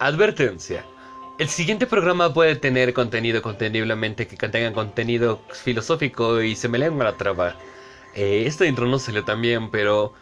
Advertencia. 0.00 0.84
El 1.38 1.48
siguiente 1.48 1.84
programa 1.86 2.32
puede 2.32 2.54
tener 2.54 2.92
contenido 2.92 3.42
conteniblemente 3.42 4.28
que 4.28 4.36
contenga 4.36 4.72
contenido 4.72 5.40
filosófico 5.52 6.40
y 6.40 6.54
se 6.54 6.68
me 6.68 6.78
lengua 6.78 7.04
la 7.04 7.16
traba. 7.16 7.56
Eh, 8.14 8.44
este 8.46 8.68
intro 8.68 8.86
no 8.86 8.98
salió 9.00 9.24
tan 9.24 9.42
bien, 9.42 9.70
pero... 9.70 10.12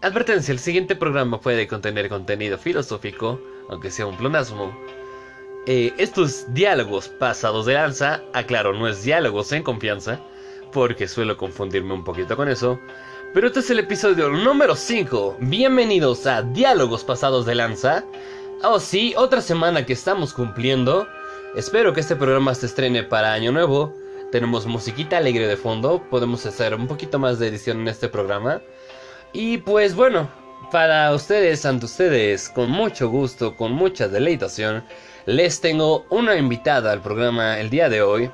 Advertencia, 0.00 0.52
el 0.52 0.58
siguiente 0.58 0.96
programa 0.96 1.40
puede 1.40 1.66
contener 1.66 2.08
contenido 2.08 2.56
filosófico, 2.56 3.38
aunque 3.68 3.90
sea 3.90 4.06
un 4.06 4.16
plonasmo. 4.16 4.74
Eh, 5.66 5.92
estos 5.98 6.52
diálogos 6.54 7.08
pasados 7.08 7.66
de 7.66 7.74
lanza, 7.74 8.22
aclaro, 8.32 8.72
no 8.72 8.88
es 8.88 9.02
diálogos 9.02 9.52
en 9.52 9.62
confianza, 9.62 10.20
porque 10.72 11.08
suelo 11.08 11.36
confundirme 11.36 11.92
un 11.92 12.04
poquito 12.04 12.36
con 12.36 12.48
eso. 12.48 12.78
Pero 13.34 13.48
este 13.48 13.60
es 13.60 13.68
el 13.68 13.80
episodio 13.80 14.30
número 14.30 14.74
5. 14.76 15.36
Bienvenidos 15.40 16.26
a 16.26 16.42
Diálogos 16.42 17.04
Pasados 17.04 17.44
de 17.44 17.54
Lanza. 17.54 18.04
Oh 18.62 18.80
sí, 18.80 19.14
otra 19.18 19.42
semana 19.42 19.84
que 19.84 19.92
estamos 19.92 20.32
cumpliendo. 20.32 21.06
Espero 21.54 21.92
que 21.92 22.00
este 22.00 22.16
programa 22.16 22.54
se 22.54 22.66
estrene 22.66 23.02
para 23.02 23.34
Año 23.34 23.52
Nuevo. 23.52 23.94
Tenemos 24.32 24.66
musiquita 24.66 25.18
alegre 25.18 25.46
de 25.46 25.58
fondo. 25.58 26.02
Podemos 26.10 26.46
hacer 26.46 26.74
un 26.74 26.86
poquito 26.86 27.18
más 27.18 27.38
de 27.38 27.48
edición 27.48 27.80
en 27.80 27.88
este 27.88 28.08
programa. 28.08 28.62
Y 29.34 29.58
pues 29.58 29.94
bueno, 29.94 30.30
para 30.72 31.12
ustedes, 31.12 31.66
ante 31.66 31.84
ustedes, 31.84 32.48
con 32.48 32.70
mucho 32.70 33.10
gusto, 33.10 33.54
con 33.56 33.72
mucha 33.72 34.08
deleitación, 34.08 34.84
les 35.26 35.60
tengo 35.60 36.06
una 36.08 36.36
invitada 36.36 36.92
al 36.92 37.02
programa 37.02 37.60
el 37.60 37.68
día 37.68 37.90
de 37.90 38.00
hoy, 38.00 38.30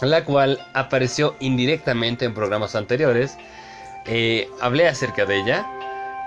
la 0.00 0.24
cual 0.24 0.58
apareció 0.74 1.36
indirectamente 1.38 2.24
en 2.24 2.34
programas 2.34 2.74
anteriores. 2.74 3.38
Eh, 4.06 4.48
hablé 4.60 4.88
acerca 4.88 5.24
de 5.24 5.40
ella. 5.40 5.75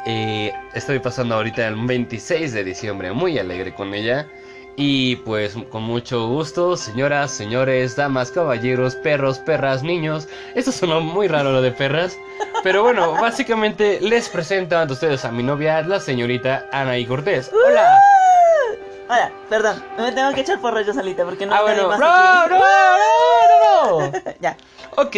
Eh, 0.06 0.54
estoy 0.74 1.00
pasando 1.00 1.36
ahorita 1.36 1.68
el 1.68 1.76
26 1.76 2.54
de 2.54 2.64
diciembre 2.64 3.12
muy 3.12 3.38
alegre 3.38 3.74
con 3.74 3.94
ella. 3.94 4.28
Y 4.76 5.18
pues 5.18 5.58
con 5.70 5.84
mucho 5.84 6.28
gusto, 6.28 6.78
señoras, 6.78 7.32
señores, 7.32 7.98
damas, 7.98 8.32
caballeros, 8.32 8.96
perros, 8.96 9.38
perras, 9.40 9.84
niños. 9.84 10.30
Esto 10.56 10.72
sonó 10.72 11.02
muy 11.02 11.28
raro 11.28 11.52
lo 11.52 11.62
de 11.62 11.72
perras. 11.72 12.18
Pero 12.64 12.84
bueno, 12.84 13.12
básicamente 13.22 14.00
les 14.00 14.30
presento 14.30 14.78
ante 14.78 14.94
ustedes 14.94 15.26
a 15.26 15.32
mi 15.32 15.44
novia, 15.44 15.82
la 15.82 16.00
señorita 16.00 16.68
Anaí 16.72 17.06
Cortés. 17.06 17.52
¡Hola! 17.54 18.00
Hola, 19.10 19.32
perdón, 19.50 19.84
me 19.98 20.12
tengo 20.12 20.32
que 20.34 20.42
echar 20.42 20.62
porro 20.62 20.82
yo 20.82 20.94
solita 20.94 21.26
porque 21.26 21.46
no 21.46 21.56
Ah, 21.56 21.62
bueno, 21.64 21.88
más 21.88 22.00
no, 22.00 22.48
no, 22.48 22.60
no, 22.60 24.12
no. 24.12 24.12
ya. 24.40 24.56
Ok, 24.96 25.16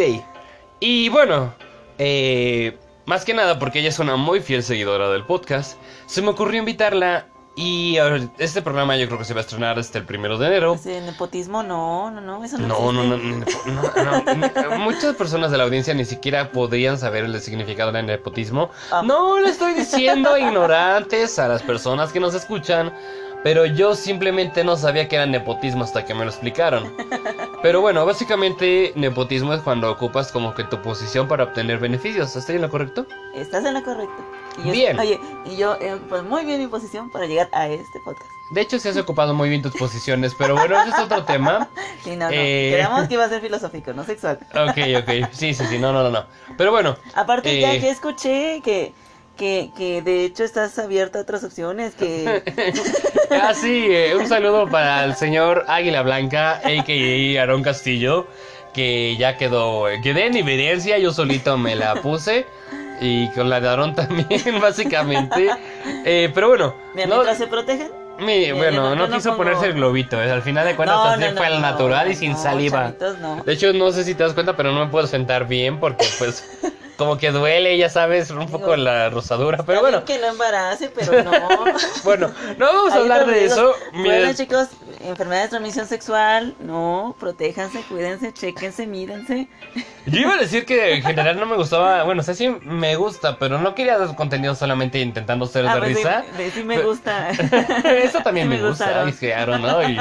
y 0.80 1.10
bueno, 1.10 1.54
eh, 2.00 2.78
más 3.12 3.26
que 3.26 3.34
nada 3.34 3.60
porque 3.60 3.80
ella 3.80 3.90
es 3.90 4.00
una 4.00 4.16
muy 4.16 4.40
fiel 4.40 4.64
seguidora 4.64 5.10
del 5.10 5.26
podcast, 5.26 5.78
se 6.06 6.22
me 6.22 6.30
ocurrió 6.30 6.60
invitarla 6.60 7.28
y 7.58 7.98
este 8.38 8.62
programa 8.62 8.96
yo 8.96 9.06
creo 9.08 9.20
que 9.20 9.26
se 9.26 9.34
va 9.34 9.42
a 9.42 9.44
estrenar 9.44 9.78
hasta 9.78 9.98
el 9.98 10.06
primero 10.06 10.38
de 10.38 10.48
enero. 10.48 10.76
Ese 10.76 11.02
nepotismo, 11.02 11.62
no, 11.62 12.10
no, 12.10 12.22
no, 12.22 12.42
eso 12.42 12.58
no 12.58 12.68
No, 12.68 12.94
no, 12.94 13.04
no, 13.04 13.18
no, 13.18 13.46
no, 13.66 14.70
no, 14.70 14.80
Muchas 14.80 15.18
personas 15.18 15.52
de 15.52 15.58
la 15.58 15.66
audiencia 15.66 15.94
ni 15.94 16.06
siquiera 16.06 16.54
podrían 16.54 16.98
saber 16.98 17.26
el 17.26 17.38
significado 17.42 17.92
del 17.92 18.06
nepotismo. 18.06 18.70
Ah. 18.94 19.02
No 19.04 19.38
le 19.42 19.50
estoy 19.50 19.74
diciendo 19.74 20.38
ignorantes 20.38 21.38
a 21.38 21.50
las 21.50 21.64
personas 21.64 22.14
que 22.14 22.22
nos 22.22 22.34
escuchan, 22.34 22.94
pero 23.44 23.66
yo 23.66 23.94
simplemente 23.94 24.64
no 24.64 24.78
sabía 24.78 25.10
que 25.10 25.18
era 25.18 25.26
nepotismo 25.26 25.84
hasta 25.84 26.06
que 26.06 26.14
me 26.14 26.24
lo 26.24 26.30
explicaron. 26.32 26.96
Pero 27.62 27.80
bueno, 27.82 28.06
básicamente 28.08 28.92
nepotismo 28.96 29.54
es 29.54 29.62
cuando 29.62 29.92
ocupas 29.92 30.32
como 30.32 30.56
que 30.56 30.64
tu 30.64 30.82
posición 30.82 31.28
para 31.28 31.44
obtener 31.44 31.78
beneficios. 31.78 32.36
¿Estoy 32.36 32.56
en 32.56 32.64
lo 32.64 32.70
correcto? 32.72 33.06
Estás 33.36 33.64
en 33.66 33.76
lo 33.76 33.84
correcto. 33.84 34.16
Y 34.64 34.68
yo- 34.68 34.72
Bien. 34.72 35.00
Oye, 35.00 35.20
y 35.46 35.58
yo 35.58 35.76
he 35.80 35.94
ocupado 35.94 36.24
muy 36.24 36.44
bien 36.44 36.60
mi 36.60 36.66
posición 36.68 37.12
para 37.12 37.28
llegar 37.28 37.50
a 37.52 37.68
este 37.68 38.00
podcast. 38.04 38.26
De 38.50 38.62
hecho, 38.62 38.80
sí 38.80 38.90
has 38.90 38.98
ocupado 38.98 39.34
muy 39.36 39.48
bien 39.48 39.62
tus 39.62 39.74
posiciones, 39.76 40.34
pero 40.36 40.56
bueno, 40.56 40.78
ese 40.82 40.90
es 40.90 41.00
otro 41.00 41.24
tema. 41.24 41.70
Sí, 42.04 42.16
no, 42.16 42.26
no. 42.26 42.32
Eh. 42.34 42.74
Quedamos 42.76 43.08
que 43.08 43.14
iba 43.14 43.26
a 43.26 43.30
ser 43.30 43.42
filosófico, 43.42 43.94
no 43.94 44.04
sexual. 44.04 44.40
Ok, 44.56 44.78
ok. 44.98 45.30
Sí, 45.32 45.54
sí, 45.54 45.64
sí, 45.70 45.78
no, 45.78 45.94
no, 45.94 46.02
no, 46.02 46.10
no. 46.10 46.26
Pero 46.58 46.72
bueno, 46.72 46.98
Aparte, 47.14 47.62
ya 47.62 47.76
Eh. 47.76 47.80
que 47.80 47.92
escuché 47.92 48.60
que, 48.64 48.92
que, 49.42 49.72
que 49.76 50.04
de 50.04 50.24
hecho 50.24 50.44
estás 50.44 50.78
abierta 50.78 51.18
a 51.18 51.24
otras 51.24 51.44
opciones, 51.44 51.96
que... 51.96 52.44
Ah, 53.32 53.54
sí, 53.56 53.88
eh, 53.90 54.14
un 54.16 54.28
saludo 54.28 54.68
para 54.70 55.04
el 55.06 55.16
señor 55.16 55.64
Águila 55.68 56.04
Blanca, 56.04 56.58
a.k.a. 56.58 57.40
Aarón 57.40 57.64
Castillo, 57.64 58.28
que 58.74 59.16
ya 59.18 59.38
quedó, 59.38 59.86
quedé 60.04 60.28
en 60.28 60.36
evidencia, 60.36 61.00
yo 61.00 61.12
solito 61.12 61.58
me 61.58 61.76
la 61.76 61.96
puse, 61.96 62.46
y 63.00 63.30
con 63.30 63.50
la 63.50 63.60
de 63.62 63.70
Aarón 63.70 63.96
también, 63.96 64.60
básicamente. 64.62 65.50
Eh, 66.06 66.30
pero 66.36 66.50
bueno, 66.50 66.76
Mira, 66.94 67.08
no, 67.08 67.16
mientras 67.16 67.38
se 67.40 67.48
protegen... 67.48 68.01
mi- 68.22 68.52
bueno, 68.52 68.96
no- 68.96 69.10
quiso 69.10 69.30
pongo- 69.32 69.38
ponerse 69.38 69.66
el 69.68 69.74
globito, 69.74 70.22
eh, 70.22 70.32
al 70.32 70.42
final 70.42 70.66
de 70.66 70.76
cuentas 70.76 70.98
No, 70.98 71.04
así 71.04 71.22
no, 71.34 71.38
fue 71.38 71.46
al 71.48 71.62
natural 71.62 72.12
y 72.12 72.16
sin 72.16 72.38
saliva. 72.38 72.94
chavitos. 72.98 73.46
De 73.46 73.54
hecho, 73.54 73.74
no 73.74 73.92
sé 73.92 74.04
si 74.04 74.16
te 74.16 74.24
das 74.24 74.34
cuenta, 74.34 74.56
pero 74.56 74.72
no 74.72 74.86
me 74.86 74.92
puedo 74.92 75.08
sentar 75.08 75.48
bien 75.48 75.80
porque 75.80 76.06
pues 76.18 76.44
como 76.98 77.18
que 77.18 77.32
duele, 77.32 77.78
ya 77.78 77.90
sabes, 77.90 78.30
un 78.30 78.48
poco 78.48 78.76
la 78.76 79.10
rosadura, 79.10 79.64
pero 79.66 79.82
bueno. 79.82 80.06
que 80.06 80.20
no 80.20 80.28
embarace, 80.28 80.92
pero 80.94 81.24
no. 81.24 81.32
Bueno, 82.04 82.32
no 82.58 82.66
vamos 82.66 82.94
a 82.94 82.98
hablar 82.98 83.26
de 83.26 83.46
eso. 83.46 83.76
Bueno, 83.94 84.04
Mira, 84.20 84.34
chicos, 84.36 84.68
enfermedades 85.04 85.48
de 85.48 85.58
transmisión 85.58 85.88
sexual, 85.88 86.56
no, 86.60 87.16
protéjanse, 87.20 87.82
cuídense, 87.90 88.34
chequense, 88.34 88.88
mírense. 88.88 89.48
Yo 90.06 90.20
iba 90.20 90.34
a 90.34 90.38
decir 90.38 90.66
que 90.66 90.96
en 90.96 91.04
general 91.04 91.40
no 91.40 91.46
me 91.46 91.56
gustaba, 91.56 92.04
bueno, 92.04 92.22
o 92.22 92.24
sea, 92.24 92.34
sí 92.34 92.50
me 92.64 92.96
gusta, 92.96 93.38
pero 93.38 93.60
no 93.60 93.76
quería 93.76 93.98
dar 93.98 94.16
contenido 94.16 94.56
solamente 94.56 95.00
intentando 95.00 95.46
ser 95.46 95.68
Ah, 95.68 95.76
de 95.76 95.80
pues 95.80 95.90
sí, 95.92 95.96
risa. 96.04 96.24
de- 96.38 96.52
sí 96.52 96.64
me 96.64 96.76
Pero- 96.76 96.90
gusta. 96.90 97.30
Eso 97.86 98.20
también 98.22 98.50
Sí 98.52 98.58
me, 98.58 98.68
gusta, 98.68 99.06
que 99.20 99.34
Aaron, 99.34 99.62
¿no? 99.62 99.88
Y 99.90 99.98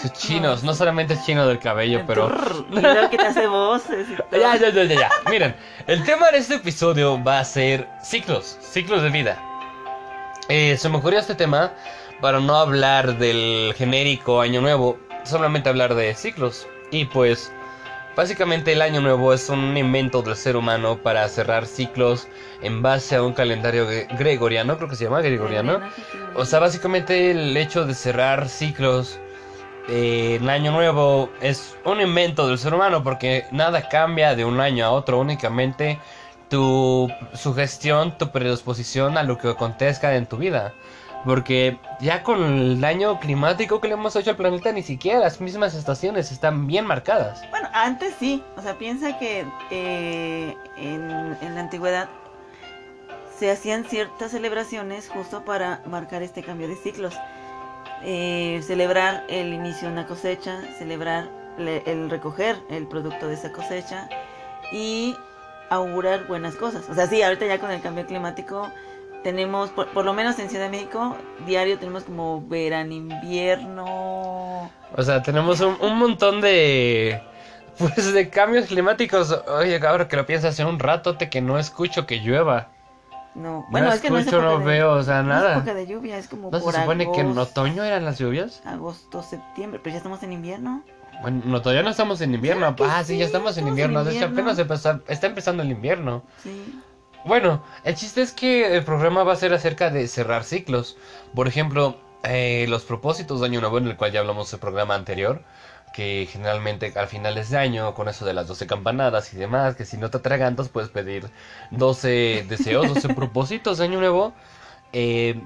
sus 0.00 0.12
chinos, 0.14 0.62
no 0.64 0.74
solamente 0.74 1.14
es 1.14 1.24
chino 1.24 1.46
del 1.46 1.58
cabello, 1.58 2.02
pero... 2.06 2.28
Luego 2.70 3.10
que 3.10 3.16
te 3.18 3.26
hace 3.26 3.46
voces 3.46 4.06
y 4.10 4.14
todo. 4.16 4.26
Ya, 4.32 4.56
ya, 4.56 4.70
ya, 4.70 4.84
ya, 4.84 4.94
ya. 5.00 5.10
Miren, 5.30 5.54
el 5.86 6.02
tema 6.04 6.30
de 6.30 6.38
este 6.38 6.54
episodio 6.56 7.22
va 7.22 7.38
a 7.40 7.44
ser 7.44 7.88
ciclos, 8.02 8.58
ciclos 8.60 9.02
de 9.02 9.10
vida. 9.10 9.38
Eh, 10.48 10.76
se 10.76 10.88
me 10.88 10.96
ocurrió 10.98 11.20
este 11.20 11.34
tema 11.34 11.72
para 12.22 12.38
no 12.38 12.56
hablar 12.56 13.18
del 13.18 13.74
genérico 13.76 14.40
Año 14.40 14.60
Nuevo, 14.60 14.96
solamente 15.24 15.68
hablar 15.68 15.96
de 15.96 16.14
ciclos. 16.14 16.68
Y 16.92 17.06
pues, 17.06 17.52
básicamente 18.16 18.72
el 18.72 18.80
Año 18.80 19.00
Nuevo 19.00 19.34
es 19.34 19.48
un 19.48 19.76
invento 19.76 20.22
del 20.22 20.36
ser 20.36 20.56
humano 20.56 20.98
para 21.02 21.28
cerrar 21.28 21.66
ciclos 21.66 22.28
en 22.62 22.80
base 22.80 23.16
a 23.16 23.22
un 23.24 23.32
calendario 23.32 23.88
gre- 23.90 24.06
gregoriano, 24.16 24.76
creo 24.76 24.88
que 24.88 24.94
se 24.94 25.04
llama 25.04 25.20
gregoriano. 25.20 25.80
O 26.36 26.44
sea, 26.44 26.60
básicamente 26.60 27.32
el 27.32 27.56
hecho 27.56 27.84
de 27.86 27.94
cerrar 27.94 28.48
ciclos 28.48 29.18
en 29.88 30.48
Año 30.48 30.70
Nuevo 30.70 31.28
es 31.40 31.76
un 31.84 32.00
invento 32.00 32.46
del 32.46 32.56
ser 32.56 32.72
humano 32.72 33.02
porque 33.02 33.46
nada 33.50 33.88
cambia 33.88 34.36
de 34.36 34.44
un 34.44 34.60
año 34.60 34.86
a 34.86 34.90
otro, 34.92 35.18
únicamente 35.18 35.98
tu 36.48 37.10
sugestión, 37.34 38.16
tu 38.16 38.30
predisposición 38.30 39.18
a 39.18 39.24
lo 39.24 39.38
que 39.38 39.48
acontezca 39.48 40.14
en 40.14 40.26
tu 40.26 40.36
vida. 40.36 40.72
Porque 41.24 41.78
ya 42.00 42.22
con 42.24 42.42
el 42.42 42.80
daño 42.80 43.20
climático 43.20 43.80
que 43.80 43.86
le 43.88 43.94
hemos 43.94 44.16
hecho 44.16 44.30
al 44.30 44.36
planeta, 44.36 44.72
ni 44.72 44.82
siquiera 44.82 45.20
las 45.20 45.40
mismas 45.40 45.74
estaciones 45.74 46.32
están 46.32 46.66
bien 46.66 46.84
marcadas. 46.84 47.42
Bueno, 47.50 47.68
antes 47.72 48.14
sí. 48.18 48.42
O 48.56 48.62
sea, 48.62 48.76
piensa 48.76 49.18
que 49.18 49.46
eh, 49.70 50.56
en, 50.76 51.30
la 51.54 51.60
antigüedad 51.60 52.08
se 53.38 53.50
hacían 53.52 53.84
ciertas 53.84 54.32
celebraciones 54.32 55.08
justo 55.08 55.44
para 55.44 55.80
marcar 55.86 56.22
este 56.22 56.42
cambio 56.42 56.66
de 56.68 56.74
ciclos. 56.76 57.14
Eh, 58.04 58.60
celebrar 58.66 59.24
el 59.28 59.52
inicio 59.52 59.86
de 59.86 59.92
una 59.94 60.06
cosecha, 60.08 60.60
celebrar 60.78 61.28
le- 61.56 61.84
el 61.86 62.10
recoger 62.10 62.56
el 62.68 62.88
producto 62.88 63.28
de 63.28 63.34
esa 63.34 63.52
cosecha 63.52 64.08
y 64.72 65.14
augurar 65.70 66.26
buenas 66.26 66.56
cosas. 66.56 66.88
O 66.90 66.94
sea, 66.94 67.06
sí, 67.06 67.22
ahorita 67.22 67.46
ya 67.46 67.60
con 67.60 67.70
el 67.70 67.80
cambio 67.80 68.04
climático 68.06 68.72
tenemos, 69.22 69.70
por, 69.70 69.88
por 69.88 70.04
lo 70.04 70.12
menos 70.12 70.38
en 70.38 70.48
Ciudad 70.50 70.64
de 70.64 70.70
México, 70.70 71.16
diario 71.46 71.78
tenemos 71.78 72.04
como 72.04 72.46
verano, 72.46 72.92
invierno. 72.92 74.70
O 74.96 75.02
sea, 75.02 75.22
tenemos 75.22 75.60
un, 75.60 75.76
un 75.80 75.98
montón 75.98 76.40
de... 76.40 77.22
Pues 77.78 78.12
de 78.12 78.28
cambios 78.28 78.66
climáticos. 78.66 79.32
Oye, 79.48 79.80
ahora 79.86 80.06
que 80.06 80.16
lo 80.16 80.26
piensas, 80.26 80.50
hace 80.52 80.64
un 80.64 80.78
ratote 80.78 81.30
que 81.30 81.40
no 81.40 81.58
escucho 81.58 82.06
que 82.06 82.18
llueva. 82.20 82.68
No, 83.34 83.64
bueno, 83.70 83.86
no 83.88 83.92
es 83.94 84.00
que 84.02 84.10
no 84.10 84.18
es 84.18 84.26
escucho, 84.26 84.42
no 84.42 84.58
de- 84.58 84.64
veo, 84.66 84.92
o 84.92 85.02
sea, 85.02 85.22
no 85.22 85.34
es 85.34 85.40
nada. 85.40 85.56
época 85.56 85.72
de 85.72 85.86
lluvia, 85.86 86.18
es 86.18 86.28
como 86.28 86.50
¿No 86.50 86.60
se 86.60 86.70
supone 86.70 87.10
que 87.10 87.20
en 87.20 87.30
agosto, 87.30 87.62
otoño 87.62 87.82
eran 87.82 88.04
las 88.04 88.18
lluvias? 88.18 88.60
agosto, 88.66 89.22
septiembre, 89.22 89.80
pero 89.82 89.94
ya 89.94 89.96
estamos 89.96 90.22
en 90.22 90.34
invierno. 90.34 90.82
Bueno, 91.22 91.40
no, 91.46 91.62
todavía 91.62 91.82
no 91.82 91.88
estamos 91.88 92.20
en 92.20 92.34
invierno. 92.34 92.76
Claro 92.76 92.92
Ah, 92.94 93.02
sí, 93.04 93.16
ya 93.16 93.24
estamos 93.24 93.56
en 93.56 93.60
estamos 93.60 93.62
en 93.62 93.68
invierno. 93.68 94.04
De 94.04 94.10
hecho, 94.10 94.26
invierno. 94.26 94.50
apenas 94.50 94.58
empezó- 94.58 95.00
está 95.08 95.26
empezando 95.28 95.62
el 95.62 95.70
invierno. 95.70 96.24
Sí. 96.42 96.78
Bueno, 97.24 97.62
el 97.84 97.94
chiste 97.94 98.20
es 98.22 98.32
que 98.32 98.76
el 98.76 98.84
programa 98.84 99.22
va 99.22 99.32
a 99.32 99.36
ser 99.36 99.52
acerca 99.54 99.90
de 99.90 100.08
cerrar 100.08 100.44
ciclos. 100.44 100.96
Por 101.34 101.46
ejemplo, 101.46 101.96
eh, 102.24 102.66
los 102.68 102.84
propósitos 102.84 103.40
de 103.40 103.46
Año 103.46 103.60
Nuevo, 103.60 103.78
en 103.78 103.86
el 103.88 103.96
cual 103.96 104.12
ya 104.12 104.20
hablamos 104.20 104.52
el 104.52 104.58
programa 104.60 104.94
anterior. 104.94 105.42
Que 105.94 106.26
generalmente 106.30 106.92
al 106.96 107.06
finales 107.06 107.50
de 107.50 107.58
año, 107.58 107.94
con 107.94 108.08
eso 108.08 108.24
de 108.24 108.32
las 108.32 108.48
12 108.48 108.66
campanadas 108.66 109.32
y 109.34 109.36
demás, 109.36 109.76
que 109.76 109.84
si 109.84 109.98
no 109.98 110.10
te 110.10 110.18
atragantas 110.18 110.68
puedes 110.70 110.90
pedir 110.90 111.30
12 111.70 112.46
deseos, 112.48 112.88
12 112.88 113.08
propósitos 113.14 113.78
de 113.78 113.84
Año 113.84 114.00
Nuevo. 114.00 114.32
Eh, 114.92 115.40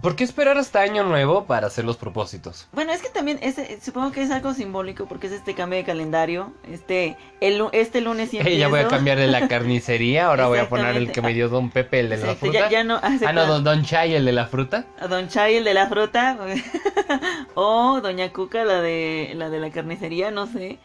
¿Por 0.00 0.16
qué 0.16 0.24
esperar 0.24 0.58
hasta 0.58 0.80
año 0.80 1.02
nuevo 1.02 1.44
para 1.44 1.66
hacer 1.66 1.84
los 1.84 1.96
propósitos? 1.96 2.68
Bueno, 2.72 2.92
es 2.92 3.02
que 3.02 3.08
también 3.08 3.38
es, 3.42 3.56
supongo 3.82 4.12
que 4.12 4.22
es 4.22 4.30
algo 4.30 4.54
simbólico 4.54 5.06
porque 5.06 5.26
es 5.26 5.32
este 5.32 5.54
cambio 5.54 5.78
de 5.78 5.84
calendario. 5.84 6.52
Este, 6.70 7.16
el, 7.40 7.64
este 7.72 8.00
lunes 8.00 8.30
sí 8.30 8.38
Ya 8.58 8.68
voy 8.68 8.80
a 8.80 8.88
cambiar 8.88 9.18
de 9.18 9.26
la 9.26 9.48
carnicería, 9.48 10.26
ahora 10.26 10.46
voy 10.46 10.58
a 10.58 10.68
poner 10.68 10.96
el 10.96 11.10
que 11.10 11.22
me 11.22 11.34
dio 11.34 11.48
Don 11.48 11.70
Pepe, 11.70 12.00
el 12.00 12.10
de 12.10 12.18
la 12.18 12.34
fruta. 12.34 12.68
Ya, 12.68 12.84
no, 12.84 13.00
ah, 13.02 13.32
no, 13.32 13.46
don, 13.46 13.64
don, 13.64 13.84
Chay, 13.84 14.14
el 14.14 14.24
de 14.24 14.32
la 14.32 14.46
fruta. 14.46 14.84
Don 15.08 15.28
Chay, 15.28 15.56
el 15.56 15.64
de 15.64 15.74
la 15.74 15.88
fruta. 15.88 16.38
o 17.54 18.00
Doña 18.00 18.32
Cuca, 18.32 18.64
la 18.64 18.80
de 18.80 19.32
la, 19.34 19.50
de 19.50 19.58
la 19.58 19.70
carnicería, 19.70 20.30
no 20.30 20.46
sé. 20.46 20.78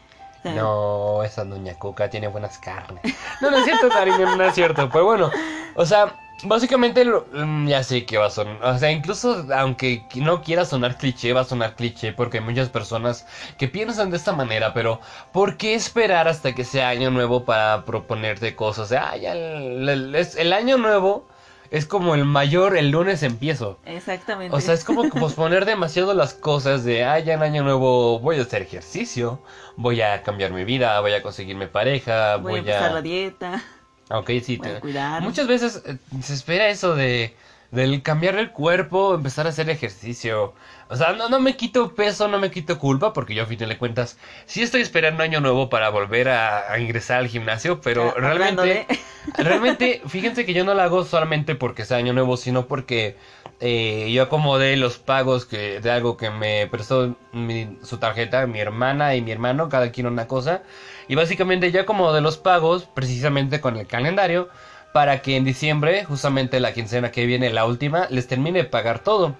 No, 0.43 1.23
esa 1.23 1.45
Doña 1.45 1.75
Cuca 1.75 2.09
tiene 2.09 2.27
buenas 2.27 2.57
carnes. 2.57 3.01
No, 3.41 3.49
no 3.49 3.57
es 3.57 3.65
cierto, 3.65 3.89
cariño, 3.89 4.35
no 4.35 4.43
es 4.43 4.53
cierto. 4.53 4.89
Pero 4.91 5.05
bueno, 5.05 5.31
o 5.75 5.85
sea, 5.85 6.13
Básicamente, 6.45 7.05
mm, 7.05 7.67
ya 7.67 7.83
sé 7.83 8.05
que 8.05 8.17
va 8.17 8.27
a 8.27 8.29
sonar. 8.29 8.57
O 8.63 8.77
sea, 8.77 8.91
incluso 8.91 9.45
aunque 9.55 10.03
no 10.15 10.41
quiera 10.41 10.65
sonar 10.65 10.97
cliché, 10.97 11.33
va 11.33 11.41
a 11.41 11.45
sonar 11.45 11.75
cliché 11.75 12.13
porque 12.13 12.39
hay 12.39 12.43
muchas 12.43 12.69
personas 12.69 13.25
que 13.57 13.67
piensan 13.67 14.09
de 14.09 14.17
esta 14.17 14.33
manera. 14.33 14.73
Pero, 14.73 14.99
¿por 15.31 15.57
qué 15.57 15.73
esperar 15.75 16.27
hasta 16.27 16.53
que 16.53 16.65
sea 16.65 16.89
año 16.89 17.11
nuevo 17.11 17.45
para 17.45 17.85
proponerte 17.85 18.55
cosas? 18.55 18.85
O 18.85 18.87
sea, 18.87 19.15
ya 19.17 19.33
el, 19.33 20.53
año 20.53 20.77
nuevo 20.77 21.27
es 21.71 21.85
como 21.85 22.15
el 22.15 22.25
mayor, 22.25 22.75
el 22.77 22.89
lunes 22.89 23.23
empiezo. 23.23 23.79
Exactamente. 23.85 24.55
O 24.55 24.59
sea, 24.59 24.73
es 24.73 24.83
como 24.83 25.09
posponer 25.09 25.65
demasiado 25.65 26.13
las 26.13 26.33
cosas 26.33 26.83
de, 26.83 27.03
ah, 27.03 27.19
ya 27.19 27.33
en 27.33 27.43
año 27.43 27.63
nuevo 27.63 28.19
voy 28.19 28.39
a 28.39 28.41
hacer 28.41 28.61
ejercicio, 28.61 29.39
voy 29.77 30.01
a 30.01 30.21
cambiar 30.23 30.51
mi 30.51 30.65
vida, 30.65 30.99
voy 30.99 31.13
a 31.13 31.21
conseguirme 31.21 31.67
pareja, 31.67 32.35
voy, 32.37 32.43
voy 32.43 32.55
a 32.55 32.59
empezar 32.59 32.91
la 32.91 33.01
dieta. 33.01 33.63
Ok, 34.09 34.31
sí. 34.43 34.57
Te... 34.57 34.81
Muchas 35.21 35.47
veces 35.47 35.83
eh, 35.85 35.97
se 36.21 36.33
espera 36.33 36.69
eso 36.69 36.95
de 36.95 37.33
del 37.73 38.03
cambiar 38.03 38.35
el 38.35 38.51
cuerpo, 38.51 39.15
empezar 39.15 39.47
a 39.47 39.49
hacer 39.49 39.67
ejercicio. 39.67 40.53
O 40.89 40.95
sea, 40.95 41.13
no, 41.13 41.27
no 41.27 41.39
me 41.39 41.57
quito 41.57 41.95
peso, 41.95 42.27
no 42.27 42.37
me 42.37 42.51
quito 42.51 42.77
culpa, 42.77 43.13
porque 43.13 43.33
yo 43.33 43.41
a 43.41 43.45
fin 43.47 43.57
de 43.57 43.77
cuentas 43.79 44.19
sí 44.45 44.61
estoy 44.61 44.81
esperando 44.81 45.23
año 45.23 45.41
nuevo 45.41 45.69
para 45.69 45.89
volver 45.89 46.29
a, 46.29 46.79
ingresar 46.79 47.17
al 47.17 47.27
gimnasio, 47.27 47.81
pero 47.81 48.13
ah, 48.15 48.19
realmente, 48.19 48.85
realmente, 49.39 50.03
fíjense 50.05 50.45
que 50.45 50.53
yo 50.53 50.63
no 50.63 50.75
lo 50.75 50.83
hago 50.83 51.03
solamente 51.03 51.55
porque 51.55 51.83
sea 51.83 51.97
año 51.97 52.13
nuevo, 52.13 52.37
sino 52.37 52.67
porque 52.67 53.17
eh, 53.65 54.11
yo 54.11 54.23
acomodé 54.23 54.75
los 54.75 54.97
pagos 54.97 55.45
que, 55.45 55.79
de 55.79 55.89
algo 55.89 56.17
que 56.17 56.29
me 56.29 56.67
prestó 56.67 57.15
su 57.81 57.97
tarjeta, 57.97 58.45
mi 58.45 58.59
hermana 58.59 59.15
y 59.15 59.21
mi 59.21 59.31
hermano, 59.31 59.69
cada 59.69 59.89
quien 59.89 60.05
una 60.05 60.27
cosa. 60.27 60.63
Y 61.07 61.15
básicamente 61.15 61.71
yo 61.71 61.79
acomodé 61.79 62.19
los 62.19 62.35
pagos 62.37 62.89
precisamente 62.93 63.61
con 63.61 63.77
el 63.77 63.87
calendario 63.87 64.49
para 64.91 65.21
que 65.21 65.37
en 65.37 65.45
diciembre, 65.45 66.03
justamente 66.03 66.59
la 66.59 66.73
quincena 66.73 67.09
que 67.11 67.25
viene, 67.25 67.51
la 67.51 67.65
última, 67.65 68.07
les 68.09 68.27
termine 68.27 68.63
de 68.63 68.69
pagar 68.69 68.99
todo. 68.99 69.37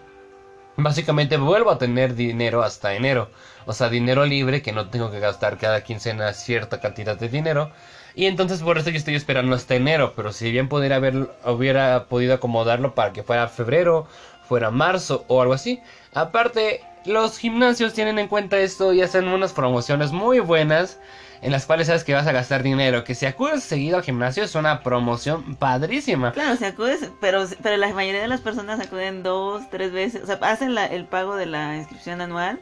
Básicamente 0.78 1.36
vuelvo 1.36 1.70
a 1.72 1.78
tener 1.78 2.16
dinero 2.16 2.64
hasta 2.64 2.94
enero. 2.94 3.30
O 3.66 3.74
sea, 3.74 3.90
dinero 3.90 4.26
libre 4.26 4.62
que 4.62 4.72
no 4.72 4.90
tengo 4.90 5.12
que 5.12 5.20
gastar 5.20 5.58
cada 5.58 5.84
quincena 5.84 6.32
cierta 6.32 6.80
cantidad 6.80 7.18
de 7.18 7.28
dinero. 7.28 7.72
Y 8.16 8.26
entonces 8.26 8.62
por 8.62 8.78
eso 8.78 8.90
yo 8.90 8.98
estoy 8.98 9.16
esperando 9.16 9.56
hasta 9.56 9.76
enero. 9.76 10.14
Pero 10.16 10.32
si 10.32 10.52
bien 10.52 10.70
pudiera 10.70 10.98
haber, 10.98 11.30
hubiera 11.46 12.06
podido 12.06 12.34
acomodarlo 12.34 12.94
para 12.96 13.14
que 13.14 13.24
fuera 13.24 13.48
febrero, 13.48 14.08
fuera 14.48 14.72
marzo 14.72 15.26
o 15.28 15.42
algo 15.42 15.54
así. 15.54 15.82
Aparte, 16.14 16.82
los 17.06 17.38
gimnasios 17.38 17.94
tienen 17.94 18.20
en 18.20 18.28
cuenta 18.28 18.60
esto 18.60 18.94
y 18.94 19.02
hacen 19.02 19.28
unas 19.28 19.54
promociones 19.54 20.12
muy 20.12 20.40
buenas 20.40 21.00
en 21.42 21.52
las 21.52 21.66
cuales 21.66 21.88
sabes 21.88 22.04
que 22.04 22.14
vas 22.14 22.28
a 22.28 22.32
gastar 22.32 22.64
dinero. 22.64 23.04
Que 23.04 23.16
si 23.16 23.26
acudes 23.26 23.64
seguido 23.64 23.98
al 23.98 24.04
gimnasio 24.04 24.44
es 24.44 24.56
una 24.56 24.82
promoción 24.82 25.56
padrísima. 25.56 26.32
Claro, 26.32 26.56
si 26.56 26.66
acudes, 26.66 27.12
pero, 27.20 27.46
pero 27.62 27.78
la 27.78 27.94
mayoría 27.94 28.22
de 28.22 28.28
las 28.28 28.42
personas 28.42 28.80
acuden 28.80 29.24
dos, 29.24 29.70
tres 29.70 29.92
veces, 29.92 30.24
o 30.24 30.26
sea, 30.26 30.36
hacen 30.42 30.78
el 30.78 31.06
pago 31.06 31.36
de 31.36 31.46
la 31.46 31.78
inscripción 31.78 32.22
anual 32.22 32.60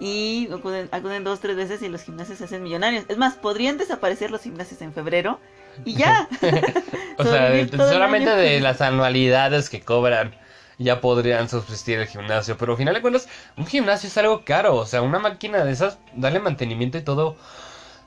y 0.00 0.48
acuden, 0.52 0.88
acuden 0.92 1.24
dos, 1.24 1.40
tres 1.40 1.56
veces 1.56 1.82
y 1.82 1.88
los 1.88 2.02
gimnasios 2.02 2.38
se 2.38 2.44
hacen 2.44 2.62
millonarios. 2.62 3.04
Es 3.08 3.18
más, 3.18 3.34
podrían 3.34 3.78
desaparecer 3.78 4.30
los 4.30 4.42
gimnasios 4.42 4.80
en 4.82 4.92
febrero 4.92 5.40
y 5.84 5.94
ya. 5.94 6.28
o 7.18 7.24
sea, 7.24 7.68
solamente 7.68 8.30
de 8.30 8.60
las 8.60 8.80
anualidades 8.80 9.70
que 9.70 9.80
cobran 9.80 10.34
ya 10.78 11.00
podrían 11.00 11.48
subsistir 11.48 11.98
el 11.98 12.06
gimnasio. 12.06 12.56
Pero 12.56 12.72
al 12.72 12.78
final 12.78 12.94
de 12.94 13.02
cuentas, 13.02 13.28
un 13.56 13.66
gimnasio 13.66 14.08
es 14.08 14.16
algo 14.18 14.44
caro. 14.44 14.76
O 14.76 14.86
sea, 14.86 15.02
una 15.02 15.18
máquina 15.18 15.64
de 15.64 15.72
esas, 15.72 15.98
darle 16.14 16.40
mantenimiento 16.40 16.98
y 16.98 17.02
todo. 17.02 17.36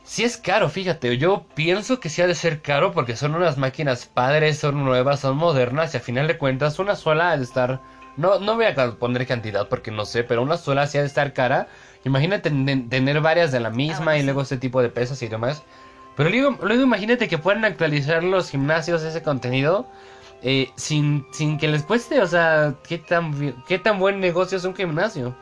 Si 0.03 0.23
es 0.23 0.37
caro, 0.37 0.69
fíjate. 0.69 1.17
Yo 1.17 1.45
pienso 1.53 1.99
que 1.99 2.09
sí 2.09 2.21
ha 2.21 2.27
de 2.27 2.35
ser 2.35 2.61
caro 2.61 2.91
porque 2.93 3.15
son 3.15 3.35
unas 3.35 3.57
máquinas 3.57 4.05
padres, 4.05 4.59
son 4.59 4.83
nuevas, 4.83 5.19
son 5.19 5.37
modernas. 5.37 5.93
Y 5.93 5.97
al 5.97 6.03
final 6.03 6.27
de 6.27 6.37
cuentas, 6.37 6.79
una 6.79 6.95
sola 6.95 7.31
ha 7.31 7.37
de 7.37 7.43
estar. 7.43 7.81
No, 8.21 8.39
no 8.39 8.55
voy 8.55 8.65
a 8.65 8.91
poner 8.91 9.25
cantidad 9.25 9.67
porque 9.67 9.89
no 9.89 10.05
sé, 10.05 10.23
pero 10.23 10.43
una 10.43 10.57
sola 10.57 10.85
sí 10.85 10.97
ha 10.99 11.01
de 11.01 11.07
estar 11.07 11.33
cara. 11.33 11.67
Imagínate 12.05 12.51
tener 12.51 13.21
varias 13.21 13.51
de 13.51 13.59
la 13.59 13.71
misma 13.71 14.11
ah, 14.11 14.17
y 14.19 14.23
luego 14.23 14.43
ese 14.43 14.57
tipo 14.57 14.81
de 14.81 14.89
pesas 14.89 15.21
y 15.23 15.27
demás. 15.27 15.63
Pero 16.15 16.29
luego, 16.29 16.57
luego 16.61 16.83
imagínate 16.83 17.27
que 17.27 17.39
puedan 17.39 17.65
actualizar 17.65 18.23
los 18.23 18.51
gimnasios 18.51 19.01
ese 19.01 19.23
contenido 19.23 19.87
eh, 20.43 20.69
sin, 20.75 21.25
sin 21.31 21.57
que 21.57 21.67
les 21.67 21.83
cueste, 21.83 22.21
o 22.21 22.27
sea, 22.27 22.75
¿qué 22.87 22.99
tan, 22.99 23.55
qué 23.67 23.79
tan 23.79 23.97
buen 23.97 24.19
negocio 24.19 24.57
es 24.57 24.65
un 24.65 24.75
gimnasio? 24.75 25.35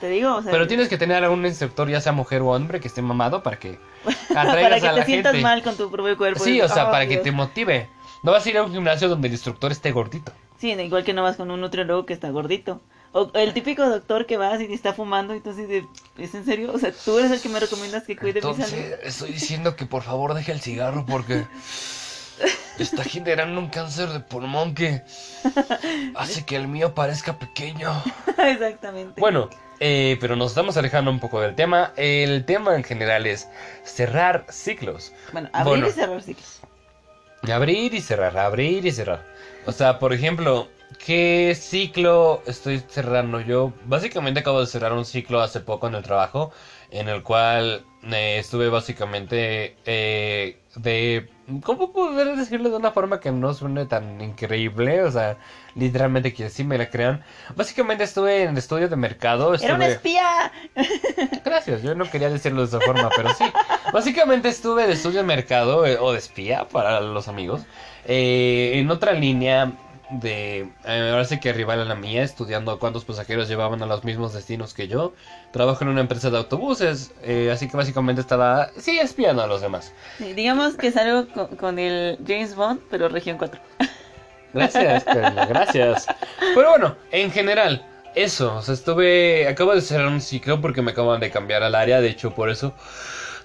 Te 0.00 0.08
digo, 0.08 0.36
o 0.36 0.42
sea, 0.42 0.52
Pero 0.52 0.66
tienes 0.66 0.88
que 0.88 0.98
tener 0.98 1.22
algún 1.22 1.44
instructor, 1.44 1.88
ya 1.88 2.00
sea 2.00 2.12
mujer 2.12 2.42
o 2.42 2.48
hombre, 2.48 2.80
que 2.80 2.88
esté 2.88 3.02
mamado 3.02 3.42
para 3.42 3.58
que 3.58 3.78
para 4.34 4.80
que 4.80 4.88
te 4.88 5.04
sientas 5.04 5.36
mal 5.40 5.62
con 5.62 5.76
tu 5.76 5.90
propio 5.90 6.16
cuerpo. 6.16 6.42
Sí, 6.42 6.60
o 6.60 6.68
sea, 6.68 6.90
para 6.90 7.06
que 7.06 7.18
te 7.18 7.32
motive. 7.32 7.88
No 8.22 8.32
vas 8.32 8.44
a 8.44 8.50
ir 8.50 8.58
a 8.58 8.62
un 8.62 8.72
gimnasio 8.72 9.08
donde 9.08 9.28
el 9.28 9.34
instructor 9.34 9.72
esté 9.72 9.92
gordito. 9.92 10.32
Sí, 10.60 10.72
igual 10.72 11.04
que 11.04 11.14
no 11.14 11.22
vas 11.22 11.36
con 11.36 11.50
un 11.50 11.60
nutriólogo 11.60 12.04
que 12.04 12.12
está 12.12 12.28
gordito. 12.28 12.82
O 13.12 13.30
el 13.34 13.54
típico 13.54 13.88
doctor 13.88 14.26
que 14.26 14.36
vas 14.36 14.60
y 14.60 14.72
está 14.72 14.92
fumando 14.92 15.34
y 15.34 15.40
tú 15.40 15.50
así 15.50 15.64
de, 15.64 15.84
¿es 16.18 16.34
en 16.34 16.44
serio? 16.44 16.70
O 16.72 16.78
sea, 16.78 16.92
tú 16.92 17.18
eres 17.18 17.30
el 17.30 17.40
que 17.40 17.48
me 17.48 17.58
recomiendas 17.58 18.04
que 18.04 18.16
cuide 18.16 18.42
mi 18.42 18.54
salud. 18.54 18.84
Estoy 19.02 19.32
diciendo 19.32 19.74
que 19.74 19.86
por 19.86 20.02
favor 20.02 20.34
deje 20.34 20.52
el 20.52 20.60
cigarro 20.60 21.06
porque 21.06 21.46
está 22.78 23.02
generando 23.02 23.58
un 23.58 23.68
cáncer 23.68 24.10
de 24.10 24.20
pulmón 24.20 24.74
que 24.74 25.02
hace 26.14 26.44
que 26.44 26.56
el 26.56 26.68
mío 26.68 26.94
parezca 26.94 27.38
pequeño. 27.38 27.90
Exactamente. 28.38 29.18
Bueno, 29.18 29.48
eh, 29.80 30.18
pero 30.20 30.36
nos 30.36 30.50
estamos 30.50 30.76
alejando 30.76 31.10
un 31.10 31.20
poco 31.20 31.40
del 31.40 31.54
tema. 31.54 31.92
El 31.96 32.44
tema 32.44 32.76
en 32.76 32.84
general 32.84 33.26
es 33.26 33.48
cerrar 33.82 34.44
ciclos. 34.50 35.12
Bueno, 35.32 35.48
abrir 35.54 35.86
y 35.86 35.90
cerrar 35.90 36.22
ciclos. 36.22 36.60
Abrir 37.50 37.94
y 37.94 38.00
cerrar, 38.02 38.36
abrir 38.36 38.84
y 38.84 38.92
cerrar. 38.92 39.24
O 39.66 39.72
sea, 39.72 39.98
por 39.98 40.12
ejemplo, 40.12 40.68
¿qué 40.98 41.54
ciclo 41.54 42.42
estoy 42.46 42.80
cerrando 42.88 43.40
yo? 43.40 43.72
Básicamente 43.84 44.40
acabo 44.40 44.60
de 44.60 44.66
cerrar 44.66 44.92
un 44.92 45.04
ciclo 45.04 45.40
hace 45.40 45.60
poco 45.60 45.86
en 45.88 45.94
el 45.94 46.02
trabajo, 46.02 46.52
en 46.90 47.08
el 47.08 47.22
cual 47.22 47.84
eh, 48.02 48.38
estuve 48.38 48.68
básicamente 48.68 49.76
eh, 49.84 50.58
de 50.76 51.28
¿Cómo 51.62 51.92
poder 51.92 52.36
decirlo 52.36 52.70
de 52.70 52.76
una 52.76 52.92
forma 52.92 53.18
que 53.18 53.32
no 53.32 53.52
suene 53.54 53.86
tan 53.86 54.20
increíble? 54.20 55.02
O 55.02 55.10
sea, 55.10 55.36
literalmente 55.74 56.32
que 56.32 56.48
sí 56.48 56.62
me 56.62 56.78
la 56.78 56.90
crean. 56.90 57.24
Básicamente 57.56 58.04
estuve 58.04 58.44
en 58.44 58.50
el 58.50 58.58
estudio 58.58 58.88
de 58.88 58.96
mercado. 58.96 59.54
¡Era 59.54 59.74
un 59.74 59.82
espía! 59.82 60.52
Gracias, 61.44 61.82
yo 61.82 61.94
no 61.94 62.08
quería 62.08 62.30
decirlo 62.30 62.60
de 62.60 62.68
esa 62.68 62.80
forma, 62.80 63.10
pero 63.16 63.34
sí. 63.34 63.44
Básicamente 63.92 64.48
estuve 64.48 64.86
de 64.86 64.92
estudio 64.92 65.18
de 65.18 65.26
mercado 65.26 65.86
eh, 65.86 65.98
o 65.98 66.12
de 66.12 66.18
espía 66.18 66.68
para 66.68 67.00
los 67.00 67.26
amigos. 67.26 67.62
Eh, 68.06 68.72
en 68.74 68.90
otra 68.90 69.12
línea 69.12 69.72
de 70.10 70.68
eh, 70.84 71.10
ahora 71.10 71.24
sí 71.24 71.38
que 71.40 71.52
rival 71.52 71.80
a 71.80 71.84
la 71.84 71.94
mía, 71.94 72.22
estudiando 72.22 72.78
cuántos 72.78 73.04
pasajeros 73.04 73.48
llevaban 73.48 73.82
a 73.82 73.86
los 73.86 74.04
mismos 74.04 74.32
destinos 74.32 74.74
que 74.74 74.88
yo. 74.88 75.14
Trabajo 75.52 75.84
en 75.84 75.90
una 75.90 76.00
empresa 76.00 76.30
de 76.30 76.38
autobuses, 76.38 77.12
eh, 77.22 77.50
así 77.52 77.68
que 77.68 77.76
básicamente 77.76 78.20
estaba, 78.20 78.70
sí, 78.76 78.98
espiando 78.98 79.42
a 79.42 79.46
los 79.46 79.60
demás. 79.60 79.92
digamos 80.18 80.74
que 80.74 80.90
salgo 80.90 81.28
con, 81.32 81.56
con, 81.56 81.78
el 81.78 82.18
James 82.26 82.54
Bond, 82.54 82.80
pero 82.90 83.08
región 83.08 83.38
4. 83.38 83.60
Gracias, 84.52 85.04
gracias. 85.04 86.06
Pero 86.56 86.70
bueno, 86.70 86.96
en 87.12 87.30
general, 87.30 87.86
eso, 88.16 88.56
o 88.56 88.62
sea, 88.62 88.74
estuve, 88.74 89.46
acabo 89.46 89.74
de 89.74 89.80
cerrar 89.80 90.08
un 90.08 90.20
ciclo 90.20 90.60
porque 90.60 90.82
me 90.82 90.90
acaban 90.90 91.20
de 91.20 91.30
cambiar 91.30 91.62
al 91.62 91.76
área, 91.76 92.00
de 92.00 92.08
hecho 92.08 92.34
por 92.34 92.50
eso, 92.50 92.74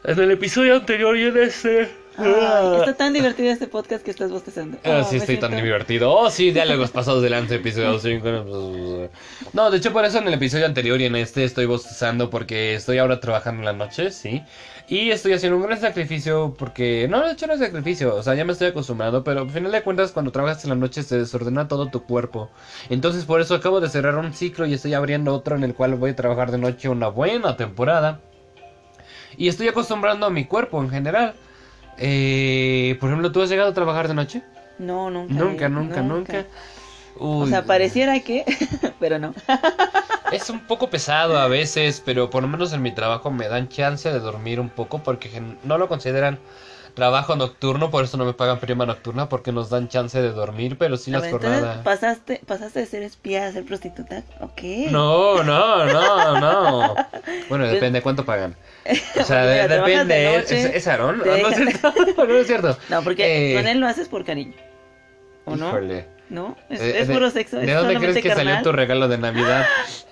en 0.03 0.19
el 0.19 0.31
episodio 0.31 0.75
anterior 0.75 1.15
y 1.15 1.27
en 1.27 1.37
este 1.37 2.04
está 2.17 2.93
tan 2.97 3.13
divertido 3.13 3.51
este 3.51 3.67
podcast 3.67 4.03
que 4.03 4.11
estás 4.11 4.31
bostezando. 4.31 4.77
Ah, 4.83 5.03
sí, 5.03 5.17
estoy 5.17 5.37
tan 5.37 5.55
divertido. 5.55 6.11
Oh, 6.11 6.29
sí, 6.29 6.51
diálogos 6.51 6.91
pasados 6.91 7.21
delante, 7.21 7.55
episodio 7.55 7.99
5. 7.99 9.09
No, 9.53 9.71
de 9.71 9.77
hecho, 9.77 9.91
por 9.91 10.05
eso 10.05 10.19
en 10.19 10.27
el 10.27 10.33
episodio 10.33 10.65
anterior 10.65 10.99
y 11.01 11.05
en 11.05 11.15
este 11.15 11.43
estoy 11.43 11.65
bostezando 11.65 12.29
porque 12.29 12.75
estoy 12.75 12.97
ahora 12.97 13.19
trabajando 13.19 13.61
en 13.61 13.65
la 13.65 13.73
noche, 13.73 14.11
sí. 14.11 14.43
Y 14.87 15.09
estoy 15.09 15.33
haciendo 15.33 15.57
un 15.57 15.63
gran 15.63 15.79
sacrificio 15.79 16.55
porque... 16.57 17.07
No, 17.09 17.25
de 17.25 17.33
hecho 17.33 17.47
no 17.47 17.53
es 17.53 17.59
sacrificio, 17.59 18.15
o 18.15 18.21
sea, 18.21 18.35
ya 18.35 18.45
me 18.45 18.53
estoy 18.53 18.67
acostumbrado, 18.67 19.23
pero 19.23 19.41
al 19.41 19.49
final 19.49 19.71
de 19.71 19.81
cuentas 19.81 20.11
cuando 20.11 20.31
trabajas 20.31 20.63
en 20.63 20.69
la 20.69 20.75
noche 20.75 21.01
se 21.01 21.17
desordena 21.17 21.67
todo 21.67 21.87
tu 21.87 22.03
cuerpo. 22.03 22.51
Entonces 22.89 23.25
por 23.25 23.41
eso 23.41 23.55
acabo 23.55 23.81
de 23.81 23.89
cerrar 23.89 24.15
un 24.15 24.33
ciclo 24.33 24.67
y 24.67 24.73
estoy 24.73 24.93
abriendo 24.93 25.33
otro 25.33 25.55
en 25.55 25.63
el 25.63 25.73
cual 25.73 25.95
voy 25.95 26.11
a 26.11 26.15
trabajar 26.15 26.51
de 26.51 26.59
noche 26.59 26.87
una 26.87 27.07
buena 27.07 27.57
temporada. 27.57 28.21
Y 29.37 29.47
estoy 29.47 29.67
acostumbrando 29.67 30.27
a 30.27 30.29
mi 30.29 30.45
cuerpo 30.45 30.79
en 30.81 30.89
general. 30.89 31.33
Eh, 31.97 32.97
por 32.99 33.09
ejemplo, 33.09 33.31
¿tú 33.31 33.41
has 33.41 33.49
llegado 33.49 33.69
a 33.69 33.73
trabajar 33.73 34.07
de 34.07 34.13
noche? 34.13 34.43
No, 34.77 35.09
nunca. 35.09 35.33
Nunca, 35.33 35.69
nunca, 35.69 36.01
nunca. 36.01 36.45
o 37.17 37.47
sea, 37.47 37.63
pareciera 37.65 38.19
que, 38.19 38.43
pero 38.99 39.19
no. 39.19 39.33
es 40.31 40.49
un 40.49 40.59
poco 40.61 40.89
pesado 40.89 41.37
a 41.37 41.47
veces, 41.47 42.01
pero 42.03 42.29
por 42.29 42.43
lo 42.43 42.49
menos 42.49 42.73
en 42.73 42.81
mi 42.81 42.93
trabajo 42.93 43.31
me 43.31 43.47
dan 43.47 43.69
chance 43.69 44.11
de 44.11 44.19
dormir 44.19 44.59
un 44.59 44.69
poco 44.69 44.99
porque 44.99 45.41
no 45.63 45.77
lo 45.77 45.87
consideran 45.87 46.39
trabajo 46.95 47.35
nocturno, 47.35 47.91
por 47.91 48.05
eso 48.05 48.17
no 48.17 48.25
me 48.25 48.33
pagan 48.33 48.59
prima 48.59 48.85
nocturna 48.85 49.29
porque 49.29 49.51
nos 49.51 49.69
dan 49.69 49.89
chance 49.89 50.19
de 50.19 50.31
dormir, 50.31 50.77
pero 50.77 50.97
sí 50.97 51.11
las 51.11 51.29
jornadas. 51.29 51.79
¿pasaste, 51.83 52.41
¿Pasaste 52.47 52.79
de 52.79 52.85
ser 52.87 53.03
espía 53.03 53.45
a 53.45 53.51
ser 53.51 53.65
prostituta? 53.65 54.23
Ok. 54.39 54.61
No, 54.89 55.43
no, 55.43 55.85
no, 55.85 56.39
no. 56.39 56.95
Bueno, 57.49 57.67
depende 57.67 57.99
de 57.99 58.03
cuánto 58.03 58.25
pagan. 58.25 58.55
O 59.19 59.23
sea, 59.23 59.45
depende. 59.67 60.37
¿Es, 60.37 60.51
¿Es, 60.51 60.87
Aarón? 60.87 61.19
No, 61.25 62.25
no, 62.25 62.35
es 62.37 62.47
cierto. 62.47 62.77
no 62.89 63.03
porque 63.03 63.51
eh, 63.51 63.55
con 63.55 63.67
él 63.67 63.79
lo 63.79 63.87
haces 63.87 64.07
por 64.07 64.23
cariño. 64.23 64.53
¿O 65.45 65.55
no? 65.55 65.71
¿No? 66.29 66.57
Es, 66.69 66.81
eh, 66.81 67.05
puro 67.11 67.29
sexo. 67.29 67.57
¿De 67.57 67.71
dónde 67.71 67.97
crees 67.97 68.17
que 68.17 68.33
salió 68.33 68.61
tu 68.63 68.71
regalo 68.71 69.07
de 69.07 69.17
Navidad? 69.17 69.65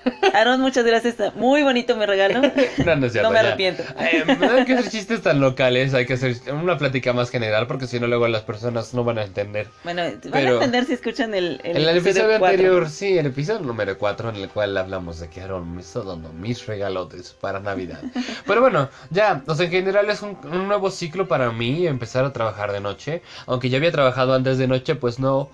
Aaron, 0.33 0.61
muchas 0.61 0.85
gracias. 0.85 1.15
Muy 1.35 1.63
bonito 1.63 1.95
mi 1.95 2.05
regalo. 2.05 2.41
no, 2.85 2.95
no, 2.95 3.05
es 3.05 3.13
cierto, 3.13 3.29
no 3.29 3.33
me 3.33 3.39
arrepiento. 3.39 3.83
Eh, 3.99 4.23
me 4.25 4.47
dan 4.47 4.65
que 4.65 4.73
hacer 4.73 4.91
chistes 4.91 5.21
tan 5.21 5.39
locales. 5.39 5.93
Hay 5.93 6.05
que 6.05 6.13
hacer 6.13 6.35
una 6.51 6.77
plática 6.77 7.13
más 7.13 7.29
general 7.29 7.65
porque 7.67 7.87
si 7.87 7.99
no, 7.99 8.07
luego 8.07 8.27
las 8.27 8.43
personas 8.43 8.93
no 8.93 9.03
van 9.03 9.17
a 9.17 9.23
entender. 9.23 9.67
Bueno, 9.83 10.03
van 10.29 10.47
a 10.47 10.51
entender 10.51 10.85
si 10.85 10.93
escuchan 10.93 11.33
el, 11.33 11.59
el, 11.63 11.77
el 11.77 11.97
episodio, 11.97 12.35
anterior. 12.35 12.89
Sí, 12.89 13.17
el 13.17 13.27
episodio 13.27 13.61
número 13.61 13.97
4 13.97 14.29
en 14.29 14.35
el 14.35 14.49
cual 14.49 14.77
hablamos 14.77 15.19
de 15.19 15.29
que 15.29 15.41
Aaron 15.41 15.75
me 15.75 15.81
está 15.81 16.01
dando 16.01 16.31
mis 16.33 16.65
regalotes 16.67 17.33
para 17.33 17.59
Navidad. 17.59 18.01
Pero 18.45 18.61
bueno, 18.61 18.89
ya, 19.09 19.41
o 19.47 19.55
sea, 19.55 19.65
en 19.65 19.71
general 19.71 20.09
es 20.09 20.21
un, 20.21 20.37
un 20.43 20.67
nuevo 20.67 20.91
ciclo 20.91 21.27
para 21.27 21.51
mí 21.51 21.87
empezar 21.87 22.23
a 22.25 22.33
trabajar 22.33 22.71
de 22.71 22.81
noche. 22.81 23.21
Aunque 23.47 23.69
ya 23.69 23.77
había 23.77 23.91
trabajado 23.91 24.33
antes 24.33 24.57
de 24.57 24.67
noche, 24.67 24.95
pues 24.95 25.19
no 25.19 25.49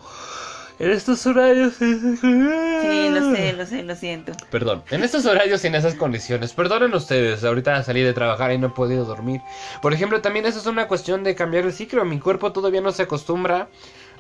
en 0.80 0.92
estos 0.92 1.26
horarios. 1.26 1.74
Sí, 1.76 3.10
lo 3.12 3.36
sé, 3.36 3.54
lo 3.54 3.66
sé, 3.66 3.84
lo 3.84 3.96
siento. 3.96 4.32
Perdón, 4.50 4.84
en 4.90 5.04
estos 5.04 5.26
horarios 5.26 5.64
y 5.64 5.68
en 5.68 5.76
esas 5.76 5.96
condiciones. 5.96 6.54
Perdonen 6.54 6.94
ustedes, 6.94 7.44
ahorita 7.44 7.84
salí 7.84 8.02
de 8.02 8.14
trabajar 8.14 8.52
y 8.54 8.58
no 8.58 8.68
he 8.68 8.72
podido 8.72 9.06
dormir. 9.06 9.42
Por 9.82 9.94
ejemplo, 9.94 10.22
también 10.22 10.46
eso 10.46 10.60
es 10.60 10.66
una 10.66 10.88
cuestión 10.88 11.24
de 11.24 11.36
cambiar 11.36 11.66
el 11.66 11.74
ciclo. 11.74 12.06
Mi 12.06 12.20
cuerpo 12.20 12.54
todavía 12.54 12.82
no 12.82 12.92
se 12.92 13.04
acostumbra 13.04 13.68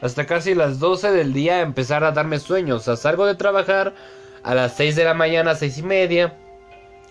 hasta 0.02 0.26
casi 0.26 0.54
las 0.54 0.80
12 0.80 1.12
del 1.12 1.34
día 1.34 1.56
a 1.56 1.62
empezar 1.62 2.04
a 2.04 2.12
darme 2.12 2.40
sueños. 2.40 2.82
O 2.82 2.84
sea, 2.84 2.96
salgo 2.96 3.26
de 3.26 3.36
trabajar 3.36 3.94
a 4.44 4.54
las 4.54 4.76
6 4.76 4.96
de 4.96 5.04
la 5.06 5.14
mañana, 5.14 5.56
6 5.56 5.78
y 5.78 5.84
media. 5.84 6.36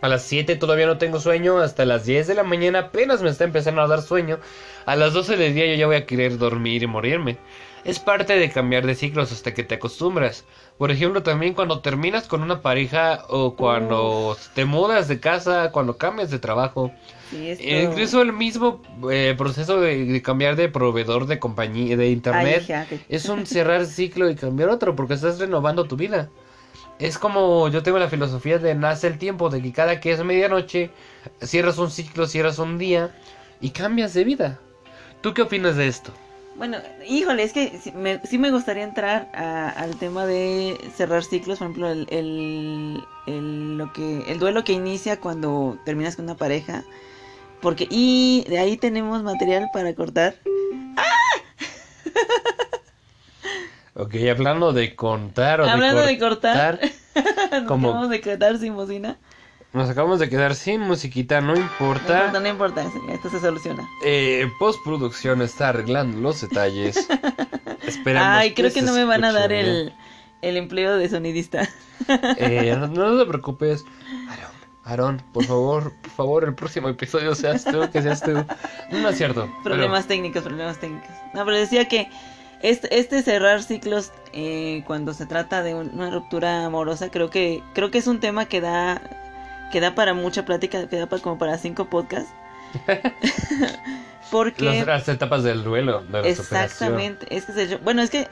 A 0.01 0.09
las 0.09 0.23
7 0.23 0.55
todavía 0.57 0.87
no 0.87 0.99
tengo 0.99 1.19
sueño, 1.19 1.59
hasta 1.59 1.85
las 1.85 2.05
10 2.05 2.29
de 2.29 2.35
la 2.35 2.45
mañana 2.45 2.79
apenas 2.79 3.21
me 3.21 3.31
está 3.31 3.45
empezando 3.45 3.83
a 3.83 3.89
dar 3.89 4.01
sueño. 4.01 4.39
A 4.87 4.95
las 4.95 5.13
12 5.13 5.37
del 5.37 5.55
día 5.55 5.67
yo 5.67 5.75
ya 5.75 5.87
voy 5.87 5.97
a 5.97 6.07
querer 6.07 6.39
dormir 6.39 6.83
y 6.85 6.87
morirme. 6.87 7.39
Es 7.85 7.99
parte 7.99 8.35
de 8.35 8.51
cambiar 8.51 8.87
de 8.87 8.95
ciclos 8.95 9.33
hasta 9.33 9.55
que 9.55 9.65
te 9.65 9.77
acostumbras. 9.77 10.45
Por 10.77 10.91
ejemplo, 10.91 11.23
también 11.23 11.55
cuando 11.55 11.81
terminas 11.81 12.29
con 12.29 12.43
una 12.43 12.61
pareja 12.61 13.25
o 13.29 13.55
cuando 13.55 14.37
te 14.55 14.65
mudas 14.65 15.09
de 15.09 15.21
casa, 15.21 15.71
cuando 15.73 15.97
cambias 15.97 16.31
de 16.31 16.39
trabajo. 16.39 16.93
incluso 17.33 18.23
el 18.23 18.33
mismo 18.33 18.83
eh, 19.11 19.35
proceso 19.37 19.81
de, 19.81 20.21
cambiar 20.23 20.57
de 20.57 20.69
proveedor 20.69 21.27
de 21.27 21.39
compañía 21.39 21.97
de 21.97 22.11
internet 22.11 22.89
es 23.09 23.29
un 23.29 23.47
cerrar 23.47 23.87
ciclo 23.87 24.31
y 24.31 24.35
cambiar 24.35 24.71
otro 24.71 24.95
porque 24.97 25.15
estás 25.15 25.39
renovando 25.39 25.85
tu 25.85 25.97
vida. 25.97 26.29
Es 26.99 27.17
como 27.17 27.69
yo 27.69 27.83
tengo 27.83 27.99
la 27.99 28.09
filosofía 28.09 28.59
de 28.59 28.75
nace 28.75 29.07
el 29.07 29.19
tiempo, 29.19 29.51
de 29.51 29.63
que 29.63 29.73
cada 29.73 30.01
que 30.01 30.11
es 30.13 30.23
medianoche 30.25 30.91
cierras 31.41 31.79
un 31.79 31.91
ciclo, 31.91 32.27
cierras 32.27 32.59
un 32.59 32.77
día 32.77 33.15
y 33.61 33.71
cambias 33.71 34.15
de 34.15 34.25
vida. 34.25 34.59
¿Tú 35.21 35.33
qué 35.33 35.43
opinas 35.43 35.77
de 35.77 35.87
esto? 35.87 36.13
Bueno, 36.59 36.79
híjole, 37.09 37.45
es 37.45 37.53
que 37.53 37.79
sí 37.79 37.93
me, 38.39 38.51
gustaría 38.51 38.83
entrar 38.83 39.31
al 39.33 39.95
tema 39.97 40.27
de 40.27 40.77
cerrar 40.97 41.23
ciclos, 41.23 41.61
por 41.61 41.69
ejemplo, 41.69 41.89
el, 41.89 43.05
el, 43.27 43.79
lo 43.79 43.93
que, 43.93 44.25
el 44.27 44.41
duelo 44.41 44.65
que 44.65 44.73
inicia 44.73 45.21
cuando 45.21 45.79
terminas 45.85 46.17
con 46.17 46.25
una 46.25 46.37
pareja. 46.37 46.83
Porque, 47.63 47.87
y 47.89 48.45
de 48.49 48.59
ahí 48.59 48.77
tenemos 48.77 49.23
material 49.23 49.71
para 49.73 49.95
cortar. 49.95 50.35
¡Ah! 50.97 51.05
ok, 53.95 54.15
hablando 54.29 54.73
de 54.73 54.97
contar 54.97 55.61
o 55.61 55.65
hablando 55.65 56.05
de 56.05 56.19
cortar. 56.19 56.81
De 57.15 57.25
cortar 57.25 57.67
como... 57.67 58.03
A 58.03 58.59
sin 58.59 58.75
bocina. 58.75 59.17
Nos 59.75 59.91
acabamos 59.91 60.19
de 60.19 60.31
quedar 60.31 60.55
sin 60.55 60.81
musiquita, 60.81 61.43
no 61.43 61.55
importa. 61.55 62.31
No 62.33 62.39
importa, 62.39 62.41
no 62.41 62.49
importa, 62.49 63.13
esto 63.13 63.29
se 63.29 63.39
soluciona. 63.39 63.87
Eh, 64.03 64.51
postproducción 64.59 65.43
está 65.43 65.69
arreglando 65.69 66.19
los 66.19 66.41
detalles. 66.41 67.07
Esperamos 67.87 68.39
Ay, 68.39 68.55
creo 68.55 68.73
que, 68.73 68.81
no 68.81 68.95
me 68.95 69.05
van 69.05 69.25
a 69.25 69.33
dar 69.33 69.53
el, 69.53 69.93
el, 70.41 70.57
empleo 70.57 70.97
de 70.97 71.11
sonidista. 71.11 71.69
eh, 72.39 72.75
no, 72.79 72.87
no, 72.87 73.19
te 73.19 73.27
preocupes. 73.27 73.85
Aaron, 74.31 74.51
Aaron, 74.85 75.23
por 75.33 75.45
favor, 75.45 75.93
por 76.01 76.11
favor, 76.13 76.45
el 76.45 76.55
próximo 76.55 76.89
episodio 76.89 77.35
seas 77.35 77.63
tú, 77.65 77.91
que 77.91 78.01
seas 78.01 78.23
tú. 78.23 78.43
No 78.91 79.11
es 79.11 79.19
cierto. 79.19 79.53
Problemas 79.65 80.07
técnicos, 80.07 80.45
problemas 80.45 80.81
técnicos. 80.81 81.11
No, 81.35 81.45
pero 81.45 81.59
decía 81.59 81.87
que 81.87 82.09
este, 82.63 82.99
este 82.99 83.23
cerrar 83.23 83.63
ciclos 83.63 84.13
eh, 84.33 84.83
cuando 84.87 85.13
se 85.13 85.27
trata 85.27 85.63
de 85.63 85.75
una 85.75 86.11
ruptura 86.11 86.65
amorosa, 86.65 87.11
creo 87.11 87.29
que, 87.29 87.63
creo 87.75 87.91
que 87.91 87.99
es 87.99 88.07
un 88.07 88.19
tema 88.19 88.47
que 88.47 88.63
da 88.63 89.28
Queda 89.73 89.95
para 89.95 90.15
mucha 90.15 90.45
plática, 90.45 90.89
queda 90.89 91.09
para, 91.09 91.23
como 91.23 91.39
para 91.39 91.59
cinco 91.59 91.89
podcasts. 91.89 92.33
Porque... 94.31 94.85
Las, 94.85 95.09
etapas 95.09 95.43
del 95.43 95.65
duelo, 95.65 96.03
de 96.03 96.29
Exactamente. 96.29 97.27
Es 97.35 97.47
que 97.47 97.77
bueno, 97.77 98.03
es 98.03 98.11
que 98.11 98.29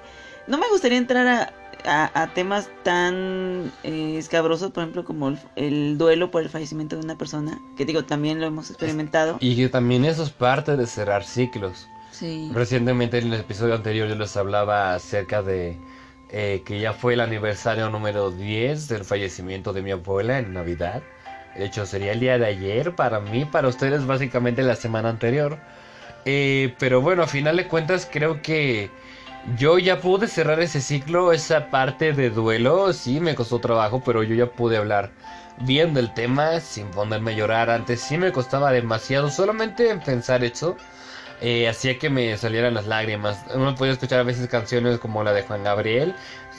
no 0.47 0.59
me 0.59 0.69
gustaría 0.69 0.99
entrar 0.99 1.27
a, 1.27 1.53
a, 1.87 2.27
temas 2.35 2.69
tan 2.83 3.73
eh, 3.83 4.17
escabrosos, 4.19 4.73
por 4.73 4.83
ejemplo, 4.83 5.05
como 5.05 5.37
el, 5.57 5.99
duelo 5.99 6.31
por 6.31 6.43
el 6.43 6.49
fallecimiento 6.49 6.97
de 6.97 7.03
una 7.03 7.17
persona, 7.17 7.59
que 7.77 7.85
digo, 7.85 8.05
también 8.05 8.41
lo 8.41 8.47
hemos 8.47 8.71
experimentado. 8.71 9.39
Y 9.41 9.57
que 9.57 9.69
también 9.69 10.05
eso 10.05 10.23
es 10.23 10.31
parte 10.31 10.77
de 10.77 10.87
cerrar 10.87 11.25
ciclos. 11.25 11.89
Sí. 12.11 12.51
Recientemente 12.53 13.19
en 13.19 13.33
el 13.33 13.41
episodio 13.41 13.75
anterior 13.75 14.09
yo 14.09 14.15
les 14.15 14.37
hablaba 14.37 14.95
acerca 14.95 15.43
de 15.43 15.79
eh, 16.31 16.63
que 16.65 16.81
ya 16.81 16.93
fue 16.93 17.15
el 17.15 17.21
aniversario 17.21 17.91
número 17.91 18.31
10 18.31 18.89
del 18.89 19.05
fallecimiento 19.05 19.73
de 19.73 19.83
mi 19.83 19.91
abuela 19.91 20.39
en 20.39 20.53
Navidad. 20.53 21.03
De 21.59 21.65
hecho, 21.65 21.87
sería 21.87 22.13
el 22.13 22.21
día 22.21 22.39
de 22.39 22.47
ayer 22.47 22.95
para 22.95 23.21
mí, 23.21 23.45
para 23.45 23.69
ustedes 23.69 24.07
básicamente 24.07 24.63
la 24.63 24.77
semana 24.77 25.09
anterior. 25.09 25.59
Eh, 26.25 26.75
pero 26.79 27.01
bueno, 27.01 27.23
a 27.23 27.27
final 27.27 27.57
de 27.57 27.69
cuentas 27.69 28.09
creo 28.11 28.43
que 28.43 28.91
yo 29.57 29.79
ya 29.79 30.01
pude 30.01 30.27
cerrar 30.27 30.61
ese 30.61 30.81
ciclo, 30.81 31.33
esa 31.33 31.71
parte 31.71 32.13
de 32.13 32.31
duelo. 32.31 32.93
Sí, 32.93 33.21
me 33.21 33.35
costó 33.35 33.61
trabajo, 33.61 34.03
pero 34.05 34.23
yo 34.23 34.35
ya 34.35 34.47
pude 34.47 34.77
hablar 34.77 35.11
bien 35.59 35.95
del 35.95 36.13
tema 36.13 36.61
sin 36.61 36.91
ponerme 36.91 37.33
a 37.33 37.37
llorar. 37.37 37.71
Antes 37.71 38.01
sí 38.01 38.19
me 38.19 38.33
costaba 38.33 38.73
demasiado 38.73 39.31
solamente 39.31 39.91
en 39.91 40.01
pensar 40.01 40.45
eso. 40.45 40.77
Eh, 41.41 41.69
hacía 41.69 41.99
que 41.99 42.11
me 42.11 42.37
salieran 42.39 42.75
las 42.75 42.87
lágrimas. 42.87 43.45
Uno 43.55 43.75
podía 43.75 43.93
escuchar 43.93 44.21
a 44.21 44.25
veces 44.25 44.49
canciones 44.49 44.99
como 44.99 45.23
la 45.23 45.33
de 45.33 45.43
Juan 45.43 45.65
Gabriel 45.65 46.15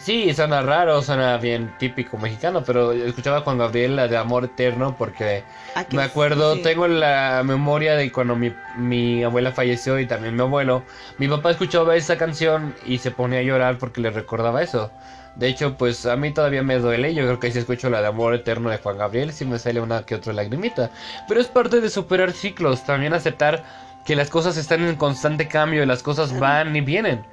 Sí, 0.07 0.33
suena 0.33 0.61
raro, 0.61 1.01
suena 1.01 1.37
bien 1.37 1.75
típico 1.77 2.17
mexicano, 2.17 2.63
pero 2.63 2.93
escuchaba 2.93 3.39
a 3.39 3.41
Juan 3.41 3.57
Gabriel 3.57 3.97
la 3.97 4.07
de 4.07 4.15
Amor 4.15 4.45
Eterno 4.45 4.95
porque 4.97 5.43
ah, 5.75 5.83
me 5.91 6.01
acuerdo, 6.01 6.61
tengo 6.61 6.87
la 6.87 7.41
memoria 7.43 7.97
de 7.97 8.09
cuando 8.09 8.33
mi, 8.33 8.53
mi, 8.77 9.25
abuela 9.25 9.51
falleció 9.51 9.99
y 9.99 10.05
también 10.05 10.37
mi 10.37 10.43
abuelo. 10.43 10.83
Mi 11.17 11.27
papá 11.27 11.51
escuchaba 11.51 11.97
esa 11.97 12.17
canción 12.17 12.73
y 12.85 12.99
se 12.99 13.11
ponía 13.11 13.39
a 13.39 13.41
llorar 13.41 13.79
porque 13.79 13.99
le 13.99 14.09
recordaba 14.09 14.63
eso. 14.63 14.91
De 15.35 15.49
hecho, 15.49 15.75
pues 15.75 16.05
a 16.05 16.15
mí 16.15 16.31
todavía 16.31 16.63
me 16.63 16.79
duele. 16.79 17.13
Yo 17.13 17.23
creo 17.23 17.41
que 17.41 17.51
si 17.51 17.59
escucho 17.59 17.89
la 17.89 17.99
de 17.99 18.07
Amor 18.07 18.33
Eterno 18.33 18.69
de 18.69 18.77
Juan 18.77 18.97
Gabriel, 18.97 19.33
sí 19.33 19.43
me 19.43 19.59
sale 19.59 19.81
una 19.81 20.03
que 20.03 20.15
otra 20.15 20.31
lagrimita. 20.31 20.89
Pero 21.27 21.41
es 21.41 21.47
parte 21.47 21.81
de 21.81 21.89
superar 21.89 22.31
ciclos, 22.31 22.85
también 22.85 23.13
aceptar 23.13 23.65
que 24.05 24.15
las 24.15 24.29
cosas 24.29 24.55
están 24.55 24.87
en 24.87 24.95
constante 24.95 25.49
cambio 25.49 25.83
y 25.83 25.85
las 25.85 26.01
cosas 26.01 26.39
van 26.39 26.73
y 26.77 26.79
vienen 26.79 27.25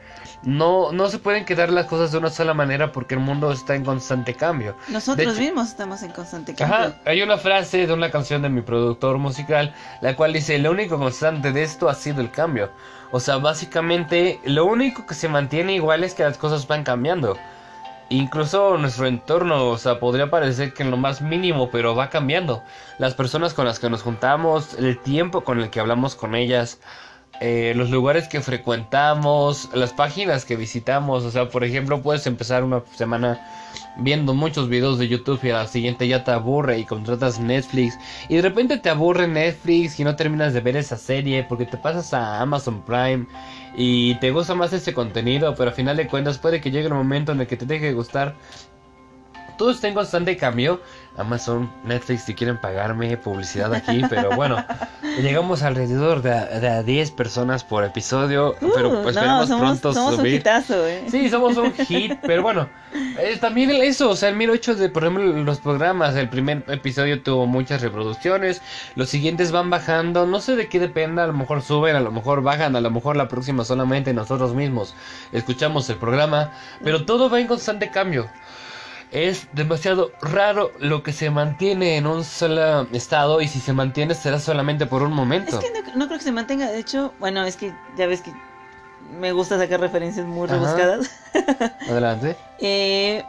no, 0.44 0.92
no 0.92 1.08
se 1.08 1.18
pueden 1.18 1.44
quedar 1.44 1.70
las 1.70 1.86
cosas 1.86 2.12
de 2.12 2.18
una 2.18 2.30
sola 2.30 2.54
manera 2.54 2.92
porque 2.92 3.14
el 3.14 3.20
mundo 3.20 3.50
está 3.52 3.74
en 3.74 3.84
constante 3.84 4.34
cambio. 4.34 4.76
Nosotros 4.88 5.38
mismos 5.38 5.68
estamos 5.68 6.02
en 6.02 6.10
constante 6.10 6.54
cambio. 6.54 6.76
Ajá, 6.76 7.00
hay 7.04 7.22
una 7.22 7.38
frase 7.38 7.86
de 7.86 7.92
una 7.92 8.10
canción 8.10 8.42
de 8.42 8.48
mi 8.48 8.60
productor 8.60 9.18
musical, 9.18 9.74
la 10.00 10.16
cual 10.16 10.32
dice, 10.32 10.58
lo 10.58 10.70
único 10.70 10.98
constante 10.98 11.52
de 11.52 11.62
esto 11.62 11.88
ha 11.88 11.94
sido 11.94 12.20
el 12.20 12.30
cambio. 12.30 12.70
O 13.10 13.20
sea, 13.20 13.36
básicamente, 13.36 14.40
lo 14.44 14.64
único 14.66 15.06
que 15.06 15.14
se 15.14 15.28
mantiene 15.28 15.74
igual 15.74 16.04
es 16.04 16.14
que 16.14 16.24
las 16.24 16.36
cosas 16.36 16.66
van 16.66 16.84
cambiando. 16.84 17.36
Incluso 18.10 18.76
nuestro 18.76 19.06
entorno, 19.06 19.68
o 19.68 19.78
sea, 19.78 19.98
podría 19.98 20.28
parecer 20.28 20.74
que 20.74 20.82
en 20.82 20.90
lo 20.90 20.96
más 20.96 21.22
mínimo, 21.22 21.70
pero 21.70 21.94
va 21.94 22.10
cambiando. 22.10 22.62
Las 22.98 23.14
personas 23.14 23.54
con 23.54 23.64
las 23.64 23.78
que 23.78 23.88
nos 23.88 24.02
juntamos, 24.02 24.74
el 24.74 24.98
tiempo 24.98 25.42
con 25.42 25.60
el 25.60 25.70
que 25.70 25.80
hablamos 25.80 26.14
con 26.14 26.34
ellas, 26.34 26.80
eh, 27.40 27.72
los 27.76 27.90
lugares 27.90 28.28
que 28.28 28.40
frecuentamos, 28.40 29.68
las 29.74 29.92
páginas 29.92 30.44
que 30.44 30.56
visitamos. 30.56 31.24
O 31.24 31.30
sea, 31.30 31.48
por 31.48 31.64
ejemplo, 31.64 32.02
puedes 32.02 32.26
empezar 32.26 32.64
una 32.64 32.82
semana 32.94 33.40
viendo 33.96 34.34
muchos 34.34 34.68
videos 34.68 34.98
de 34.98 35.08
YouTube 35.08 35.40
y 35.44 35.50
a 35.50 35.58
la 35.58 35.66
siguiente 35.66 36.08
ya 36.08 36.24
te 36.24 36.30
aburre 36.30 36.78
y 36.78 36.84
contratas 36.84 37.40
Netflix. 37.40 37.98
Y 38.28 38.36
de 38.36 38.42
repente 38.42 38.78
te 38.78 38.90
aburre 38.90 39.28
Netflix 39.28 39.98
y 40.00 40.04
no 40.04 40.16
terminas 40.16 40.52
de 40.52 40.60
ver 40.60 40.76
esa 40.76 40.96
serie 40.96 41.44
porque 41.44 41.66
te 41.66 41.76
pasas 41.76 42.12
a 42.14 42.40
Amazon 42.40 42.82
Prime 42.82 43.26
y 43.76 44.14
te 44.16 44.30
gusta 44.30 44.54
más 44.54 44.72
ese 44.72 44.94
contenido, 44.94 45.54
pero 45.54 45.70
al 45.70 45.76
final 45.76 45.96
de 45.96 46.06
cuentas 46.06 46.38
puede 46.38 46.60
que 46.60 46.70
llegue 46.70 46.86
el 46.86 46.94
momento 46.94 47.32
en 47.32 47.40
el 47.40 47.46
que 47.46 47.56
te 47.56 47.66
deje 47.66 47.86
de 47.86 47.92
gustar. 47.92 48.34
Todo 49.56 49.70
está 49.70 49.88
en 49.88 49.94
constante 49.94 50.36
cambio. 50.36 50.80
Amazon, 51.16 51.70
Netflix, 51.84 52.24
si 52.24 52.34
quieren 52.34 52.58
pagarme 52.58 53.16
publicidad 53.16 53.72
aquí, 53.72 54.02
pero 54.10 54.32
bueno, 54.34 54.64
llegamos 55.16 55.62
alrededor 55.62 56.22
de, 56.22 56.30
de 56.58 56.82
10 56.82 57.12
personas 57.12 57.62
por 57.62 57.84
episodio, 57.84 58.56
Uh, 58.60 58.72
pero 58.74 58.90
no, 58.90 59.08
esperemos 59.08 59.48
somos, 59.48 59.78
pronto 59.80 59.94
somos 59.94 60.18
un 60.18 60.18
subir. 60.18 60.34
hitazo, 60.34 60.86
¿eh? 60.88 61.04
Sí, 61.06 61.28
somos 61.28 61.56
un 61.56 61.72
hit, 61.72 62.18
pero 62.26 62.42
bueno, 62.42 62.68
eh, 63.18 63.36
también 63.40 63.70
eso, 63.70 64.10
o 64.10 64.16
sea, 64.16 64.28
el 64.28 64.34
mero 64.36 64.54
hecho 64.54 64.74
de, 64.74 64.88
por 64.88 65.04
ejemplo, 65.04 65.24
los 65.24 65.60
programas, 65.60 66.16
el 66.16 66.28
primer 66.28 66.64
episodio 66.68 67.22
tuvo 67.22 67.46
muchas 67.46 67.80
reproducciones, 67.80 68.60
los 68.96 69.08
siguientes 69.08 69.52
van 69.52 69.70
bajando, 69.70 70.26
no 70.26 70.40
sé 70.40 70.56
de 70.56 70.68
qué 70.68 70.80
dependa, 70.80 71.22
a 71.24 71.26
lo 71.28 71.32
mejor 71.32 71.62
suben, 71.62 71.94
a 71.94 72.00
lo 72.00 72.10
mejor 72.10 72.42
bajan, 72.42 72.74
a 72.74 72.80
lo 72.80 72.90
mejor 72.90 73.16
la 73.16 73.28
próxima 73.28 73.64
solamente 73.64 74.12
nosotros 74.14 74.54
mismos 74.54 74.94
escuchamos 75.32 75.88
el 75.90 75.96
programa, 75.96 76.52
pero 76.82 77.04
todo 77.04 77.30
va 77.30 77.40
en 77.40 77.46
constante 77.46 77.90
cambio. 77.90 78.28
Es 79.14 79.46
demasiado 79.52 80.10
raro 80.20 80.72
lo 80.80 81.04
que 81.04 81.12
se 81.12 81.30
mantiene 81.30 81.96
en 81.96 82.08
un 82.08 82.24
solo 82.24 82.82
estado 82.92 83.40
y 83.40 83.46
si 83.46 83.60
se 83.60 83.72
mantiene 83.72 84.12
será 84.12 84.40
solamente 84.40 84.86
por 84.86 85.04
un 85.04 85.12
momento. 85.12 85.60
Es 85.60 85.64
que 85.64 85.70
no, 85.70 85.94
no 85.94 86.06
creo 86.06 86.18
que 86.18 86.24
se 86.24 86.32
mantenga. 86.32 86.68
De 86.68 86.80
hecho, 86.80 87.14
bueno, 87.20 87.44
es 87.44 87.56
que 87.56 87.72
ya 87.96 88.08
ves 88.08 88.22
que 88.22 88.32
me 89.12 89.30
gusta 89.30 89.56
sacar 89.56 89.78
referencias 89.78 90.26
muy 90.26 90.46
Ajá. 90.46 90.54
rebuscadas. 90.54 91.10
Adelante. 91.88 92.36
Eh, 92.58 93.22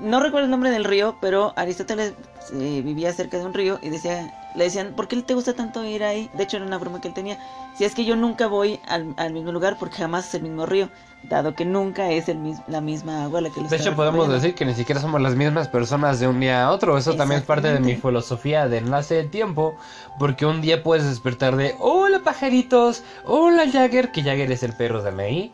no 0.00 0.18
recuerdo 0.18 0.46
el 0.46 0.50
nombre 0.50 0.72
del 0.72 0.82
río, 0.82 1.16
pero 1.20 1.52
Aristóteles 1.54 2.14
eh, 2.54 2.82
vivía 2.84 3.12
cerca 3.12 3.38
de 3.38 3.46
un 3.46 3.54
río 3.54 3.78
y 3.80 3.90
decía, 3.90 4.47
le 4.58 4.64
decían, 4.64 4.92
¿por 4.94 5.08
qué 5.08 5.22
te 5.22 5.34
gusta 5.34 5.54
tanto 5.54 5.82
ir 5.84 6.04
ahí? 6.04 6.28
De 6.34 6.42
hecho, 6.42 6.56
era 6.58 6.66
una 6.66 6.76
broma 6.78 7.00
que 7.00 7.08
él 7.08 7.14
tenía. 7.14 7.38
Si 7.76 7.84
es 7.84 7.94
que 7.94 8.04
yo 8.04 8.16
nunca 8.16 8.46
voy 8.48 8.80
al, 8.86 9.14
al 9.16 9.32
mismo 9.32 9.52
lugar 9.52 9.76
porque 9.78 9.96
jamás 9.96 10.28
es 10.28 10.34
el 10.34 10.42
mismo 10.42 10.66
río, 10.66 10.90
dado 11.22 11.54
que 11.54 11.64
nunca 11.64 12.10
es 12.10 12.28
el 12.28 12.38
mis- 12.38 12.60
la 12.68 12.80
misma 12.80 13.24
agua 13.24 13.40
la 13.40 13.50
que 13.50 13.60
lo 13.60 13.68
De 13.68 13.76
hecho, 13.76 13.94
podemos 13.94 14.28
decir 14.28 14.54
que 14.54 14.64
ni 14.64 14.74
siquiera 14.74 15.00
somos 15.00 15.20
las 15.22 15.34
mismas 15.36 15.68
personas 15.68 16.20
de 16.20 16.28
un 16.28 16.40
día 16.40 16.64
a 16.66 16.72
otro. 16.72 16.98
Eso 16.98 17.14
también 17.14 17.40
es 17.40 17.46
parte 17.46 17.72
de 17.72 17.80
mi 17.80 17.96
filosofía 17.96 18.68
de 18.68 18.78
enlace 18.78 19.14
del 19.14 19.30
tiempo. 19.30 19.76
Porque 20.18 20.44
un 20.44 20.60
día 20.60 20.82
puedes 20.82 21.04
despertar 21.06 21.56
de 21.56 21.74
Hola 21.78 22.18
pajaritos, 22.24 23.04
hola 23.24 23.70
Jagger, 23.70 24.10
que 24.10 24.22
Jagger 24.22 24.50
es 24.50 24.62
el 24.64 24.72
perro 24.74 25.02
de 25.02 25.12
May. 25.12 25.52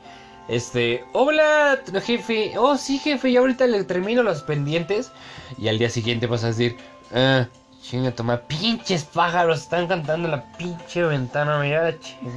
Este, 0.48 1.04
hola 1.12 1.78
jefe, 2.02 2.52
oh 2.58 2.76
sí 2.76 2.98
jefe, 2.98 3.30
y 3.30 3.36
ahorita 3.36 3.66
le 3.66 3.84
termino 3.84 4.22
los 4.22 4.42
pendientes. 4.42 5.10
Y 5.58 5.68
al 5.68 5.78
día 5.78 5.90
siguiente 5.90 6.26
vas 6.26 6.44
a 6.44 6.48
decir, 6.48 6.76
ah, 7.14 7.46
chinga, 7.84 8.10
toma, 8.12 8.38
pinches 8.38 9.04
pájaros, 9.04 9.60
están 9.60 9.86
cantando 9.86 10.26
en 10.26 10.32
la 10.32 10.42
pinche 10.56 11.02
ventana, 11.02 11.58
mira, 11.60 11.98
chinga. 12.00 12.32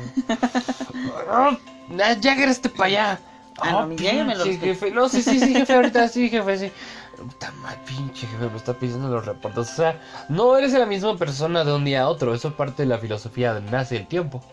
Ah, 1.99 2.15
Jagger, 2.21 2.49
este 2.49 2.67
para 2.69 2.85
allá. 2.85 3.19
Ah, 3.59 3.71
no, 3.71 3.87
me 3.87 3.97
jefe. 3.97 4.91
No, 4.91 5.07
sí, 5.07 5.21
sí, 5.21 5.39
sí, 5.39 5.53
jefe, 5.53 5.73
ahorita 5.73 6.07
sí, 6.09 6.29
jefe, 6.33 6.57
sí. 6.57 6.71
Puta 7.17 7.51
madre, 7.61 7.79
pinche 7.85 8.27
jefe, 8.27 8.49
me 8.49 8.57
está 8.57 8.73
pidiendo 8.73 9.07
los 9.07 9.25
reportes. 9.25 9.71
O 9.71 9.75
sea, 9.75 9.99
no 10.27 10.57
eres 10.57 10.73
la 10.73 10.85
misma 10.85 11.15
persona 11.17 11.63
de 11.63 11.73
un 11.73 11.85
día 11.85 12.01
a 12.01 12.09
otro. 12.09 12.33
Eso 12.33 12.49
es 12.49 12.53
parte 12.55 12.83
de 12.83 12.89
la 12.89 12.97
filosofía 12.97 13.53
de 13.53 13.61
nace 13.61 13.97
el 13.97 14.07
tiempo. 14.07 14.43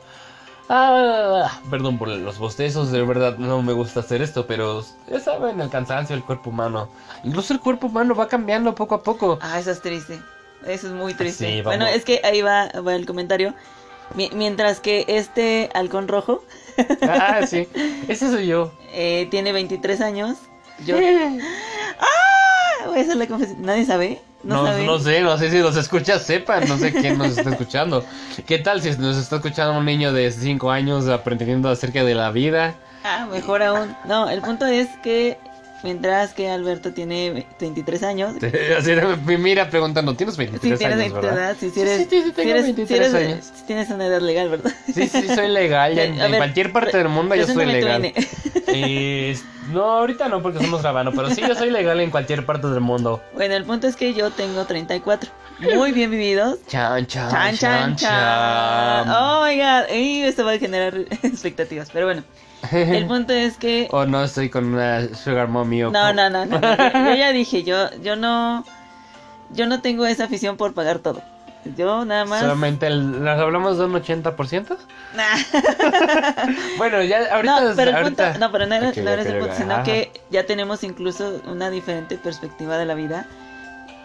Ah, 0.69 1.61
perdón 1.71 1.99
por 1.99 2.09
los 2.09 2.39
bostezos, 2.39 2.91
de 2.91 3.03
verdad 3.03 3.37
no 3.37 3.61
me 3.63 3.75
gusta 3.75 4.01
hacer 4.01 4.23
esto, 4.23 4.47
pero 4.47 4.83
ya 5.11 5.21
saben, 5.21 5.61
el 5.61 5.69
cansancio 5.69 6.17
del 6.17 6.25
cuerpo 6.25 6.51
humano. 6.51 6.89
Incluso 7.23 7.53
el 7.53 7.61
cuerpo 7.61 7.89
humano 7.89 8.15
va 8.15 8.29
cambiando 8.29 8.75
poco 8.75 8.95
a 8.95 9.03
poco. 9.03 9.39
Ah, 9.43 9.59
eso 9.59 9.71
es 9.73 9.83
triste. 9.83 10.21
Eso 10.67 10.87
es 10.89 10.93
muy 10.93 11.15
triste. 11.15 11.47
Sí, 11.57 11.63
bueno, 11.63 11.87
es 11.87 12.05
que 12.05 12.21
ahí 12.25 12.43
va, 12.43 12.69
va 12.87 12.95
el 12.95 13.07
comentario. 13.07 13.55
Mi- 14.15 14.31
mientras 14.35 14.81
que 14.81 15.05
este 15.09 15.71
halcón 15.75 16.09
rojo 16.09 16.45
Ah, 17.03 17.41
sí, 17.47 17.69
ese 18.09 18.31
soy 18.31 18.47
yo. 18.47 18.73
eh, 18.93 19.27
tiene 19.31 19.53
23 19.53 20.01
años, 20.01 20.37
yo... 20.85 20.97
¡Ah! 22.01 22.87
Voy 22.87 22.99
a 22.99 23.03
hacer 23.03 23.17
la 23.17 23.27
confesión. 23.27 23.63
¿Nadie 23.63 23.85
sabe? 23.87 24.21
No, 24.43 24.63
No, 24.85 24.99
sé, 24.99 25.21
no 25.23 25.39
sé 25.39 25.51
si 25.51 25.59
nos 25.59 25.77
escucha, 25.77 26.19
sepan, 26.19 26.69
no 26.69 26.77
sé 26.77 26.93
quién 26.93 27.17
nos 27.17 27.39
está 27.39 27.51
escuchando. 27.51 28.05
¿Qué 28.47 28.59
tal 28.59 28.83
si 28.83 28.91
nos 28.99 29.17
está 29.17 29.37
escuchando 29.37 29.79
un 29.79 29.87
niño 29.87 30.13
de 30.13 30.31
5 30.31 30.71
años 30.71 31.09
aprendiendo 31.09 31.71
acerca 31.71 32.05
de 32.05 32.15
la 32.15 32.31
vida? 32.31 32.75
Ah, 33.05 33.27
mejor 33.31 33.63
aún. 33.63 33.97
No, 34.05 34.29
el 34.29 34.43
punto 34.43 34.67
es 34.67 34.89
que 35.03 35.39
mientras 35.85 36.35
que 36.35 36.49
Alberto 36.51 36.93
tiene 36.93 37.47
23 37.61 38.03
años... 38.03 38.35
Así 38.77 38.91
de- 38.93 39.17
me 39.25 39.39
mira 39.39 39.71
preguntando, 39.71 40.15
tienes 40.17 40.37
23 40.37 40.73
Si 40.73 40.79
tienes 40.85 40.99
años, 40.99 41.15
¿verdad? 41.15 41.35
edad, 41.39 41.57
si 41.61 41.67
eres, 41.81 41.99
Sí, 41.99 42.07
sí, 42.11 42.17
sí, 42.23 42.23
si 42.25 42.33
tengo 42.33 42.51
eres- 42.51 42.65
23 42.65 42.89
si 42.89 42.95
eres- 42.95 43.15
años. 43.15 43.51
si 43.55 43.63
tienes 43.67 43.91
una 43.91 44.07
edad 44.07 44.21
legal, 44.21 44.49
¿verdad? 44.49 44.73
Sí, 44.93 45.07
sí, 45.07 45.29
soy 45.33 45.49
legal, 45.49 45.95
ya 45.97 46.05
en, 46.05 46.17
cualquier 46.37 46.73
parte 46.73 46.97
del 46.99 47.09
mundo 47.09 47.37
yo 47.37 47.47
soy 47.47 47.67
legal. 47.67 48.13
Eh, 48.67 49.39
no, 49.73 49.83
ahorita 49.85 50.29
no 50.29 50.43
porque 50.43 50.59
estamos 50.59 50.83
grabando, 50.83 51.13
pero 51.13 51.31
sí, 51.31 51.43
yo 51.47 51.55
soy 51.55 51.71
legal 51.71 52.01
en 52.01 52.11
cualquier 52.11 52.45
parte 52.45 52.67
del 52.69 52.81
mundo. 52.81 53.23
Bueno, 53.35 53.55
el 53.55 53.65
punto 53.65 53.87
es 53.87 53.95
que 53.95 54.13
yo 54.15 54.31
tengo 54.33 54.65
34. 54.65 55.31
Muy 55.77 55.93
bien 55.93 56.11
vividos. 56.11 56.59
Chan, 56.69 57.07
chan, 57.07 57.31
Chan, 57.31 57.57
chan, 57.57 57.97
chan. 57.97 59.09
Oh 59.09 59.45
my 59.47 59.57
god. 59.57 59.85
Ey, 59.89 60.23
esto 60.23 60.45
va 60.45 60.53
a 60.53 60.59
generar 60.59 60.95
expectativas. 61.23 61.91
Pero 61.93 62.07
bueno, 62.07 62.25
el 62.73 63.07
punto 63.07 63.33
es 63.33 63.57
que. 63.57 63.89
O 63.91 64.05
no 64.07 64.23
estoy 64.25 64.51
con 64.51 64.67
una 64.75 65.15
sugar 65.15 65.49
mommy 65.49 65.83
o 65.85 65.91
No, 65.91 66.13
no, 66.13 66.31
no, 66.31 66.45
no. 66.47 66.59
no. 66.61 66.77
Yo, 66.77 67.15
ya 67.15 67.33
dije, 67.33 67.63
yo, 67.65 67.91
yo 68.03 68.17
no. 68.17 68.65
Yo 69.51 69.67
no 69.67 69.81
tengo 69.81 70.07
esa 70.07 70.25
afición 70.25 70.57
por 70.57 70.75
pagar 70.75 70.99
todo. 71.01 71.23
Yo 71.77 72.05
nada 72.05 72.25
más. 72.27 72.41
Solamente 72.41 72.87
el- 72.87 73.23
¿nos 73.25 73.39
hablamos 73.41 73.79
de 73.79 73.85
un 73.87 73.93
80%? 73.95 74.77
Nah. 75.15 75.25
Bueno, 76.79 77.03
ya 77.03 77.35
ahorita 77.35 77.61
No, 77.61 77.77
pero 77.77 77.91
el 77.91 77.97
ahorita- 77.97 78.25
punto, 78.33 78.39
no, 78.39 78.53
pero 78.53 78.67
no 78.67 78.75
era, 78.75 78.89
Ok, 78.91 78.97
no 78.99 79.11
era 79.11 79.23
ok, 79.23 79.29
ese 79.29 79.37
ok, 79.37 79.41
punto, 79.41 79.55
sino 79.57 79.75
ajá. 79.75 79.83
que 79.85 80.13
ya 80.31 80.45
tenemos 80.45 80.83
incluso 80.85 81.41
una 81.47 81.71
diferente 81.71 82.19
perspectiva 82.19 82.77
de 82.79 82.85
la 82.87 82.95
vida. 82.95 83.27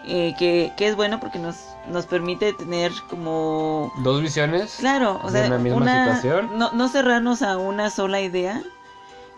eh, 0.05 0.33
que, 0.39 0.71
que 0.77 0.87
es 0.87 0.95
bueno 0.95 1.19
porque 1.19 1.37
nos, 1.39 1.57
nos 1.89 2.05
permite 2.05 2.53
tener 2.53 2.91
como 3.09 3.91
dos 4.03 4.21
visiones. 4.21 4.75
Claro, 4.79 5.19
o 5.23 5.29
sea, 5.29 5.47
una 5.47 5.57
misma 5.57 6.15
situación. 6.15 6.57
No, 6.57 6.71
no 6.71 6.87
cerrarnos 6.87 7.41
a 7.41 7.57
una 7.57 7.89
sola 7.89 8.21
idea, 8.21 8.61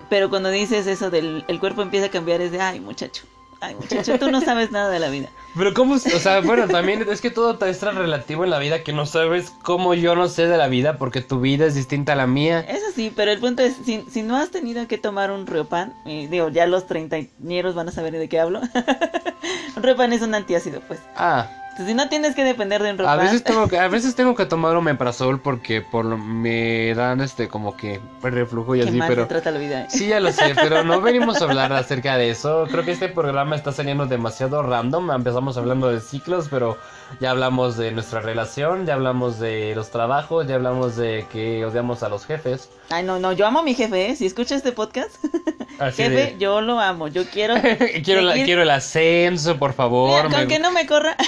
pero 0.10 0.30
cuando 0.30 0.50
dices 0.50 0.88
eso 0.88 1.10
del 1.10 1.46
el 1.48 1.60
cuerpo 1.60 1.82
empieza 1.82 2.08
a 2.08 2.10
cambiar 2.10 2.42
es 2.42 2.52
de, 2.52 2.62
ay 2.62 2.80
muchacho, 2.80 3.24
ay 3.62 3.76
muchacho, 3.76 4.20
tú 4.20 4.32
no 4.32 4.42
sabes 4.42 4.72
nada 4.72 4.90
de 4.90 5.00
la 5.00 5.10
vida. 5.10 5.30
Pero 5.56 5.74
cómo, 5.74 5.96
o 5.96 6.00
sea, 6.00 6.40
bueno, 6.40 6.66
también 6.70 7.06
es 7.10 7.20
que 7.20 7.30
todo 7.30 7.58
es 7.66 7.80
tan 7.80 7.98
relativo 7.98 8.46
en 8.46 8.50
la 8.50 8.60
vida 8.60 8.84
que 8.84 8.94
no 8.94 9.06
sabes 9.06 9.52
cómo 9.64 9.94
yo 9.94 10.16
no 10.16 10.30
sé 10.30 10.48
de 10.48 10.58
la 10.58 10.68
vida 10.70 10.98
porque 10.98 11.22
tu 11.22 11.42
vida 11.42 11.66
es 11.66 11.76
distinta 11.76 12.14
a 12.14 12.16
la 12.16 12.26
mía. 12.26 12.62
Eso 12.62 12.86
sí, 12.96 13.12
pero 13.14 13.32
el 13.32 13.40
punto 13.40 13.62
es, 13.62 13.76
si, 13.84 14.06
si 14.10 14.22
no 14.22 14.38
has 14.38 14.50
tenido 14.50 14.88
que 14.88 14.98
tomar 14.98 15.30
un 15.30 15.46
riopan, 15.46 15.94
eh, 16.06 16.30
digo, 16.32 16.48
ya 16.48 16.68
los 16.68 16.88
treintañeros 16.88 17.76
van 17.76 17.90
a 17.90 17.92
saber 17.92 18.14
de 18.14 18.30
qué 18.30 18.40
hablo. 18.40 18.62
un 19.76 19.84
riopan 19.84 20.14
es 20.14 20.22
un 20.22 20.34
antiácido, 20.36 20.82
pues. 20.88 21.02
Ah, 21.18 21.50
si 21.78 21.94
no 21.94 22.10
tienes 22.10 22.36
que 22.36 22.44
depender 22.44 22.84
de 22.84 22.92
un 22.92 22.96
a 22.96 23.04
riopan, 23.04 23.20
veces 23.20 23.44
tengo 23.44 23.68
que, 23.68 23.80
a 23.80 23.88
veces 23.90 24.16
tengo 24.16 24.36
que 24.36 24.46
tomar 24.46 24.76
omeprazol 24.76 25.40
porque 25.40 25.82
por 25.82 26.06
lo- 26.06 26.18
me 26.18 26.94
dan 26.96 27.22
este 27.22 27.48
como 27.48 27.76
que 27.78 28.00
reflujo 28.22 28.76
y 28.76 28.82
así, 28.82 29.00
pero 29.08 29.28
trata 29.28 29.52
la 29.52 29.60
vida. 29.60 29.82
eh. 29.82 29.88
Sí, 29.90 30.08
ya 30.08 30.20
lo 30.20 30.32
sé, 30.32 30.54
pero 30.56 30.84
no 30.84 31.02
venimos 31.02 31.42
a 31.42 31.46
hablar 31.46 31.74
acerca 31.74 32.18
de 32.18 32.30
eso. 32.30 32.68
Creo 32.70 32.84
que 32.86 32.92
este 32.92 33.10
programa 33.10 33.56
está 33.56 33.72
saliendo 33.72 34.06
demasiado 34.06 34.62
random. 34.64 35.12
Empezamos 35.12 35.58
hablando 35.58 35.90
de 35.90 36.00
ciclos, 36.02 36.48
pero 36.50 36.78
ya 37.20 37.32
hablamos 37.32 37.78
de 37.78 37.92
nuestra 37.92 38.20
relación, 38.22 38.86
ya 38.86 38.94
hablamos 38.94 39.40
de 39.40 39.74
los 39.76 39.92
trabajos, 39.92 40.48
ya 40.48 40.56
hablamos 40.56 40.96
de 40.96 41.26
que 41.32 41.66
odiamos 41.66 42.04
a 42.04 42.10
los 42.10 42.26
jefes. 42.26 42.70
Ay, 42.90 43.04
no, 43.04 43.20
no, 43.20 43.32
yo 43.34 43.46
amo 43.48 43.60
a 43.60 43.64
mi 43.64 43.74
jefe, 43.74 44.10
¿eh? 44.10 44.16
Si 44.16 44.26
escucha 44.26 44.56
este 44.56 44.72
podcast, 44.72 45.12
Así 45.80 46.04
jefe, 46.04 46.16
de- 46.16 46.38
yo 46.38 46.62
lo 46.62 46.80
amo, 46.80 47.08
yo 47.08 47.26
quiero... 47.26 47.56
quiero, 48.04 48.22
la- 48.22 48.34
quiero 48.34 48.62
el 48.64 48.70
ascenso, 48.70 49.58
por 49.58 49.74
favor. 49.74 50.26
Mira, 50.26 50.30
con 50.38 50.48
me- 50.48 50.48
que 50.48 50.60
no 50.60 50.72
me 50.72 50.86
corra. 50.86 51.16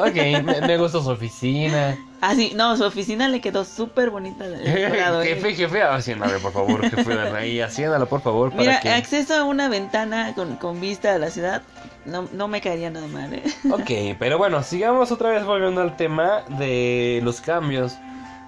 Ok, 0.00 0.14
me, 0.42 0.60
me 0.66 0.78
gusta 0.78 1.00
su 1.02 1.10
oficina. 1.10 1.98
Ah, 2.22 2.34
sí, 2.34 2.52
no, 2.56 2.76
su 2.78 2.84
oficina 2.84 3.28
le 3.28 3.42
quedó 3.42 3.64
súper 3.64 4.08
bonita. 4.10 4.48
decorado, 4.48 5.20
¿eh? 5.22 5.26
jefe, 5.34 5.54
jefe, 5.54 5.82
haciéndale, 5.82 6.38
por 6.38 6.52
favor, 6.52 6.88
jefe 6.88 7.12
ahí, 7.36 7.60
haciéndalo, 7.60 8.06
por 8.08 8.22
favor, 8.22 8.50
para 8.50 8.62
Mira, 8.62 8.80
que... 8.80 8.88
acceso 8.90 9.34
a 9.34 9.44
una 9.44 9.68
ventana 9.68 10.32
con, 10.34 10.56
con 10.56 10.80
vista 10.80 11.14
a 11.14 11.18
la 11.18 11.30
ciudad, 11.30 11.62
no, 12.06 12.28
no 12.32 12.48
me 12.48 12.60
caería 12.60 12.90
nada 12.90 13.06
mal, 13.08 13.34
¿eh? 13.34 13.42
Ok, 13.70 14.16
pero 14.18 14.38
bueno, 14.38 14.62
sigamos 14.62 15.12
otra 15.12 15.30
vez 15.30 15.44
volviendo 15.44 15.80
al 15.80 15.96
tema 15.96 16.42
de 16.58 17.20
los 17.22 17.40
cambios. 17.40 17.96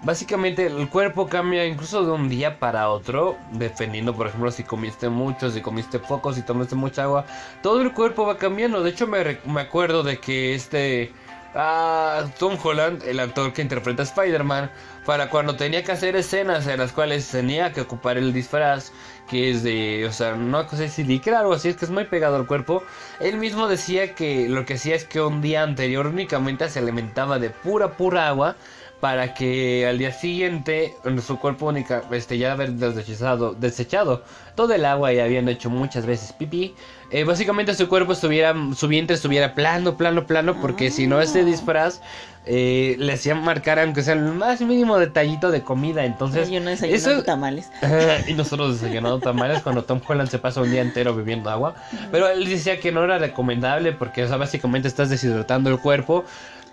Básicamente 0.02 0.66
el 0.66 0.88
cuerpo 0.88 1.26
cambia 1.26 1.66
incluso 1.66 2.04
de 2.04 2.12
un 2.12 2.28
día 2.28 2.60
para 2.60 2.88
otro, 2.88 3.36
dependiendo 3.52 4.14
por 4.14 4.28
ejemplo 4.28 4.52
si 4.52 4.62
comiste 4.62 5.08
mucho, 5.08 5.50
si 5.50 5.60
comiste 5.60 5.98
poco, 5.98 6.32
si 6.32 6.42
tomaste 6.42 6.76
mucha 6.76 7.02
agua, 7.02 7.24
todo 7.62 7.82
el 7.82 7.92
cuerpo 7.92 8.24
va 8.24 8.36
cambiando. 8.36 8.82
De 8.82 8.90
hecho 8.90 9.08
me, 9.08 9.38
me 9.44 9.60
acuerdo 9.60 10.04
de 10.04 10.18
que 10.18 10.54
este 10.54 11.12
ah, 11.54 12.24
Tom 12.38 12.56
Holland, 12.62 13.02
el 13.02 13.18
actor 13.18 13.52
que 13.52 13.62
interpreta 13.62 14.02
a 14.02 14.04
Spider-Man, 14.04 14.70
para 15.08 15.30
cuando 15.30 15.56
tenía 15.56 15.82
que 15.82 15.92
hacer 15.92 16.16
escenas 16.16 16.66
en 16.66 16.80
las 16.80 16.92
cuales 16.92 17.26
tenía 17.30 17.72
que 17.72 17.80
ocupar 17.80 18.18
el 18.18 18.34
disfraz, 18.34 18.92
que 19.26 19.50
es 19.50 19.62
de, 19.62 20.04
o 20.06 20.12
sea, 20.12 20.36
no 20.36 20.68
sé 20.68 20.90
si 20.90 21.02
licra 21.02 21.48
o 21.48 21.54
así, 21.54 21.70
es 21.70 21.76
que 21.76 21.86
es 21.86 21.90
muy 21.90 22.04
pegado 22.04 22.36
al 22.36 22.46
cuerpo. 22.46 22.82
Él 23.18 23.38
mismo 23.38 23.68
decía 23.68 24.14
que 24.14 24.50
lo 24.50 24.66
que 24.66 24.74
hacía 24.74 24.94
es 24.94 25.04
que 25.04 25.22
un 25.22 25.40
día 25.40 25.62
anterior 25.62 26.08
únicamente 26.08 26.68
se 26.68 26.80
alimentaba 26.80 27.38
de 27.38 27.48
pura, 27.48 27.96
pura 27.96 28.28
agua 28.28 28.56
para 29.00 29.32
que 29.32 29.86
al 29.86 29.98
día 29.98 30.12
siguiente 30.12 30.96
su 31.24 31.38
cuerpo 31.38 31.66
única 31.66 32.02
este 32.10 32.36
ya 32.36 32.52
haber 32.52 32.72
desechado, 32.72 33.54
desechado 33.54 34.24
todo 34.56 34.74
el 34.74 34.84
agua 34.84 35.12
y 35.12 35.20
habían 35.20 35.48
hecho 35.48 35.70
muchas 35.70 36.04
veces 36.04 36.32
pipí 36.32 36.74
eh, 37.12 37.22
básicamente 37.22 37.74
su 37.74 37.88
cuerpo 37.88 38.12
estuviera 38.12 38.54
su 38.74 38.88
vientre 38.88 39.14
estuviera 39.14 39.54
plano 39.54 39.96
plano 39.96 40.26
plano 40.26 40.60
porque 40.60 40.90
si 40.90 41.06
no 41.06 41.20
este 41.20 41.44
disfraz 41.44 42.00
eh, 42.44 42.96
le 42.98 43.12
hacían 43.12 43.42
marcar 43.44 43.78
aunque 43.78 44.02
sea 44.02 44.14
el 44.14 44.22
más 44.32 44.60
mínimo 44.62 44.98
detallito 44.98 45.52
de 45.52 45.62
comida 45.62 46.04
entonces 46.04 46.48
Yo 46.50 46.60
no 46.60 46.70
desayunando 46.70 47.22
tamales. 47.22 47.70
y 48.26 48.32
nosotros 48.32 48.80
desayunando 48.80 49.20
tamales 49.20 49.62
cuando 49.62 49.84
Tom 49.84 50.00
Holland 50.06 50.28
se 50.28 50.38
pasa 50.40 50.60
un 50.60 50.70
día 50.72 50.80
entero 50.80 51.14
bebiendo 51.14 51.50
agua 51.50 51.76
pero 52.10 52.28
él 52.28 52.48
decía 52.48 52.80
que 52.80 52.90
no 52.90 53.04
era 53.04 53.18
recomendable 53.18 53.92
porque 53.92 54.24
o 54.24 54.28
sea 54.28 54.38
básicamente 54.38 54.88
estás 54.88 55.08
deshidratando 55.08 55.70
el 55.70 55.78
cuerpo 55.78 56.24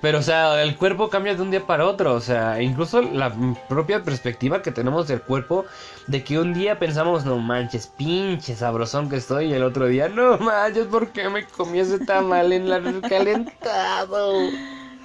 pero, 0.02 0.20
o 0.20 0.22
sea, 0.22 0.62
el 0.62 0.76
cuerpo 0.78 1.10
cambia 1.10 1.36
de 1.36 1.42
un 1.42 1.52
día 1.52 1.66
para 1.66 1.86
otro. 1.86 2.14
O 2.14 2.22
sea, 2.22 2.62
incluso 2.62 3.02
la 3.02 3.34
propia 3.68 4.04
perspectiva 4.04 4.62
que 4.62 4.72
tenemos 4.72 5.08
del 5.08 5.22
cuerpo, 5.22 5.66
de 6.08 6.24
que 6.24 6.40
un 6.40 6.54
día 6.54 6.80
pensamos, 6.80 7.26
no 7.26 7.38
manches, 7.38 7.88
pinche 7.88 8.56
sabrosón 8.56 9.10
que 9.10 9.18
estoy, 9.18 9.48
y 9.48 9.54
el 9.54 9.64
otro 9.64 9.88
día, 9.88 10.10
no 10.10 10.38
manches, 10.38 10.88
¿por 10.88 11.12
qué 11.12 11.30
me 11.30 11.46
comí 11.48 11.80
ese 11.80 12.00
tamal 12.00 12.54
en 12.54 12.70
la 12.70 12.82
calentado? 13.10 14.34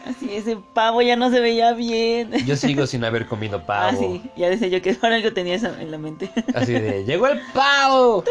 Así, 0.06 0.34
ese 0.34 0.58
pavo 0.74 1.02
ya 1.02 1.16
no 1.16 1.30
se 1.30 1.40
veía 1.40 1.72
bien. 1.72 2.32
Yo 2.46 2.56
sigo 2.56 2.86
sin 2.86 3.04
haber 3.04 3.26
comido 3.26 3.62
pavo. 3.66 3.90
Ah, 3.90 3.96
sí, 3.96 4.22
ya 4.36 4.48
decía 4.48 4.68
yo 4.68 4.82
que 4.82 4.96
ahora 5.02 5.16
algo 5.16 5.32
tenía 5.32 5.54
eso 5.54 5.68
en 5.78 5.90
la 5.90 5.98
mente. 5.98 6.30
Así 6.54 6.72
de, 6.72 7.04
llegó 7.04 7.26
el 7.26 7.40
pavo. 7.52 8.24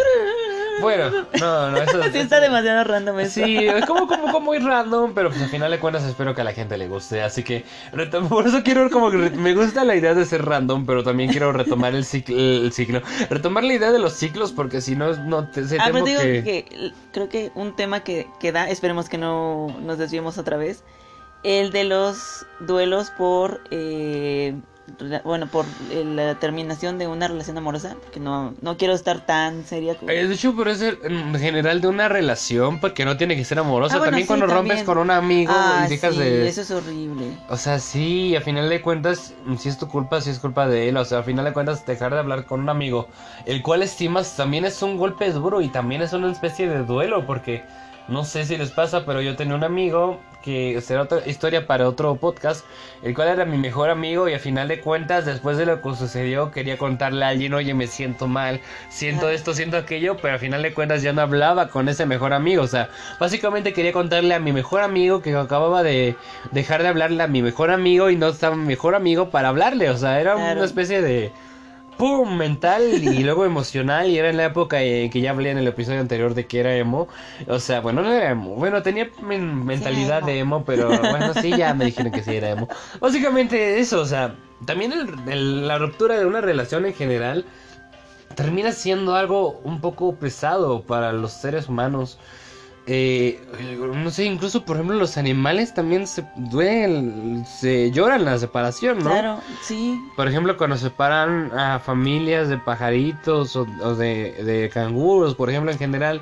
Bueno, 0.82 1.12
no, 1.40 1.72
no, 1.72 1.78
eso 1.78 2.02
Sí, 2.12 2.20
está 2.20 2.40
demasiado 2.40 2.84
random 2.86 3.20
eso. 3.20 3.46
Sí, 3.46 3.58
es 3.58 3.86
como, 3.86 4.08
como, 4.08 4.24
como 4.24 4.40
muy 4.40 4.60
random, 4.60 5.14
pero 5.14 5.30
pues 5.30 5.42
al 5.42 5.50
final 5.50 5.72
de 5.72 5.80
cuentas 5.80 6.04
espero 6.06 6.34
que 6.34 6.42
a 6.42 6.44
la 6.44 6.54
gente 6.54 6.78
le 6.78 6.88
guste. 6.88 7.22
Así 7.22 7.44
que 7.44 7.66
por 8.30 8.48
eso 8.48 8.64
quiero 8.64 8.90
como 8.90 9.10
me 9.10 9.54
gusta 9.54 9.84
la 9.84 9.96
idea 9.96 10.14
de 10.14 10.26
ser 10.26 10.46
random, 10.46 10.86
pero 10.86 11.04
también 11.04 11.30
quiero 11.30 11.52
retomar 11.52 11.94
el 11.96 12.06
ciclo, 12.06 12.36
el 12.38 12.72
ciclo. 12.72 13.02
Retomar 13.30 13.64
la 13.64 13.74
idea 13.74 13.92
de 13.92 14.00
los 14.00 14.14
ciclos, 14.14 14.52
porque 14.52 14.82
si 14.82 14.96
no, 14.96 15.14
no 15.26 15.50
te, 15.50 15.68
se 15.68 15.78
Ah, 15.80 15.86
temo 15.88 16.04
pero 16.04 16.06
digo 16.06 16.22
que... 16.22 16.44
que... 16.44 16.92
creo 17.12 17.30
que 17.30 17.52
un 17.56 17.76
tema 17.76 18.02
que, 18.02 18.28
que 18.40 18.52
da, 18.52 18.70
esperemos 18.70 19.10
que 19.10 19.18
no 19.18 19.68
nos 19.82 19.98
desviemos 19.98 20.38
otra 20.38 20.58
vez, 20.58 20.84
el 21.44 21.72
de 21.72 21.84
los 21.86 22.46
duelos 22.60 23.12
por, 23.12 23.62
eh, 23.72 24.56
bueno, 25.24 25.48
por 25.48 25.66
eh, 25.92 26.04
la 26.04 26.36
terminación 26.40 26.98
de 26.98 27.08
una 27.08 27.28
relación 27.28 27.58
amorosa, 27.58 27.96
porque 28.04 28.20
no, 28.20 28.56
no 28.62 28.76
quiero 28.76 28.94
estar 28.96 29.26
tan 29.26 29.64
seria. 29.64 29.96
como- 29.96 30.12
Eh, 30.12 30.28
De 30.28 30.34
hecho, 30.34 30.54
puede 30.56 30.76
ser 30.76 30.98
en 31.04 31.34
general 31.36 31.80
de 31.80 31.88
una 31.88 32.10
relación, 32.10 32.80
porque 32.80 33.06
no 33.06 33.16
tiene 33.16 33.36
que 33.38 33.46
ser 33.46 33.60
amorosa. 33.60 33.96
Ah, 33.96 33.98
bueno, 34.00 34.12
también 34.12 34.24
sí, 34.26 34.28
cuando 34.28 34.48
rompes 34.48 34.84
con 34.84 34.98
un 34.98 35.12
amigo 35.12 35.54
ah, 35.56 35.84
y 35.86 35.90
dejas 35.90 36.16
sí, 36.16 36.20
de... 36.22 36.50
eso 36.50 36.62
es 36.62 36.72
horrible. 36.72 37.28
O 37.50 37.56
sea, 37.56 37.80
sí, 37.80 38.36
a 38.36 38.42
final 38.42 38.68
de 38.68 38.82
cuentas, 38.82 39.34
si 39.60 39.70
es 39.70 39.78
tu 39.78 39.88
culpa, 39.88 40.20
si 40.22 40.32
es 40.32 40.40
culpa 40.40 40.68
de 40.68 40.90
él. 40.90 40.98
O 40.98 41.06
sea, 41.06 41.20
a 41.20 41.24
final 41.24 41.46
de 41.46 41.54
cuentas, 41.54 41.86
dejar 41.86 42.12
de 42.14 42.20
hablar 42.20 42.46
con 42.46 42.60
un 42.60 42.70
amigo, 42.70 43.08
el 43.46 43.62
cual 43.62 43.84
estimas, 43.84 44.36
también 44.36 44.66
es 44.66 44.82
un 44.82 44.98
golpe 44.98 45.32
duro 45.32 45.62
y 45.62 45.70
también 45.70 46.02
es 46.02 46.12
una 46.14 46.32
especie 46.32 46.68
de 46.68 46.84
duelo, 46.84 47.26
porque 47.28 47.64
no 48.10 48.24
sé 48.26 48.46
si 48.46 48.58
les 48.58 48.72
pasa, 48.72 49.06
pero 49.06 49.22
yo 49.22 49.36
tenía 49.36 49.56
un 49.56 49.64
amigo 49.64 50.20
que 50.44 50.80
será 50.82 51.02
otra 51.02 51.28
historia 51.28 51.68
para 51.68 51.88
otro 51.88 52.16
podcast, 52.16 52.66
el 53.04 53.14
cual 53.14 53.28
era 53.28 53.44
mi 53.44 53.58
mejor 53.58 53.90
amigo 53.90 54.30
y 54.30 54.34
a 54.34 54.40
final 54.40 54.70
de 54.70 54.80
cuentas, 54.80 55.26
después 55.26 55.58
de 55.58 55.66
lo 55.66 55.82
que 55.82 55.94
sucedió, 55.96 56.50
quería 56.50 56.78
contarle 56.78 57.26
a 57.26 57.28
alguien, 57.28 57.54
oye, 57.54 57.74
me 57.74 57.88
siento 57.88 58.28
mal, 58.28 58.62
siento 58.90 59.30
esto, 59.30 59.54
siento 59.54 59.76
aquello, 59.76 60.16
pero 60.22 60.36
a 60.36 60.40
final 60.40 60.62
de 60.62 60.74
cuentas 60.74 61.02
ya 61.02 61.12
no 61.12 61.22
hablaba 61.22 61.68
con 61.70 61.90
ese 61.90 62.06
mejor 62.06 62.32
amigo, 62.34 62.64
o 62.64 62.68
sea, 62.68 62.90
básicamente 63.20 63.74
quería 63.74 63.92
contarle 63.92 64.34
a 64.34 64.40
mi 64.40 64.54
mejor 64.54 64.82
amigo 64.82 65.22
que 65.22 65.36
acababa 65.36 65.84
de 65.84 66.16
dejar 66.52 66.84
de 66.84 66.88
hablarle 66.88 67.22
a 67.22 67.28
mi 67.28 67.42
mejor 67.42 67.70
amigo 67.70 68.10
y 68.10 68.16
no 68.16 68.30
estaba 68.30 68.56
mi 68.56 68.66
mejor 68.66 68.96
amigo 68.96 69.30
para 69.32 69.50
hablarle, 69.50 69.90
o 69.90 69.98
sea, 69.98 70.22
era 70.22 70.36
Claro. 70.36 70.56
una 70.56 70.66
especie 70.66 71.02
de 71.02 71.32
pum 72.00 72.38
mental 72.38 72.82
y 73.04 73.24
luego 73.24 73.46
emocional 73.46 74.10
y 74.10 74.18
era 74.18 74.30
en 74.30 74.38
la 74.38 74.46
época 74.46 74.82
en 74.82 75.10
que 75.12 75.20
ya 75.22 75.32
hablé 75.32 75.52
en 75.52 75.58
el 75.60 75.68
episodio 75.68 76.00
anterior 76.00 76.34
de 76.34 76.48
que 76.48 76.62
era 76.62 76.74
emo, 76.76 77.10
o 77.48 77.60
sea, 77.60 77.82
bueno, 77.82 78.02
no 78.02 78.12
era 78.12 78.32
emo, 78.32 78.56
bueno, 78.56 78.82
tenía 78.82 79.10
men- 79.22 79.66
mentalidad 79.66 80.20
emo. 80.20 80.28
de 80.28 80.40
emo, 80.40 80.64
pero 80.66 80.88
bueno, 81.12 81.34
sí, 81.36 81.50
ya 81.56 81.74
me 81.74 81.86
dijeron 81.86 82.12
que 82.14 82.24
sí 82.24 82.34
era 82.36 82.50
emo. 82.52 82.68
Básicamente 83.02 83.80
eso, 83.80 84.00
o 84.02 84.06
sea, 84.06 84.34
también 84.66 84.94
el- 84.94 85.30
el- 85.32 85.68
la 85.68 85.78
ruptura 85.78 86.18
de 86.18 86.26
una 86.26 86.42
relación 86.42 86.86
en 86.86 86.94
general 86.94 87.46
termina 88.36 88.72
siendo 88.72 89.16
algo 89.16 89.60
un 89.66 89.82
poco 89.82 90.16
pesado 90.16 90.82
para 90.84 91.12
los 91.12 91.34
seres 91.34 91.68
humanos. 91.68 92.18
Eh, 92.92 93.40
no 93.94 94.10
sé, 94.10 94.26
incluso 94.26 94.66
por 94.66 94.78
ejemplo 94.78 94.96
los 94.98 95.16
animales 95.18 95.76
también 95.76 96.08
se 96.08 96.24
duelen, 96.36 97.46
se 97.46 97.92
lloran 97.92 98.26
la 98.26 98.38
separación, 98.40 98.98
¿no? 99.04 99.12
Claro, 99.12 99.40
sí. 99.62 100.02
Por 100.16 100.28
ejemplo, 100.28 100.58
cuando 100.58 100.76
separan 100.76 101.52
a 101.58 101.80
familias 101.80 102.50
de 102.50 102.58
pajaritos 102.58 103.56
o, 103.56 103.68
o 103.84 103.96
de, 103.96 104.32
de 104.44 104.70
canguros, 104.74 105.36
por 105.36 105.50
ejemplo, 105.52 105.72
en 105.72 105.78
general, 105.78 106.22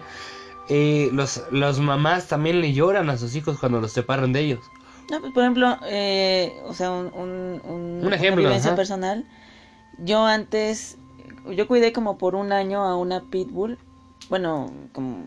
eh, 0.69 1.09
los, 1.13 1.41
los 1.51 1.79
mamás 1.79 2.27
también 2.27 2.59
le 2.59 2.73
lloran 2.73 3.09
a 3.09 3.17
sus 3.17 3.35
hijos 3.35 3.57
cuando 3.59 3.79
los 3.79 3.93
separan 3.93 4.33
de 4.33 4.41
ellos. 4.41 4.59
No, 5.09 5.21
pues, 5.21 5.31
por 5.31 5.43
ejemplo, 5.43 5.77
eh, 5.85 6.53
o 6.65 6.73
sea, 6.73 6.91
un, 6.91 7.07
un, 7.13 7.61
un- 7.63 8.05
Un 8.05 8.13
ejemplo, 8.13 8.41
una 8.41 8.49
vivencia 8.49 8.71
ajá. 8.71 8.75
personal. 8.75 9.23
Yo 9.99 10.25
antes, 10.25 10.97
yo 11.49 11.67
cuidé 11.67 11.93
como 11.93 12.17
por 12.17 12.35
un 12.35 12.51
año 12.51 12.83
a 12.83 12.97
una 12.97 13.21
pitbull, 13.21 13.77
bueno, 14.29 14.69
como 14.91 15.23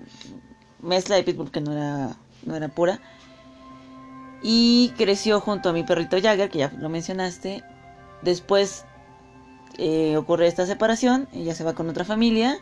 mezcla 0.82 1.16
de 1.16 1.22
pitbull 1.22 1.50
que 1.50 1.60
no 1.60 1.72
era, 1.72 2.16
no 2.44 2.56
era 2.56 2.68
pura. 2.68 3.00
Y 4.42 4.92
creció 4.96 5.40
junto 5.40 5.68
a 5.68 5.72
mi 5.72 5.82
perrito 5.82 6.20
Jagger, 6.20 6.50
que 6.50 6.58
ya 6.58 6.72
lo 6.78 6.88
mencionaste. 6.88 7.62
Después 8.22 8.84
eh, 9.78 10.16
ocurre 10.16 10.46
esta 10.46 10.66
separación, 10.66 11.28
ella 11.32 11.54
se 11.54 11.64
va 11.64 11.74
con 11.74 11.88
otra 11.88 12.04
familia, 12.04 12.58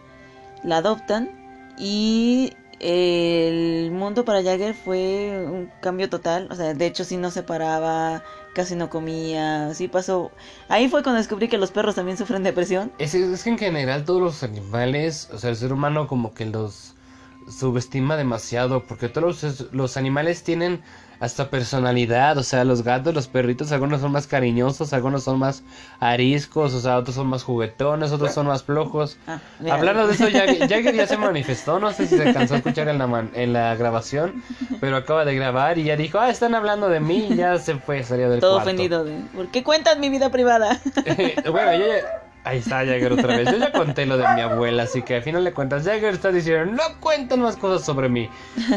la 0.64 0.78
adoptan 0.78 1.30
y 1.78 2.52
el 2.80 3.90
mundo 3.90 4.24
para 4.24 4.42
Jagger 4.42 4.74
fue 4.74 5.44
un 5.46 5.70
cambio 5.80 6.08
total. 6.08 6.48
O 6.50 6.54
sea, 6.54 6.74
de 6.74 6.86
hecho, 6.86 7.04
sí 7.04 7.16
no 7.16 7.30
se 7.30 7.42
paraba, 7.42 8.22
casi 8.54 8.76
no 8.76 8.88
comía, 8.90 9.74
sí 9.74 9.88
pasó. 9.88 10.30
Ahí 10.68 10.88
fue 10.88 11.02
cuando 11.02 11.18
descubrí 11.18 11.48
que 11.48 11.58
los 11.58 11.70
perros 11.70 11.94
también 11.94 12.16
sufren 12.16 12.42
depresión. 12.42 12.92
Es, 12.98 13.14
es 13.14 13.42
que 13.42 13.50
en 13.50 13.58
general 13.58 14.04
todos 14.04 14.20
los 14.22 14.42
animales, 14.42 15.28
o 15.32 15.38
sea, 15.38 15.50
el 15.50 15.56
ser 15.56 15.72
humano 15.72 16.06
como 16.06 16.34
que 16.34 16.46
los 16.46 16.94
subestima 17.50 18.16
demasiado, 18.16 18.82
porque 18.84 19.08
todos 19.08 19.42
los, 19.42 19.72
los 19.72 19.96
animales 19.96 20.42
tienen 20.42 20.80
hasta 21.20 21.50
personalidad, 21.50 22.38
o 22.38 22.44
sea, 22.44 22.62
los 22.64 22.82
gatos, 22.82 23.12
los 23.12 23.26
perritos, 23.26 23.72
algunos 23.72 24.00
son 24.00 24.12
más 24.12 24.28
cariñosos, 24.28 24.92
algunos 24.92 25.24
son 25.24 25.40
más 25.40 25.64
ariscos, 25.98 26.74
o 26.74 26.80
sea, 26.80 26.96
otros 26.96 27.16
son 27.16 27.26
más 27.26 27.42
juguetones, 27.42 28.12
otros 28.12 28.32
son 28.32 28.46
más 28.46 28.62
flojos. 28.62 29.16
Ah. 29.26 29.40
Hablando 29.68 30.06
de 30.06 30.14
eso, 30.14 30.26
Jagger, 30.30 30.68
Jagger 30.68 30.94
ya 30.94 31.08
se 31.08 31.16
manifestó, 31.16 31.80
no 31.80 31.92
sé 31.92 32.06
si 32.06 32.16
se 32.16 32.22
alcanzó 32.28 32.54
a 32.54 32.58
escuchar 32.58 32.88
en 32.88 32.98
la, 32.98 33.08
man- 33.08 33.32
en 33.34 33.52
la 33.52 33.74
grabación, 33.74 34.44
pero 34.80 34.96
acaba 34.96 35.24
de 35.24 35.34
grabar 35.34 35.76
y 35.78 35.84
ya 35.84 35.96
dijo, 35.96 36.20
ah, 36.20 36.30
están 36.30 36.54
hablando 36.54 36.88
de 36.88 37.00
mí, 37.00 37.26
y 37.30 37.34
ya 37.34 37.58
se 37.58 37.74
fue, 37.74 38.04
salió 38.04 38.30
del 38.30 38.38
Todo 38.38 38.52
cuarto. 38.52 38.68
ofendido 38.70 39.02
de, 39.02 39.16
¿por 39.34 39.48
qué 39.48 39.64
cuentas 39.64 39.98
mi 39.98 40.10
vida 40.10 40.30
privada? 40.30 40.80
bueno, 41.50 41.74
yo 41.74 41.86
ya... 41.86 42.27
Ahí 42.44 42.58
está 42.58 42.76
Jagger 42.78 43.12
otra 43.12 43.36
vez. 43.36 43.50
Yo 43.50 43.58
ya 43.58 43.72
conté 43.72 44.06
lo 44.06 44.16
de 44.16 44.26
mi 44.34 44.40
abuela, 44.40 44.84
así 44.84 45.02
que 45.02 45.16
al 45.16 45.22
final 45.22 45.44
de 45.44 45.52
cuentas 45.52 45.84
Jagger 45.84 46.14
está 46.14 46.32
diciendo, 46.32 46.72
no 46.72 47.00
cuenten 47.00 47.40
más 47.40 47.56
cosas 47.56 47.84
sobre 47.84 48.08
mí. 48.08 48.30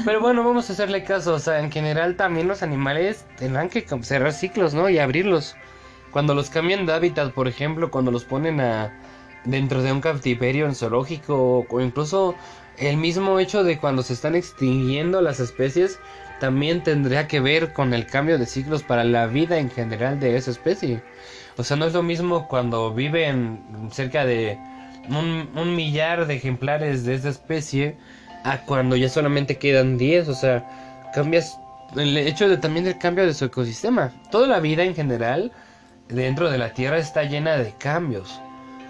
Pero 0.06 0.20
bueno, 0.20 0.44
vamos 0.44 0.70
a 0.70 0.74
hacerle 0.74 1.04
caso. 1.04 1.36
O 1.36 1.40
sea, 1.40 1.60
en 1.60 1.72
general 1.72 2.16
también 2.16 2.48
los 2.48 2.64
animales 2.64 3.26
tendrán 3.38 3.70
que 3.70 3.86
cerrar 4.02 4.34
ciclos, 4.34 4.74
¿no? 4.74 4.90
Y 4.90 5.00
abrirlos. 5.00 5.56
Cuando 6.12 6.34
los 6.34 6.50
cambian 6.50 6.86
de 6.86 6.94
hábitat, 6.94 7.32
por 7.32 7.48
ejemplo, 7.48 7.92
cuando 7.92 8.12
los 8.12 8.26
ponen 8.26 8.60
a 8.60 8.92
dentro 9.46 9.82
de 9.82 9.92
un 9.92 10.02
cautiverio 10.02 10.66
en 10.66 10.76
zoológico 10.76 11.66
o 11.68 11.82
incluso 11.82 12.36
el 12.78 12.98
mismo 12.98 13.40
hecho 13.40 13.64
de 13.64 13.78
cuando 13.78 14.04
se 14.04 14.14
están 14.14 14.36
extinguiendo 14.36 15.22
las 15.22 15.40
especies 15.40 16.00
también 16.40 16.84
tendría 16.84 17.28
que 17.28 17.40
ver 17.40 17.74
con 17.74 17.94
el 17.94 18.08
cambio 18.08 18.40
de 18.40 18.46
ciclos 18.46 18.82
para 18.82 19.04
la 19.04 19.28
vida 19.28 19.60
en 19.60 19.70
general 19.70 20.20
de 20.20 20.36
esa 20.36 20.52
especie. 20.52 21.02
O 21.58 21.64
sea, 21.64 21.78
no 21.78 21.86
es 21.86 21.94
lo 21.94 22.04
mismo 22.04 22.48
cuando 22.48 22.94
viven 22.94 23.90
cerca 23.92 24.26
de 24.26 24.58
un, 25.10 25.50
un 25.56 25.76
millar 25.76 26.26
de 26.28 26.36
ejemplares 26.36 27.04
de 27.06 27.16
esa 27.16 27.30
especie 27.30 27.98
a 28.44 28.60
cuando 28.62 28.96
ya 28.96 29.10
solamente 29.10 29.58
quedan 29.58 29.98
10. 29.98 30.28
O 30.30 30.34
sea, 30.34 30.66
cambias 31.14 31.58
el 31.98 32.18
hecho 32.18 32.48
de 32.48 32.58
también 32.58 32.86
del 32.86 32.98
cambio 32.98 33.26
de 33.26 33.34
su 33.34 33.46
ecosistema. 33.46 34.12
Toda 34.32 34.48
la 34.48 34.60
vida 34.60 34.84
en 34.84 34.96
general 34.96 35.52
dentro 36.08 36.50
de 36.50 36.58
la 36.58 36.74
Tierra 36.74 36.98
está 36.98 37.24
llena 37.24 37.58
de 37.58 37.74
cambios. 37.74 38.40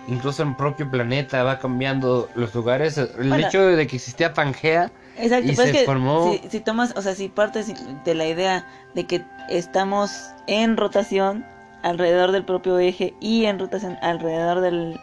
Incluso 0.08 0.44
el 0.44 0.56
propio 0.56 0.90
planeta 0.90 1.44
va 1.44 1.60
cambiando 1.60 2.28
los 2.36 2.54
lugares. 2.56 2.98
El 2.98 3.30
Bueno. 3.30 3.48
hecho 3.48 3.62
de 3.66 3.88
que 3.88 3.96
existía 3.98 4.34
Pangea 4.34 4.92
Exacto, 5.18 5.52
Y 5.52 5.56
pues 5.56 5.70
se 5.70 5.72
es 5.72 5.80
que 5.80 5.86
formó- 5.86 6.40
si, 6.42 6.50
si 6.50 6.60
tomas, 6.62 6.94
o 6.96 7.02
sea, 7.02 7.14
si 7.16 7.28
partes 7.28 7.72
de 8.06 8.16
la 8.16 8.26
idea 8.28 8.66
de 8.96 9.06
que 9.06 9.22
estamos 9.50 10.32
en 10.48 10.78
rotación 10.78 11.46
alrededor 11.84 12.32
del 12.32 12.44
propio 12.44 12.80
eje 12.80 13.14
y 13.20 13.46
en 13.46 13.60
rotación 13.60 13.98
alrededor 14.02 14.62
del, 14.62 15.00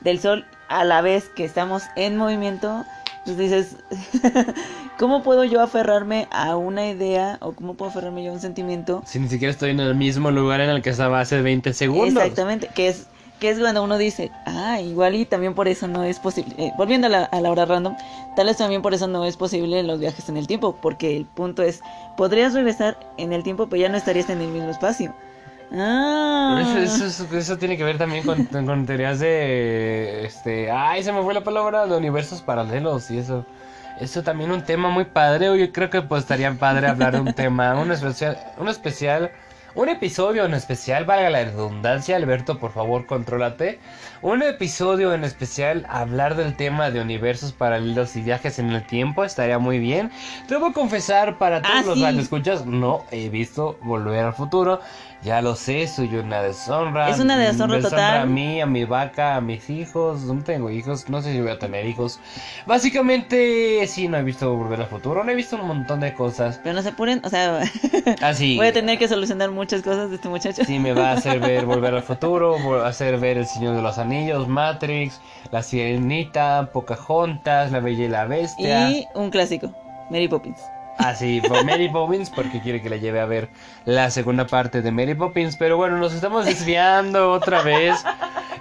del 0.00 0.20
sol, 0.20 0.44
a 0.68 0.84
la 0.84 1.00
vez 1.00 1.28
que 1.28 1.44
estamos 1.44 1.84
en 1.96 2.16
movimiento, 2.16 2.84
Entonces 3.26 3.38
dices, 3.38 3.76
¿cómo 4.98 5.22
puedo 5.22 5.44
yo 5.44 5.60
aferrarme 5.60 6.28
a 6.30 6.56
una 6.56 6.88
idea 6.88 7.38
o 7.40 7.52
cómo 7.52 7.74
puedo 7.74 7.90
aferrarme 7.90 8.24
yo 8.24 8.30
a 8.30 8.34
un 8.34 8.40
sentimiento? 8.40 9.02
Si 9.06 9.18
ni 9.18 9.28
siquiera 9.28 9.50
estoy 9.52 9.70
en 9.70 9.80
el 9.80 9.94
mismo 9.94 10.30
lugar 10.30 10.60
en 10.60 10.70
el 10.70 10.82
que 10.82 10.90
estaba 10.90 11.20
hace 11.20 11.40
20 11.42 11.72
segundos. 11.72 12.22
Exactamente, 12.22 12.68
que 12.74 12.88
es 12.88 13.06
que 13.38 13.50
es 13.50 13.58
cuando 13.58 13.82
uno 13.82 13.98
dice, 13.98 14.30
ah, 14.46 14.80
igual 14.80 15.14
y 15.14 15.26
también 15.26 15.54
por 15.54 15.68
eso 15.68 15.86
no 15.88 16.04
es 16.04 16.18
posible, 16.18 16.54
eh, 16.56 16.72
volviendo 16.78 17.06
a 17.06 17.10
la, 17.10 17.24
a 17.24 17.40
la 17.40 17.50
hora 17.50 17.66
random, 17.66 17.94
tal 18.34 18.46
vez 18.46 18.56
también 18.56 18.80
por 18.80 18.94
eso 18.94 19.06
no 19.08 19.24
es 19.26 19.36
posible 19.36 19.82
los 19.82 20.00
viajes 20.00 20.28
en 20.28 20.36
el 20.36 20.46
tiempo, 20.46 20.78
porque 20.80 21.16
el 21.16 21.26
punto 21.26 21.62
es, 21.62 21.80
podrías 22.16 22.54
regresar 22.54 22.98
en 23.18 23.32
el 23.32 23.42
tiempo, 23.42 23.68
pero 23.68 23.82
ya 23.82 23.88
no 23.88 23.98
estarías 23.98 24.30
en 24.30 24.40
el 24.40 24.48
mismo 24.48 24.70
espacio. 24.70 25.14
Ah. 25.72 26.62
Eso, 26.78 27.06
eso, 27.06 27.36
eso, 27.36 27.58
tiene 27.58 27.76
que 27.76 27.84
ver 27.84 27.98
también 27.98 28.24
con, 28.24 28.44
con, 28.44 28.86
teorías 28.86 29.18
de, 29.18 30.24
este, 30.24 30.70
ay, 30.70 31.02
se 31.02 31.12
me 31.12 31.22
fue 31.22 31.34
la 31.34 31.42
palabra, 31.42 31.86
de 31.86 31.96
universos 31.96 32.42
paralelos 32.42 33.10
y 33.10 33.18
eso. 33.18 33.44
Eso 34.00 34.22
también 34.22 34.50
un 34.50 34.62
tema 34.62 34.90
muy 34.90 35.06
padre, 35.06 35.58
yo 35.58 35.72
creo 35.72 35.88
que 35.88 36.02
pues 36.02 36.22
estaría 36.22 36.52
padre 36.54 36.86
hablar 36.86 37.14
de 37.14 37.20
un 37.20 37.32
tema, 37.32 37.74
un 37.80 37.90
especial, 37.90 38.38
un 38.58 38.68
especial 38.68 39.30
un 39.76 39.90
episodio 39.90 40.46
en 40.46 40.54
especial, 40.54 41.04
valga 41.04 41.28
la 41.28 41.44
redundancia, 41.44 42.16
Alberto, 42.16 42.58
por 42.58 42.72
favor, 42.72 43.04
contrólate. 43.04 43.78
Un 44.22 44.42
episodio 44.42 45.12
en 45.12 45.22
especial, 45.22 45.84
hablar 45.90 46.34
del 46.34 46.56
tema 46.56 46.90
de 46.90 47.02
universos 47.02 47.52
paralelos 47.52 48.16
y 48.16 48.22
viajes 48.22 48.58
en 48.58 48.70
el 48.70 48.86
tiempo, 48.86 49.22
estaría 49.22 49.58
muy 49.58 49.78
bien. 49.78 50.10
Debo 50.48 50.72
confesar 50.72 51.36
para 51.36 51.60
todos 51.60 51.74
ah, 52.02 52.10
los 52.10 52.14
que 52.14 52.22
escuchas, 52.22 52.64
no 52.64 53.04
he 53.10 53.28
visto 53.28 53.78
Volver 53.82 54.24
al 54.24 54.32
Futuro. 54.32 54.80
Ya 55.22 55.42
lo 55.42 55.56
sé, 55.56 55.88
soy 55.88 56.14
una 56.14 56.42
deshonra. 56.42 57.10
Es 57.10 57.18
una 57.18 57.36
deshonra, 57.36 57.80
total. 57.80 58.20
a 58.20 58.26
mí, 58.26 58.60
a 58.60 58.66
mi 58.66 58.84
vaca, 58.84 59.36
a 59.36 59.40
mis 59.40 59.68
hijos. 59.70 60.22
No 60.22 60.42
tengo 60.44 60.70
hijos, 60.70 61.08
no 61.08 61.20
sé 61.20 61.32
si 61.32 61.40
voy 61.40 61.50
a 61.50 61.58
tener 61.58 61.86
hijos. 61.86 62.20
Básicamente, 62.66 63.84
sí, 63.88 64.06
no 64.08 64.18
he 64.18 64.22
visto 64.22 64.54
Volver 64.54 64.80
al 64.80 64.86
Futuro. 64.86 65.24
No 65.24 65.30
he 65.32 65.34
visto 65.34 65.56
un 65.56 65.66
montón 65.66 66.00
de 66.00 66.14
cosas. 66.14 66.60
Pero 66.62 66.74
no 66.76 66.82
se 66.82 66.90
apuren, 66.90 67.20
o 67.24 67.28
sea, 67.28 67.62
Así. 68.22 68.56
voy 68.56 68.68
a 68.68 68.72
tener 68.72 68.98
que 68.98 69.08
solucionar 69.08 69.50
muchas 69.50 69.82
cosas 69.82 70.10
de 70.10 70.16
este 70.16 70.28
muchacho. 70.28 70.64
Sí, 70.64 70.78
me 70.78 70.92
va 70.92 71.10
a 71.10 71.12
hacer 71.14 71.40
ver 71.40 71.66
Volver 71.66 71.94
al 71.94 72.02
Futuro, 72.02 72.56
a 72.82 72.86
hacer 72.88 73.18
ver 73.18 73.38
El 73.38 73.46
Señor 73.46 73.74
de 73.74 73.82
los 73.82 73.98
Anillos, 73.98 74.46
Matrix, 74.46 75.20
La 75.50 75.62
Sirenita, 75.62 76.70
Pocahontas, 76.72 77.72
La 77.72 77.80
Bella 77.80 78.04
y 78.04 78.08
la 78.08 78.26
Bestia. 78.26 78.90
Y 78.90 79.06
un 79.14 79.30
clásico, 79.30 79.72
Mary 80.10 80.28
Poppins. 80.28 80.60
Ah, 80.98 81.14
sí, 81.14 81.42
por 81.46 81.64
Mary 81.64 81.88
Poppins, 81.88 82.30
porque 82.30 82.60
quiere 82.60 82.80
que 82.80 82.88
le 82.88 83.00
lleve 83.00 83.20
a 83.20 83.26
ver 83.26 83.50
la 83.84 84.10
segunda 84.10 84.46
parte 84.46 84.80
de 84.80 84.90
Mary 84.90 85.14
Poppins. 85.14 85.56
Pero 85.56 85.76
bueno, 85.76 85.98
nos 85.98 86.14
estamos 86.14 86.46
desviando 86.46 87.32
otra 87.32 87.62
vez. 87.62 88.02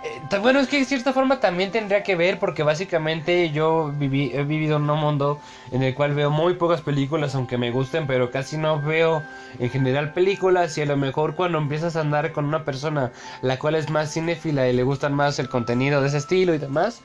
Eh, 0.04 0.38
bueno, 0.40 0.60
es 0.60 0.68
que 0.68 0.80
de 0.80 0.86
cierta 0.86 1.14
forma 1.14 1.40
también 1.40 1.72
tendría 1.72 2.04
que 2.04 2.16
ver, 2.16 2.38
porque 2.38 2.64
básicamente 2.64 3.52
yo 3.52 3.94
viví, 3.98 4.32
he 4.34 4.44
vivido 4.44 4.78
en 4.78 4.90
un 4.90 5.00
mundo 5.00 5.40
en 5.72 5.82
el 5.82 5.96
cual 5.96 6.14
veo 6.14 6.30
muy 6.30 6.56
pocas 6.56 6.82
películas, 6.82 7.36
aunque 7.36 7.58
me 7.58 7.72
gusten, 7.72 8.06
pero 8.06 8.30
casi 8.32 8.58
no 8.58 8.82
veo 8.82 9.24
en 9.60 9.70
general 9.70 10.12
películas. 10.12 10.78
Y 10.78 10.82
a 10.82 10.86
lo 10.86 10.98
mejor 10.98 11.36
cuando 11.36 11.58
empiezas 11.58 11.96
a 11.96 12.02
andar 12.02 12.34
con 12.34 12.46
una 12.46 12.66
persona 12.66 13.12
la 13.42 13.58
cual 13.58 13.76
es 13.76 13.90
más 13.90 14.14
cinéfila 14.14 14.68
y 14.68 14.74
le 14.74 14.84
gustan 14.84 15.14
más 15.14 15.40
el 15.40 15.48
contenido 15.48 16.02
de 16.02 16.10
ese 16.10 16.18
estilo 16.18 16.54
y 16.54 16.58
demás 16.58 17.02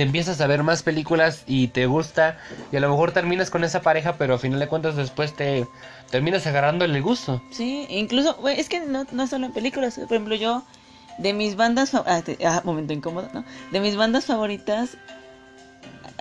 te 0.00 0.04
empiezas 0.04 0.40
a 0.40 0.46
ver 0.46 0.62
más 0.62 0.82
películas 0.82 1.42
y 1.46 1.68
te 1.68 1.84
gusta 1.84 2.38
y 2.72 2.76
a 2.78 2.80
lo 2.80 2.88
mejor 2.88 3.12
terminas 3.12 3.50
con 3.50 3.64
esa 3.64 3.82
pareja, 3.82 4.16
pero 4.16 4.32
a 4.32 4.38
final 4.38 4.58
de 4.58 4.66
cuentas 4.66 4.96
después 4.96 5.36
te 5.36 5.66
terminas 6.10 6.46
agarrando 6.46 6.86
el 6.86 7.02
gusto. 7.02 7.42
Sí, 7.50 7.84
incluso, 7.90 8.48
es 8.48 8.70
que 8.70 8.80
no, 8.80 9.04
no 9.12 9.26
solo 9.26 9.44
en 9.44 9.52
películas, 9.52 9.96
por 9.96 10.04
ejemplo 10.04 10.36
yo, 10.36 10.62
de 11.18 11.34
mis 11.34 11.54
bandas, 11.54 11.94
ah, 11.94 12.22
ah, 12.46 12.62
momento 12.64 12.94
incómodo, 12.94 13.28
¿no? 13.34 13.44
De 13.72 13.80
mis 13.80 13.94
bandas 13.94 14.24
favoritas, 14.24 14.96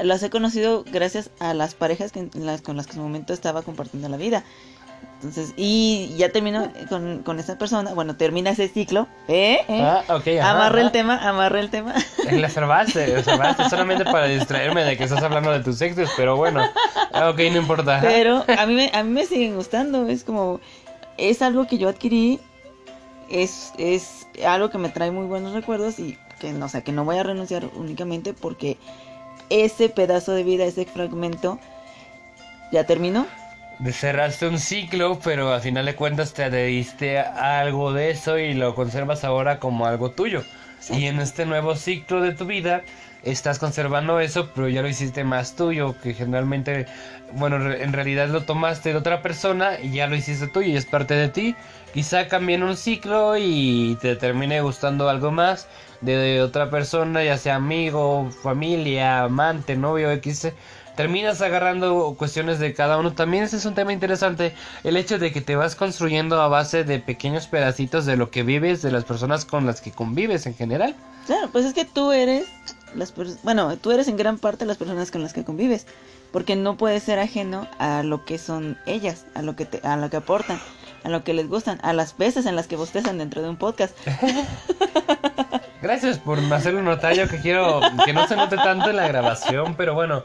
las 0.03 0.21
he 0.23 0.29
conocido 0.29 0.83
gracias 0.83 1.29
a 1.39 1.53
las 1.53 1.73
parejas 1.73 2.11
que, 2.11 2.29
las, 2.33 2.61
con 2.61 2.75
las 2.75 2.85
que 2.85 2.91
en 2.91 2.97
su 2.97 3.03
momento 3.03 3.31
estaba 3.31 3.61
compartiendo 3.61 4.09
la 4.09 4.17
vida. 4.17 4.43
Entonces, 5.19 5.53
y 5.57 6.15
ya 6.15 6.31
termino 6.31 6.71
con, 6.87 7.23
con 7.23 7.39
esa 7.39 7.57
persona, 7.57 7.93
bueno, 7.93 8.15
termina 8.15 8.51
ese 8.51 8.69
ciclo, 8.69 9.05
¿eh? 9.27 9.65
¿Eh? 9.67 9.81
Ah, 9.83 10.01
ok, 10.07 10.27
amarre 10.41 10.79
el 10.79 10.91
tema, 10.93 11.17
amarre 11.17 11.59
el 11.59 11.69
tema. 11.69 11.93
La 12.31 12.49
salvaste, 12.49 13.05
la 13.07 13.21
salvaste 13.21 13.69
solamente 13.69 14.05
para 14.05 14.27
distraerme 14.27 14.85
de 14.85 14.95
que 14.95 15.03
estás 15.03 15.21
hablando 15.21 15.51
de 15.51 15.59
tus 15.59 15.77
sexos, 15.77 16.09
pero 16.15 16.37
bueno, 16.37 16.63
ok, 17.11 17.37
no 17.51 17.57
importa. 17.57 17.99
Pero 18.01 18.45
a 18.47 18.65
mí, 18.65 18.75
me, 18.75 18.91
a 18.93 19.03
mí 19.03 19.09
me 19.09 19.25
siguen 19.25 19.55
gustando, 19.55 20.07
es 20.07 20.23
como, 20.23 20.61
es 21.17 21.41
algo 21.41 21.67
que 21.67 21.77
yo 21.77 21.89
adquirí, 21.89 22.39
es, 23.29 23.73
es 23.77 24.25
algo 24.47 24.69
que 24.69 24.77
me 24.77 24.87
trae 24.87 25.11
muy 25.11 25.25
buenos 25.25 25.51
recuerdos 25.51 25.99
y 25.99 26.17
que 26.39 26.53
no, 26.53 26.69
sé, 26.69 26.81
que 26.81 26.93
no 26.93 27.03
voy 27.03 27.17
a 27.17 27.23
renunciar 27.23 27.69
únicamente 27.75 28.33
porque 28.33 28.77
ese 29.49 29.89
pedazo 29.89 30.31
de 30.31 30.43
vida, 30.43 30.63
ese 30.63 30.85
fragmento, 30.85 31.59
ya 32.71 32.85
terminó 32.85 33.25
cerraste 33.91 34.47
un 34.47 34.59
ciclo, 34.59 35.19
pero 35.23 35.53
al 35.53 35.61
final 35.61 35.85
de 35.85 35.95
cuentas 35.95 36.33
te 36.33 36.43
adheriste 36.43 37.19
a 37.19 37.61
algo 37.61 37.93
de 37.93 38.11
eso 38.11 38.37
y 38.37 38.53
lo 38.53 38.75
conservas 38.75 39.23
ahora 39.23 39.59
como 39.59 39.85
algo 39.85 40.11
tuyo. 40.11 40.43
Y 40.89 41.05
en 41.05 41.19
este 41.19 41.45
nuevo 41.45 41.75
ciclo 41.75 42.21
de 42.21 42.33
tu 42.33 42.45
vida 42.45 42.83
estás 43.23 43.59
conservando 43.59 44.19
eso, 44.19 44.49
pero 44.53 44.69
ya 44.69 44.81
lo 44.81 44.87
hiciste 44.87 45.23
más 45.23 45.55
tuyo, 45.55 45.95
que 46.01 46.13
generalmente, 46.13 46.85
bueno, 47.33 47.71
en 47.71 47.93
realidad 47.93 48.29
lo 48.29 48.43
tomaste 48.43 48.89
de 48.89 48.95
otra 48.95 49.21
persona 49.21 49.79
y 49.81 49.91
ya 49.91 50.07
lo 50.07 50.15
hiciste 50.15 50.47
tuyo 50.47 50.69
y 50.69 50.75
es 50.75 50.85
parte 50.85 51.15
de 51.15 51.29
ti. 51.29 51.55
Quizá 51.93 52.27
cambien 52.27 52.63
un 52.63 52.77
ciclo 52.77 53.37
y 53.37 53.97
te 54.01 54.15
termine 54.15 54.61
gustando 54.61 55.09
algo 55.09 55.31
más 55.31 55.67
de 56.01 56.41
otra 56.41 56.69
persona, 56.69 57.23
ya 57.23 57.37
sea 57.37 57.55
amigo, 57.55 58.29
familia, 58.43 59.23
amante, 59.23 59.75
novio, 59.75 60.11
X 60.11 60.53
terminas 60.99 61.41
agarrando 61.41 62.13
cuestiones 62.17 62.59
de 62.59 62.73
cada 62.73 62.97
uno. 62.97 63.13
También 63.13 63.45
ese 63.45 63.55
es 63.55 63.63
un 63.63 63.73
tema 63.73 63.93
interesante, 63.93 64.53
el 64.83 64.97
hecho 64.97 65.17
de 65.17 65.31
que 65.31 65.39
te 65.39 65.55
vas 65.55 65.77
construyendo 65.77 66.41
a 66.41 66.49
base 66.49 66.83
de 66.83 66.99
pequeños 66.99 67.47
pedacitos 67.47 68.05
de 68.05 68.17
lo 68.17 68.31
que 68.31 68.43
vives, 68.43 68.81
de 68.81 68.91
las 68.91 69.05
personas 69.05 69.45
con 69.45 69.65
las 69.65 69.79
que 69.79 69.93
convives 69.93 70.45
en 70.45 70.55
general. 70.55 70.97
Claro, 71.25 71.47
pues 71.53 71.63
es 71.63 71.73
que 71.73 71.85
tú 71.85 72.11
eres 72.11 72.47
las 72.95 73.13
bueno, 73.43 73.77
tú 73.77 73.91
eres 73.91 74.09
en 74.09 74.17
gran 74.17 74.39
parte 74.39 74.65
las 74.65 74.75
personas 74.75 75.09
con 75.09 75.23
las 75.23 75.31
que 75.31 75.45
convives, 75.45 75.87
porque 76.33 76.57
no 76.57 76.75
puedes 76.75 77.01
ser 77.01 77.19
ajeno 77.19 77.65
a 77.77 78.03
lo 78.03 78.25
que 78.25 78.37
son 78.37 78.77
ellas, 78.85 79.25
a 79.35 79.41
lo 79.41 79.55
que 79.55 79.63
te, 79.63 79.79
a 79.87 79.95
lo 79.95 80.09
que 80.09 80.17
aportan, 80.17 80.59
a 81.05 81.09
lo 81.09 81.23
que 81.23 81.33
les 81.33 81.47
gustan, 81.47 81.79
a 81.81 81.93
las 81.93 82.17
veces 82.17 82.45
en 82.45 82.57
las 82.57 82.67
que 82.67 82.75
bostezan 82.75 83.19
dentro 83.19 83.41
de 83.41 83.47
un 83.47 83.55
podcast. 83.55 83.95
Gracias 85.81 86.19
por 86.19 86.39
hacerlo 86.53 86.81
notar. 86.81 87.13
Yo 87.15 87.27
que 87.27 87.39
quiero 87.39 87.79
que 88.05 88.11
no 88.11 88.27
se 88.27 88.35
note 88.35 88.57
tanto 88.57 88.89
en 88.89 88.97
la 88.97 89.07
grabación, 89.07 89.75
pero 89.75 89.93
bueno, 89.93 90.23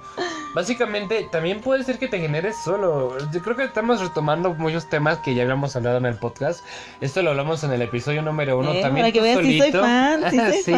básicamente 0.55 1.29
también 1.31 1.61
puede 1.61 1.85
ser 1.85 1.99
que 1.99 2.09
te 2.09 2.19
generes 2.19 2.57
solo. 2.64 3.17
Yo 3.33 3.40
creo 3.40 3.57
que 3.57 3.64
estamos 3.64 4.01
retomando 4.01 4.55
muchos 4.55 4.88
temas 4.88 5.19
que 5.19 5.35
ya 5.35 5.43
habíamos 5.43 5.77
hablado 5.77 5.99
en 5.99 6.07
el 6.07 6.17
podcast. 6.17 6.64
Esto 7.01 7.23
lo 7.23 7.31
hablamos 7.31 7.62
en 7.62 7.73
el 7.73 7.83
episodio 7.83 8.23
número 8.23 8.59
uno. 8.59 8.73
Eh, 8.73 8.83
también 8.83 9.12
tú 9.12 9.21
solito. 9.21 9.85
sí, 10.31 10.75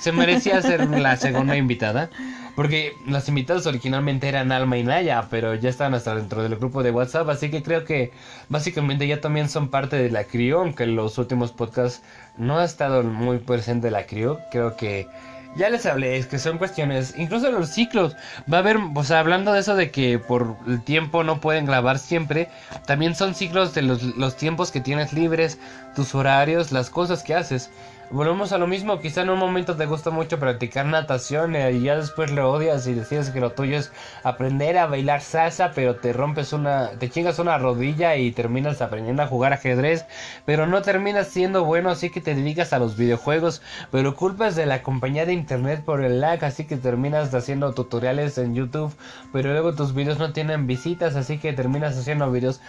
Se 0.00 0.12
merecía 0.12 0.62
ser 0.62 0.88
la 0.88 1.16
segunda 1.16 1.56
invitada. 1.56 2.10
Porque 2.54 2.96
las 3.06 3.28
invitadas 3.28 3.66
originalmente 3.66 4.28
eran 4.28 4.52
Alma 4.52 4.78
y 4.78 4.84
Naya, 4.84 5.26
pero 5.28 5.56
ya 5.56 5.68
están 5.68 5.92
hasta 5.94 6.14
dentro 6.14 6.42
del 6.42 6.54
grupo 6.54 6.84
de 6.84 6.92
WhatsApp, 6.92 7.28
así 7.28 7.50
que 7.50 7.64
creo 7.64 7.84
que 7.84 8.12
básicamente 8.48 9.08
ya 9.08 9.20
también 9.20 9.48
son 9.48 9.70
parte 9.70 9.96
de 9.96 10.08
la 10.10 10.24
CRIO, 10.24 10.60
aunque 10.60 10.84
en 10.84 10.94
los 10.94 11.18
últimos 11.18 11.50
podcasts 11.50 12.02
no 12.36 12.58
ha 12.58 12.64
estado 12.64 13.02
muy 13.02 13.38
presente 13.38 13.90
la 13.90 14.03
Creo 14.06 14.76
que 14.76 15.08
ya 15.56 15.70
les 15.70 15.86
hablé, 15.86 16.16
es 16.16 16.26
que 16.26 16.38
son 16.38 16.58
cuestiones, 16.58 17.14
incluso 17.16 17.50
los 17.50 17.68
ciclos, 17.68 18.16
va 18.52 18.58
a 18.58 18.60
haber, 18.60 18.78
o 18.94 19.04
sea, 19.04 19.20
hablando 19.20 19.52
de 19.52 19.60
eso 19.60 19.76
de 19.76 19.90
que 19.90 20.18
por 20.18 20.56
el 20.66 20.82
tiempo 20.82 21.22
no 21.22 21.40
pueden 21.40 21.66
grabar 21.66 21.98
siempre, 21.98 22.48
también 22.86 23.14
son 23.14 23.34
ciclos 23.34 23.72
de 23.72 23.82
los, 23.82 24.02
los 24.02 24.36
tiempos 24.36 24.72
que 24.72 24.80
tienes 24.80 25.12
libres, 25.12 25.58
tus 25.94 26.14
horarios, 26.14 26.72
las 26.72 26.90
cosas 26.90 27.22
que 27.22 27.34
haces. 27.34 27.70
Volvemos 28.10 28.52
a 28.52 28.58
lo 28.58 28.66
mismo, 28.66 29.00
quizá 29.00 29.22
en 29.22 29.30
un 29.30 29.38
momento 29.38 29.76
te 29.76 29.86
gusta 29.86 30.10
mucho 30.10 30.38
practicar 30.38 30.86
natación 30.86 31.56
eh, 31.56 31.72
y 31.72 31.82
ya 31.82 31.96
después 31.96 32.30
lo 32.30 32.50
odias 32.52 32.86
y 32.86 32.94
decides 32.94 33.30
que 33.30 33.40
lo 33.40 33.52
tuyo 33.52 33.76
es 33.76 33.92
aprender 34.22 34.78
a 34.78 34.86
bailar 34.86 35.20
salsa, 35.20 35.72
pero 35.74 35.96
te 35.96 36.12
rompes 36.12 36.52
una, 36.52 36.90
te 36.98 37.10
chingas 37.10 37.38
una 37.38 37.58
rodilla 37.58 38.14
y 38.16 38.30
terminas 38.30 38.82
aprendiendo 38.82 39.22
a 39.22 39.26
jugar 39.26 39.52
ajedrez, 39.52 40.04
pero 40.44 40.66
no 40.66 40.82
terminas 40.82 41.28
siendo 41.28 41.64
bueno, 41.64 41.90
así 41.90 42.10
que 42.10 42.20
te 42.20 42.34
dedicas 42.34 42.72
a 42.72 42.78
los 42.78 42.96
videojuegos, 42.96 43.62
pero 43.90 44.14
culpas 44.14 44.54
de 44.54 44.66
la 44.66 44.82
compañía 44.82 45.26
de 45.26 45.32
internet 45.32 45.82
por 45.84 46.04
el 46.04 46.20
lag, 46.20 46.44
así 46.44 46.66
que 46.66 46.76
terminas 46.76 47.34
haciendo 47.34 47.72
tutoriales 47.72 48.38
en 48.38 48.54
YouTube, 48.54 48.94
pero 49.32 49.50
luego 49.50 49.74
tus 49.74 49.94
videos 49.94 50.18
no 50.18 50.32
tienen 50.32 50.66
visitas, 50.66 51.16
así 51.16 51.38
que 51.38 51.52
terminas 51.52 51.96
haciendo 51.96 52.30
videos 52.30 52.60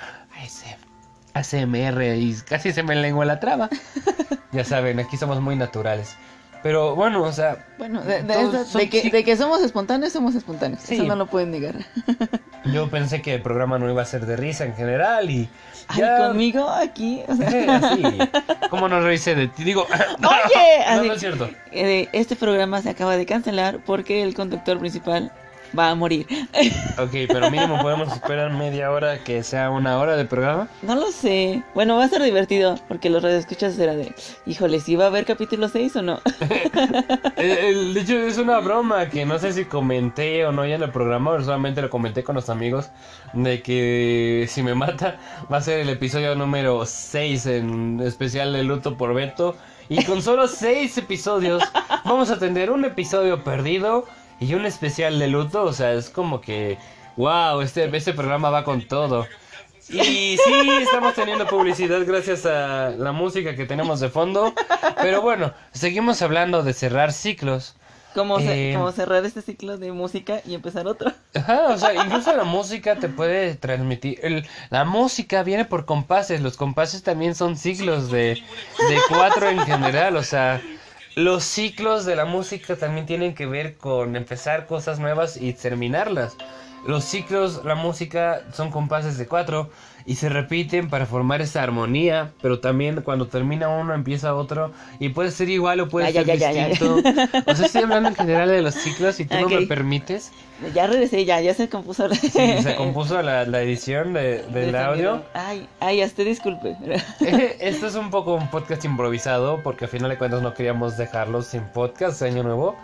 y 1.36 2.36
casi 2.48 2.72
se 2.72 2.84
me 2.84 2.96
lengua 2.96 3.26
la 3.26 3.40
traba. 3.40 3.70
ya 4.52 4.64
saben, 4.64 5.00
aquí 5.00 5.18
somos 5.18 5.42
muy 5.42 5.56
naturales. 5.56 6.16
Pero 6.66 6.96
bueno, 6.96 7.22
o 7.22 7.32
sea. 7.32 7.64
Bueno, 7.78 8.02
de, 8.02 9.24
que, 9.24 9.38
somos 9.38 9.62
espontáneos, 9.62 10.12
somos 10.12 10.34
espontáneos. 10.34 10.90
Eso 10.90 11.04
no 11.04 11.16
lo 11.16 11.28
pueden 11.28 11.52
negar. 11.52 11.76
Yo 12.74 12.90
pensé 12.90 13.22
que 13.22 13.36
el 13.36 13.42
programa 13.44 13.78
no 13.78 13.88
iba 13.88 14.02
a 14.02 14.06
ser 14.06 14.26
de 14.26 14.36
risa 14.36 14.66
en 14.66 14.76
general 14.76 15.30
y. 15.30 15.48
Ay, 15.90 16.02
conmigo 16.18 16.68
aquí. 16.68 17.22
¿Cómo 18.72 18.90
no 18.90 19.00
reíse 19.02 19.36
de 19.36 19.48
ti? 19.48 19.64
Digo. 19.64 19.86
Oye, 19.86 20.86
no, 20.96 21.04
no 21.04 21.14
es 21.14 21.20
cierto. 21.20 21.52
Eh, 21.72 22.10
este 22.14 22.36
programa 22.36 22.82
se 22.82 22.90
acaba 22.90 23.16
de 23.16 23.28
cancelar 23.28 23.78
porque 23.86 24.24
el 24.24 24.34
conductor 24.34 24.80
principal 24.80 25.32
va 25.78 25.90
a 25.92 25.96
morir. 25.96 26.26
Ok, 26.98 27.12
pero 27.28 27.52
mínimo 27.52 27.82
podemos 27.82 28.12
esperar 28.14 28.52
media 28.54 28.90
hora 28.90 29.22
que 29.24 29.44
sea 29.44 29.70
una 29.70 29.98
hora 30.00 30.16
de 30.16 30.24
programa. 30.24 30.70
No 30.82 30.96
lo 30.96 31.12
sé. 31.12 31.62
Bueno, 31.74 31.98
va 31.98 32.06
a 32.06 32.08
ser 32.08 32.24
divertido 32.24 32.76
porque 32.88 33.10
los 33.10 33.22
radioescuchas 33.22 33.74
será 33.76 33.96
de, 33.96 34.16
híjole, 34.46 34.80
si 34.80 34.96
va 34.96 35.06
a 35.06 35.08
haber 35.08 35.26
capítulo 35.26 35.68
6 35.68 35.96
o 35.98 36.02
no. 36.02 36.22
El- 37.36 37.52
el- 37.58 37.94
de 37.94 38.00
hecho, 38.02 38.18
es 38.18 38.38
una 38.38 38.60
broma 38.60 39.10
que 39.10 39.26
no 39.26 39.38
sé 39.40 39.52
si 39.52 39.66
comenté 39.66 40.46
o 40.46 40.52
no 40.54 40.66
ya 40.66 40.76
en 40.76 40.84
el 40.84 40.92
programa, 40.92 41.32
pero 41.32 41.44
solamente 41.44 41.82
lo 41.82 41.90
comenté 41.90 42.24
con 42.24 42.36
los 42.36 42.50
amigos, 42.50 42.90
de 43.34 43.62
que 43.62 44.46
si 44.50 44.64
me 44.64 44.74
mata 44.74 45.18
va 45.52 45.58
a 45.58 45.62
ser 45.62 45.80
el 45.82 45.90
episodio 45.90 46.34
número 46.36 46.86
6 46.86 47.46
en 47.48 48.00
especial 48.02 48.54
de 48.54 48.64
luto 48.64 48.96
por 48.98 49.14
Beto. 49.14 49.56
Y 49.90 50.04
con 50.06 50.22
solo 50.22 50.48
6 50.48 50.98
episodios 50.98 51.62
vamos 52.06 52.32
a 52.32 52.40
tener 52.40 52.72
un 52.72 52.86
episodio 52.86 53.44
perdido 53.44 54.06
y 54.40 54.54
un 54.54 54.66
especial 54.66 55.20
de 55.20 55.28
luto. 55.28 55.64
O 55.64 55.74
sea, 55.74 55.94
es 55.94 56.10
como 56.10 56.42
que, 56.42 56.78
wow, 57.18 57.62
este, 57.62 57.96
este 57.96 58.14
programa 58.14 58.50
va 58.50 58.64
con 58.64 58.88
todo. 58.88 59.28
Y 59.88 60.38
sí, 60.44 60.70
estamos 60.82 61.14
teniendo 61.14 61.46
publicidad 61.46 62.00
gracias 62.08 62.46
a 62.48 62.90
la 62.90 63.12
música 63.12 63.56
que 63.56 63.66
tenemos 63.66 64.00
de 64.00 64.10
fondo. 64.10 64.54
Pero 65.02 65.22
bueno, 65.22 65.54
seguimos 65.74 66.22
hablando 66.24 66.64
de 66.64 66.74
cerrar 66.74 67.14
ciclos. 67.14 67.76
Como, 68.16 68.40
Eh, 68.40 68.72
como 68.74 68.92
cerrar 68.94 69.26
este 69.26 69.42
ciclo 69.42 69.78
de 69.78 69.92
música 69.92 70.40
y 70.46 70.56
empezar 70.56 70.88
otro. 70.88 71.12
Ajá, 71.36 71.68
o 71.68 71.78
sea, 71.78 71.94
incluso 71.94 72.34
la 72.36 72.46
música 72.46 72.96
te 72.96 73.10
puede 73.10 73.56
transmitir. 73.56 74.20
el- 74.24 74.48
la 74.70 74.86
música 74.86 75.44
viene 75.44 75.66
por 75.66 75.86
compases. 75.86 76.40
Los 76.42 76.56
compases 76.58 77.04
también 77.04 77.36
son 77.36 77.58
ciclos 77.58 78.10
de, 78.10 78.42
de 78.90 78.98
cuatro 79.10 79.50
en 79.50 79.60
general. 79.60 80.16
O 80.16 80.24
sea, 80.24 80.62
los 81.16 81.46
ciclos 81.46 82.04
de 82.06 82.18
la 82.18 82.26
música 82.26 82.76
también 82.76 83.06
tienen 83.06 83.36
que 83.36 83.46
ver 83.46 83.78
con 83.78 84.18
empezar 84.18 84.68
cosas 84.68 85.00
nuevas 85.00 85.38
y 85.38 85.54
terminarlas. 85.54 86.36
Los 86.86 87.06
ciclos, 87.06 87.64
la 87.64 87.76
música 87.76 88.44
son 88.52 88.70
compases 88.70 89.18
de 89.18 89.26
cuatro 89.26 89.70
y 90.08 90.16
se 90.16 90.30
repiten 90.30 90.90
para 90.90 91.06
formar 91.08 91.42
esa 91.42 91.64
armonía, 91.64 92.32
pero 92.42 92.60
también 92.60 93.02
cuando 93.02 93.28
termina 93.28 93.70
uno 93.70 93.94
empieza 93.94 94.36
otro 94.36 94.72
y 95.00 95.10
puede 95.10 95.32
ser 95.32 95.50
igual 95.50 95.80
o 95.80 95.90
puede 95.90 96.14
Ya, 96.14 96.24
ser 96.24 96.38
ya, 96.38 96.52
ya, 96.52 96.52
ya. 96.52 96.68
distinto. 96.68 97.10
O 97.48 97.56
sea, 97.56 97.66
estoy 97.66 97.82
hablando 97.84 98.10
en 98.10 98.16
general 98.16 98.50
de 98.50 98.62
los 98.62 98.76
ciclos 98.76 99.20
y 99.20 99.26
tú 99.26 99.36
no 99.40 99.50
me 99.50 99.66
permites. 99.66 100.32
Ya 100.74 100.88
regresé, 100.88 101.26
ya, 101.26 101.42
ya 101.42 101.54
se 101.54 101.68
compuso. 101.70 102.08
Sí, 102.14 102.30
se 102.30 102.76
compuso 102.78 103.22
la, 103.22 103.46
la 103.46 103.62
edición 103.62 104.14
de- 104.14 104.44
del 104.54 104.76
audio. 104.76 105.24
Ay, 105.34 105.68
ay, 105.80 106.02
hasta 106.02 106.22
disculpe. 106.24 106.76
Esto 107.60 107.88
es 107.88 107.96
un 107.96 108.10
poco 108.12 108.36
un 108.36 108.48
podcast 108.50 108.86
improvisado 108.86 109.62
porque 109.64 109.86
al 109.86 109.92
final 109.92 110.10
de 110.12 110.18
cuentas 110.18 110.42
no 110.42 110.54
queríamos 110.54 110.98
dejarlo 110.98 111.42
sin 111.42 111.62
podcast 111.64 112.22
año 112.22 112.44
nuevo. 112.44 112.76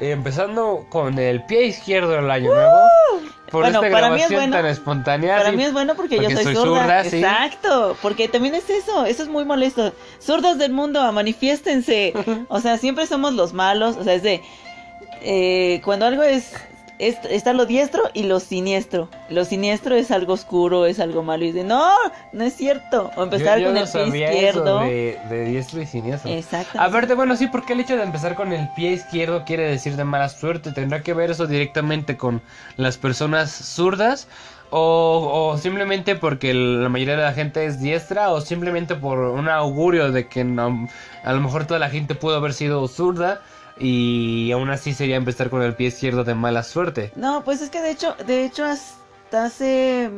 Empezando 0.00 0.86
con 0.90 1.18
el 1.18 1.44
pie 1.44 1.66
izquierdo 1.66 2.12
del 2.12 2.30
año 2.30 2.54
nuevo. 2.54 2.78
Por 3.50 3.62
Bueno, 3.62 3.82
esta 3.82 3.90
para 3.92 4.10
mí 4.10 4.20
es 4.20 4.28
grabación 4.28 4.40
bueno. 4.40 4.56
tan 4.56 4.66
espontánea. 4.66 5.38
Para 5.38 5.52
mí 5.52 5.64
es 5.64 5.72
bueno 5.72 5.94
porque, 5.94 6.16
porque 6.16 6.34
yo 6.34 6.36
soy, 6.36 6.44
soy 6.44 6.54
zurda. 6.54 6.80
zurda, 6.82 7.04
sí. 7.04 7.16
Exacto, 7.16 7.96
porque 8.02 8.28
también 8.28 8.54
es 8.54 8.68
eso, 8.68 9.06
eso 9.06 9.22
es 9.22 9.28
muy 9.28 9.44
molesto. 9.44 9.92
Zurdos 10.20 10.58
del 10.58 10.72
mundo, 10.72 11.10
manifiéstense. 11.12 12.12
O 12.48 12.60
sea, 12.60 12.76
siempre 12.78 13.06
somos 13.06 13.32
los 13.34 13.52
malos, 13.52 13.96
o 13.96 14.04
sea, 14.04 14.14
es 14.14 14.22
de 14.22 14.42
eh, 15.22 15.80
cuando 15.84 16.06
algo 16.06 16.22
es, 16.22 16.52
es 16.98 17.16
está 17.30 17.52
lo 17.52 17.64
diestro 17.66 18.02
y 18.14 18.24
lo 18.24 18.40
siniestro. 18.40 19.08
Lo 19.28 19.44
siniestro 19.44 19.94
es 19.94 20.10
algo 20.10 20.32
oscuro, 20.32 20.86
es 20.86 20.98
algo 21.00 21.22
malo 21.22 21.44
y 21.44 21.52
de 21.52 21.64
no, 21.64 21.90
no 22.32 22.44
es 22.44 22.54
cierto. 22.54 23.10
O 23.16 23.22
empezar 23.24 23.58
yo 23.58 23.66
con 23.66 23.74
no 23.74 23.80
el 23.80 23.86
pie 23.86 23.92
sabía 24.06 24.32
izquierdo. 24.32 24.80
eso 24.82 24.90
de, 24.90 25.18
de 25.30 25.44
diestro 25.44 25.80
y 25.82 25.86
siniestro. 25.86 26.30
Exacto. 26.30 26.80
Aparte, 26.80 27.14
bueno, 27.14 27.36
sí, 27.36 27.46
porque 27.46 27.72
el 27.74 27.80
hecho 27.80 27.96
de 27.96 28.02
empezar 28.02 28.34
con 28.34 28.52
el 28.52 28.68
pie 28.74 28.92
izquierdo 28.92 29.44
quiere 29.44 29.64
decir 29.64 29.96
de 29.96 30.04
mala 30.04 30.28
suerte. 30.28 30.72
¿Tendrá 30.72 31.02
que 31.02 31.14
ver 31.14 31.30
eso 31.30 31.46
directamente 31.46 32.16
con 32.16 32.42
las 32.76 32.96
personas 32.98 33.50
zurdas? 33.50 34.26
O, 34.70 35.50
o 35.52 35.56
simplemente 35.58 36.14
porque 36.14 36.52
la 36.52 36.90
mayoría 36.90 37.16
de 37.16 37.22
la 37.22 37.32
gente 37.32 37.64
es 37.64 37.80
diestra? 37.80 38.30
¿O 38.32 38.40
simplemente 38.42 38.94
por 38.96 39.18
un 39.18 39.48
augurio 39.48 40.12
de 40.12 40.28
que 40.28 40.44
no- 40.44 40.88
a 41.24 41.32
lo 41.32 41.40
mejor 41.40 41.66
toda 41.66 41.80
la 41.80 41.88
gente 41.88 42.14
pudo 42.14 42.36
haber 42.36 42.52
sido 42.52 42.86
zurda? 42.88 43.40
Y 43.80 44.50
aún 44.52 44.70
así 44.70 44.92
sería 44.94 45.16
empezar 45.16 45.50
con 45.50 45.62
el 45.62 45.74
pie 45.74 45.88
izquierdo 45.88 46.24
de 46.24 46.34
mala 46.34 46.62
suerte. 46.62 47.12
No, 47.16 47.44
pues 47.44 47.62
es 47.62 47.70
que 47.70 47.80
de 47.80 47.90
hecho, 47.90 48.14
de 48.26 48.44
hecho 48.44 48.64
hasta 48.64 49.44
hace, 49.44 50.10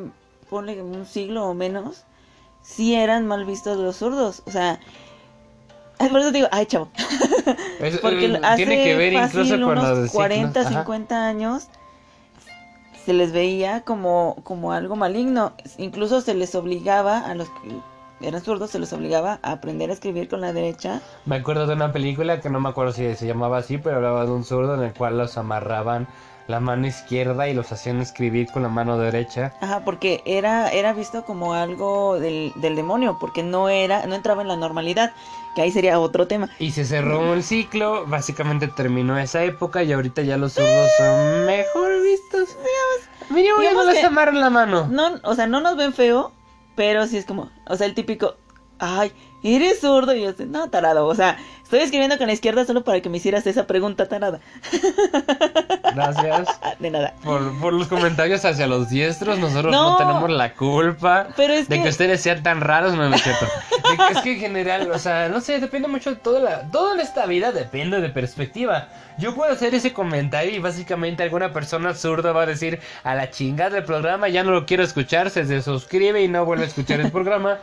ponle 0.49 0.83
un 0.83 1.05
siglo 1.07 1.47
o 1.47 1.55
menos, 1.55 2.05
sí 2.63 2.95
eran 2.95 3.27
mal 3.27 3.45
vistos 3.45 3.77
los 3.79 3.97
zurdos. 3.97 4.43
O 4.47 4.51
sea, 4.51 4.81
por 5.99 6.21
eso 6.21 6.33
digo, 6.33 6.49
ay, 6.53 6.67
chavo. 6.67 6.91
Es- 7.81 7.99
Porque 7.99 8.27
eh, 8.27 8.41
hace 8.43 8.57
tiene 8.65 8.83
que 8.85 8.97
ver 8.97 9.13
fácil 9.15 9.41
incluso 9.41 9.65
con 9.65 9.73
unos 9.79 9.89
los 9.91 9.99
de 9.99 10.05
ciclos. 10.09 10.13
40, 10.15 10.61
Ajá. 10.61 10.69
50 10.71 11.27
años 11.27 11.69
se 13.05 13.13
les 13.15 13.33
veía 13.33 13.81
como, 13.83 14.37
como 14.45 14.73
algo 14.73 14.97
maligno. 14.97 15.53
Incluso 15.79 16.21
se 16.21 16.35
les 16.35 16.55
obligaba 16.55 17.19
a 17.19 17.35
los 17.35 17.49
que 17.49 17.71
eran 18.21 18.41
zurdos, 18.41 18.71
se 18.71 18.79
les 18.79 18.93
obligaba 18.93 19.39
a 19.43 19.53
aprender 19.53 19.91
a 19.91 19.93
escribir 19.93 20.29
con 20.29 20.41
la 20.41 20.53
derecha. 20.53 21.01
Me 21.27 21.37
acuerdo 21.37 21.67
de 21.67 21.75
una 21.75 21.93
película 21.93 22.41
que 22.41 22.51
no 22.51 22.61
me 22.61 22.69
acuerdo 22.69 22.93
si 22.93 23.15
se 23.15 23.27
llamaba 23.27 23.59
así, 23.59 23.79
pero 23.79 23.97
hablaba 23.97 24.25
de 24.25 24.33
un 24.33 24.45
zurdo 24.45 24.75
en 24.75 24.83
el 24.83 24.95
cual 24.95 25.19
los 25.19 25.37
amarraban 25.39 26.09
la 26.51 26.61
mano 26.61 26.87
izquierda 26.87 27.49
y 27.49 27.55
los 27.55 27.71
hacían 27.73 28.01
escribir 28.01 28.49
con 28.53 28.63
la 28.63 28.69
mano 28.69 28.99
derecha. 28.99 29.53
Ajá, 29.61 29.83
porque 29.85 30.21
era, 30.27 30.71
era 30.71 30.93
visto 30.93 31.25
como 31.25 31.55
algo 31.55 32.19
del, 32.19 32.53
del 32.57 32.75
demonio, 32.77 33.19
porque 33.21 33.43
no 33.43 33.69
era, 33.69 34.05
no 34.07 34.17
entraba 34.17 34.43
en 34.43 34.49
la 34.49 34.57
normalidad, 34.57 35.13
que 35.55 35.63
ahí 35.63 35.71
sería 35.71 36.01
otro 36.01 36.27
tema. 36.27 36.51
Y 36.59 36.73
se 36.73 36.85
cerró 36.85 37.35
el 37.35 37.45
ciclo, 37.45 38.05
básicamente 38.07 38.67
terminó 38.69 39.19
esa 39.19 39.45
época 39.45 39.83
y 39.85 39.93
ahorita 39.93 40.23
ya 40.23 40.37
los 40.37 40.55
zurdos 40.55 40.91
son 40.99 41.47
mejor 41.47 42.03
vistos. 42.03 42.57
Mínimo 43.31 43.63
ya 43.63 43.73
no 43.73 43.85
les 43.85 44.03
amarran 44.03 44.41
la 44.41 44.51
mano. 44.51 44.89
No, 44.91 45.21
o 45.23 45.35
sea, 45.35 45.47
no 45.47 45.61
nos 45.61 45.77
ven 45.77 45.93
feo, 45.93 46.33
pero 46.81 47.07
sí 47.07 47.19
es 47.19 47.27
como, 47.27 47.51
o 47.67 47.77
sea, 47.77 47.87
el 47.87 47.93
típico, 47.93 48.37
ay, 48.79 49.13
eres 49.43 49.81
zurdo, 49.81 50.15
y 50.15 50.23
yo, 50.23 50.33
no, 50.47 50.69
tarado, 50.71 51.07
o 51.07 51.15
sea, 51.15 51.39
estoy 51.63 51.81
escribiendo 51.81 52.19
con 52.19 52.27
la 52.27 52.33
izquierda 52.33 52.65
solo 52.65 52.83
para 52.85 53.01
que 53.01 53.09
me 53.09 53.17
hicieras 53.19 53.47
esa 53.47 53.67
pregunta 53.67 54.09
tarada. 54.09 54.41
Gracias 55.95 56.49
De 56.79 56.91
nada. 56.91 57.15
por, 57.25 57.59
por 57.61 57.73
los 57.73 57.89
comentarios 57.89 58.45
hacia 58.45 58.67
los 58.67 58.89
diestros. 58.91 59.39
Nosotros 59.39 59.73
no, 59.73 59.91
No. 59.93 59.97
tenemos 59.99 60.31
la 60.31 60.55
culpa 60.55 61.29
Pero 61.37 61.53
es 61.55 61.69
de 61.69 61.77
que... 61.77 61.83
que- 61.85 61.89
ustedes 61.89 62.21
sean 62.21 62.43
tan 62.43 62.61
raros, 62.61 62.95
no, 62.95 63.13
es 63.15 63.23
cierto. 63.23 63.47
Que- 63.49 64.13
es 64.13 64.21
que 64.23 64.33
en 64.35 64.41
general, 64.41 64.91
o 64.91 64.99
sea, 64.99 65.29
no 65.29 65.41
sé, 65.41 65.59
depende 65.61 65.89
mucho 65.89 66.11
de 66.11 66.17
toda 66.17 66.41
la... 66.41 66.71
Toda 66.71 66.95
en 66.95 67.01
esta 67.01 67.27
vida 67.27 67.53
depende 67.53 68.01
de 68.01 68.09
perspectiva. 68.09 68.89
Yo 69.19 69.35
puedo 69.35 69.53
hacer 69.53 69.75
ese 69.75 69.93
comentario 69.93 70.53
y 70.55 70.59
básicamente 70.61 71.23
alguna 71.23 71.53
persona 71.53 71.95
zurda 71.95 72.33
va 72.33 72.43
a 72.43 72.47
decir 72.47 72.81
a 73.05 73.15
la 73.15 73.31
chingada 73.31 73.71
del 73.71 73.85
programa, 73.85 74.29
ya 74.29 74.43
no 74.45 74.51
lo 74.53 74.65
quiero 74.67 74.83
escuchar, 74.83 75.31
se 75.31 75.45
desuscribe 75.45 76.23
y 76.23 76.29
no 76.29 76.45
vuelve 76.45 76.65
a 76.65 76.69
escuchar 76.69 77.01
el 77.01 77.11
programa. 77.11 77.59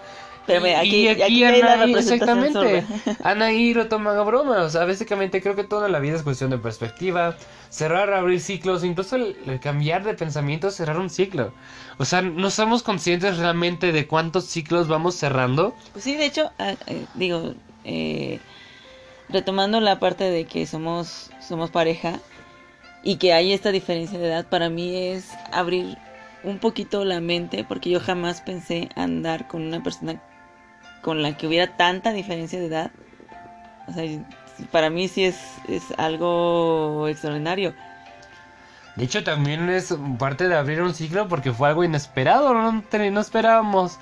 Pero 0.48 0.66
Y- 0.66 0.72
aquí- 0.72 0.96
y 1.02 1.08
aquí 1.10 1.44
Anaí- 1.44 1.98
exactamente. 1.98 2.84
Anaí 3.22 3.74
lo 3.74 3.88
toma 3.88 4.18
a 4.18 4.24
broma. 4.24 4.64
O 4.64 4.70
sea, 4.70 4.86
básicamente 4.86 5.42
creo 5.42 5.56
que 5.56 5.64
toda 5.66 5.90
la 5.90 6.00
vida 6.00 6.16
es 6.16 6.24
cuestión 6.24 6.50
de 6.50 6.58
perspectiva. 6.58 7.36
Cerrar, 7.70 8.14
abrir 8.14 8.40
ciclos, 8.40 8.84
incluso 8.86 9.18
el, 9.18 9.36
el 9.46 9.60
cambiar 9.60 10.04
de 10.06 10.14
pensamiento, 10.14 10.72
cerrar 10.72 10.98
un 10.98 11.10
ciclo. 11.10 11.52
O 11.98 12.06
sea, 12.06 12.22
no 12.22 12.50
somos 12.50 12.82
conscientes 12.82 13.38
realmente 13.38 13.92
de 13.92 14.08
cuántos 14.08 14.46
ciclos 14.46 14.88
vamos 14.88 15.16
cerrando. 15.16 15.76
Pues 15.92 16.06
sí, 16.06 16.16
de 16.16 16.26
hecho, 16.26 16.50
ah, 16.60 16.76
eh, 16.88 17.06
digo, 17.16 17.54
eh, 17.84 18.40
retomando 19.30 19.82
la 19.82 20.00
parte 20.00 20.24
de 20.24 20.46
que 20.46 20.66
somos, 20.66 21.30
somos 21.46 21.70
pareja 21.72 22.20
y 23.04 23.18
que 23.18 23.34
hay 23.34 23.52
esta 23.52 23.72
diferencia 23.72 24.18
de 24.18 24.28
edad, 24.28 24.48
para 24.48 24.70
mí 24.70 24.96
es 24.96 25.30
abrir 25.52 25.98
un 26.44 26.60
poquito 26.60 27.04
la 27.04 27.20
mente, 27.20 27.66
porque 27.68 27.90
yo 27.90 28.00
jamás 28.00 28.40
pensé 28.42 28.88
andar 28.96 29.48
con 29.48 29.64
una 29.64 29.84
persona 29.84 30.22
con 31.08 31.22
la 31.24 31.38
que 31.38 31.48
hubiera 31.48 31.68
tanta 31.78 32.12
diferencia 32.12 32.60
de 32.60 32.66
edad. 32.66 32.92
O 33.88 33.94
sea, 33.94 34.04
para 34.74 34.90
mí 34.90 35.08
sí 35.08 35.24
es, 35.24 35.40
es 35.70 35.84
algo 35.98 37.08
extraordinario. 37.08 37.74
De 38.98 39.06
hecho, 39.06 39.24
también 39.24 39.70
es 39.70 39.96
parte 40.20 40.50
de 40.50 40.56
abrir 40.58 40.82
un 40.82 40.94
ciclo 40.94 41.30
porque 41.30 41.54
fue 41.54 41.70
algo 41.70 41.86
inesperado. 41.86 42.54
No, 42.54 42.84
esperábamos 43.22 44.00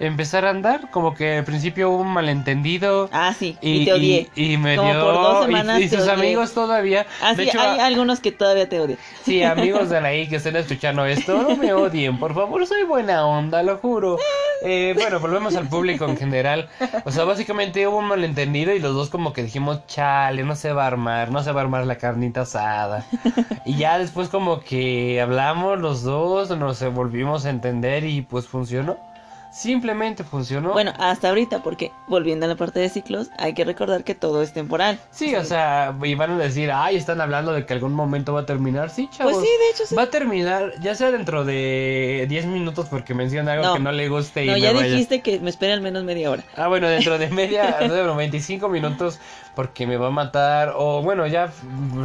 empezar 0.00 0.46
a 0.46 0.50
andar. 0.50 0.90
Como 0.90 1.14
que 1.14 1.38
al 1.38 1.44
principio 1.44 1.90
hubo 1.90 2.00
un 2.00 2.08
malentendido. 2.12 3.08
Ah, 3.12 3.32
sí, 3.38 3.56
Y, 3.60 3.82
y, 3.82 3.84
te 3.84 3.92
odié. 3.92 4.28
y, 4.34 4.54
y 4.54 4.56
me 4.56 4.74
Como 4.74 4.90
dio- 4.92 5.00
por 5.04 5.14
dos 5.14 5.42
y- 5.42 5.46
semanas 5.46 5.80
y, 5.80 5.88
sus 5.88 6.00
odié. 6.00 6.10
amigos 6.12 6.54
todavía. 6.54 7.06
Ah, 7.22 7.34
de 7.34 7.44
sí, 7.44 7.48
hecho, 7.50 7.60
hay 7.60 7.78
algunos 7.78 8.18
que 8.18 8.32
todavía 8.32 8.68
te 8.68 8.80
odian. 8.80 8.98
Sí, 9.22 9.44
amigos 9.44 9.90
de 9.90 9.98
Anaí 9.98 10.28
que 10.28 10.36
estén 10.36 10.56
escuchando 10.56 11.06
esto, 11.06 11.40
no 11.40 11.54
me 11.54 11.72
odien, 11.74 12.18
por 12.18 12.34
favor, 12.34 12.66
soy 12.66 12.82
buena 12.82 13.24
onda, 13.26 13.62
lo 13.62 13.76
juro. 13.78 14.16
Eh, 14.62 14.94
bueno, 14.96 15.20
volvemos 15.20 15.54
al 15.56 15.68
público 15.68 16.04
en 16.04 16.16
general. 16.16 16.68
O 17.04 17.10
sea, 17.10 17.24
básicamente 17.24 17.86
hubo 17.86 17.98
un 17.98 18.06
malentendido 18.06 18.74
y 18.74 18.78
los 18.78 18.94
dos 18.94 19.10
como 19.10 19.32
que 19.32 19.42
dijimos, 19.42 19.86
chale, 19.86 20.42
no 20.44 20.56
se 20.56 20.72
va 20.72 20.84
a 20.84 20.88
armar, 20.88 21.30
no 21.30 21.42
se 21.42 21.52
va 21.52 21.60
a 21.60 21.64
armar 21.64 21.86
la 21.86 21.98
carnita 21.98 22.42
asada. 22.42 23.06
Y 23.64 23.76
ya 23.76 23.98
después 23.98 24.28
como 24.28 24.60
que 24.60 25.20
hablamos 25.20 25.78
los 25.78 26.02
dos, 26.02 26.56
nos 26.56 26.82
volvimos 26.92 27.44
a 27.44 27.50
entender 27.50 28.04
y 28.04 28.22
pues 28.22 28.46
funcionó. 28.46 29.07
Simplemente 29.50 30.24
funcionó. 30.24 30.72
Bueno, 30.72 30.92
hasta 30.98 31.28
ahorita, 31.28 31.62
porque 31.62 31.90
volviendo 32.06 32.46
a 32.46 32.48
la 32.48 32.56
parte 32.56 32.80
de 32.80 32.88
ciclos, 32.88 33.30
hay 33.38 33.54
que 33.54 33.64
recordar 33.64 34.04
que 34.04 34.14
todo 34.14 34.42
es 34.42 34.52
temporal. 34.52 35.00
Sí, 35.10 35.34
o 35.34 35.44
sea, 35.44 35.94
y 36.02 36.14
van 36.14 36.32
a 36.32 36.38
decir, 36.38 36.70
ay, 36.72 36.96
están 36.96 37.20
hablando 37.20 37.52
de 37.52 37.66
que 37.66 37.72
algún 37.74 37.92
momento 37.94 38.32
va 38.34 38.40
a 38.40 38.46
terminar. 38.46 38.90
Sí, 38.90 39.08
chavos. 39.10 39.34
Pues 39.34 39.44
sí, 39.46 39.50
de 39.58 39.70
hecho 39.70 39.86
sí. 39.86 39.94
Va 39.94 40.02
a 40.02 40.10
terminar, 40.10 40.72
ya 40.80 40.94
sea 40.94 41.10
dentro 41.10 41.44
de 41.44 42.26
10 42.28 42.46
minutos 42.46 42.86
porque 42.88 43.14
menciona 43.14 43.52
algo 43.52 43.64
No. 43.64 43.74
que 43.74 43.80
no 43.80 43.92
le 43.92 44.08
guste 44.08 44.44
y 44.44 44.48
No, 44.48 44.52
me 44.54 44.60
ya 44.60 44.72
vaya. 44.72 44.86
dijiste 44.86 45.20
que 45.22 45.40
me 45.40 45.50
espere 45.50 45.72
al 45.72 45.80
menos 45.80 46.04
media 46.04 46.30
hora. 46.30 46.44
Ah, 46.56 46.68
bueno, 46.68 46.88
dentro 46.88 47.18
de 47.18 47.28
media, 47.28 47.76
bueno, 47.88 48.14
25 48.16 48.68
minutos 48.68 49.18
porque 49.54 49.86
me 49.86 49.96
va 49.96 50.08
a 50.08 50.10
matar. 50.10 50.74
O 50.76 51.02
bueno, 51.02 51.26
ya 51.26 51.50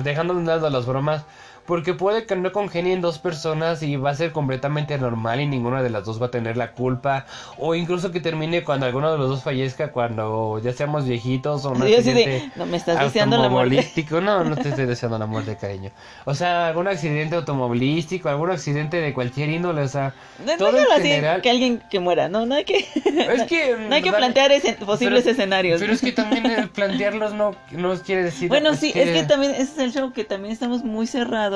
dejando 0.03 0.33
de 0.33 0.39
un 0.39 0.45
lado 0.47 0.69
las 0.69 0.85
bromas. 0.85 1.23
Porque 1.65 1.93
puede 1.93 2.25
que 2.25 2.35
no 2.35 2.51
congenien 2.51 2.99
dos 2.99 3.19
personas 3.19 3.81
y 3.83 3.95
va 3.95 4.09
a 4.09 4.15
ser 4.15 4.31
completamente 4.33 4.97
normal 4.97 5.39
y 5.39 5.47
ninguna 5.47 5.81
de 5.81 5.89
las 5.89 6.03
dos 6.03 6.21
va 6.21 6.25
a 6.25 6.31
tener 6.31 6.57
la 6.57 6.73
culpa. 6.73 7.25
O 7.57 7.73
incluso 7.73 8.11
que 8.11 8.19
termine 8.19 8.63
cuando 8.65 8.85
alguno 8.85 9.09
de 9.11 9.17
los 9.17 9.29
dos 9.29 9.43
fallezca, 9.43 9.91
cuando 9.93 10.59
ya 10.61 10.73
seamos 10.73 11.05
viejitos 11.05 11.63
o 11.63 11.69
un 11.71 11.81
accidente 11.83 12.51
no, 12.57 12.65
me 12.65 12.75
estás 12.75 12.99
deseando 12.99 13.37
la 13.37 13.47
muerte. 13.47 13.77
automovilístico. 13.77 14.19
No, 14.19 14.43
no 14.43 14.57
te 14.57 14.69
estoy 14.69 14.85
deseando 14.87 15.17
la 15.17 15.25
muerte, 15.25 15.55
cariño. 15.55 15.91
O 16.25 16.35
sea, 16.35 16.67
algún 16.67 16.87
accidente 16.89 17.35
automovilístico, 17.37 18.27
algún 18.27 18.51
accidente 18.51 18.97
de 18.99 19.13
cualquier 19.13 19.47
índole, 19.49 19.83
o 19.83 19.87
sea, 19.87 20.13
No, 20.45 20.57
todo 20.57 20.71
no 20.73 20.79
en 20.97 21.01
general. 21.01 21.41
que 21.41 21.49
alguien 21.49 21.81
que 21.89 21.99
muera, 22.01 22.27
no, 22.27 22.45
no 22.45 22.55
hay 22.55 22.65
que, 22.65 22.79
Es 23.05 23.43
que 23.43 23.77
no 23.89 23.95
hay 23.95 24.01
que 24.01 24.11
plantear 24.11 24.51
ese- 24.51 24.73
posibles 24.73 25.21
pero- 25.23 25.31
escenarios. 25.31 25.79
Pero 25.79 25.93
es 25.93 26.01
que 26.01 26.11
también 26.11 26.45
el 26.45 26.69
plantearlos 26.69 27.33
no, 27.33 27.55
no 27.71 27.93
quiere 28.01 28.23
decir. 28.23 28.49
bueno, 28.49 28.73
sí, 28.75 28.91
es 28.93 29.11
que 29.11 29.23
también 29.23 29.53
ese 29.53 29.63
es 29.63 29.77
el 29.77 29.93
show 29.93 30.11
que 30.11 30.25
también 30.25 30.51
estamos 30.51 30.83
muy 30.83 31.07
cerrados 31.07 31.52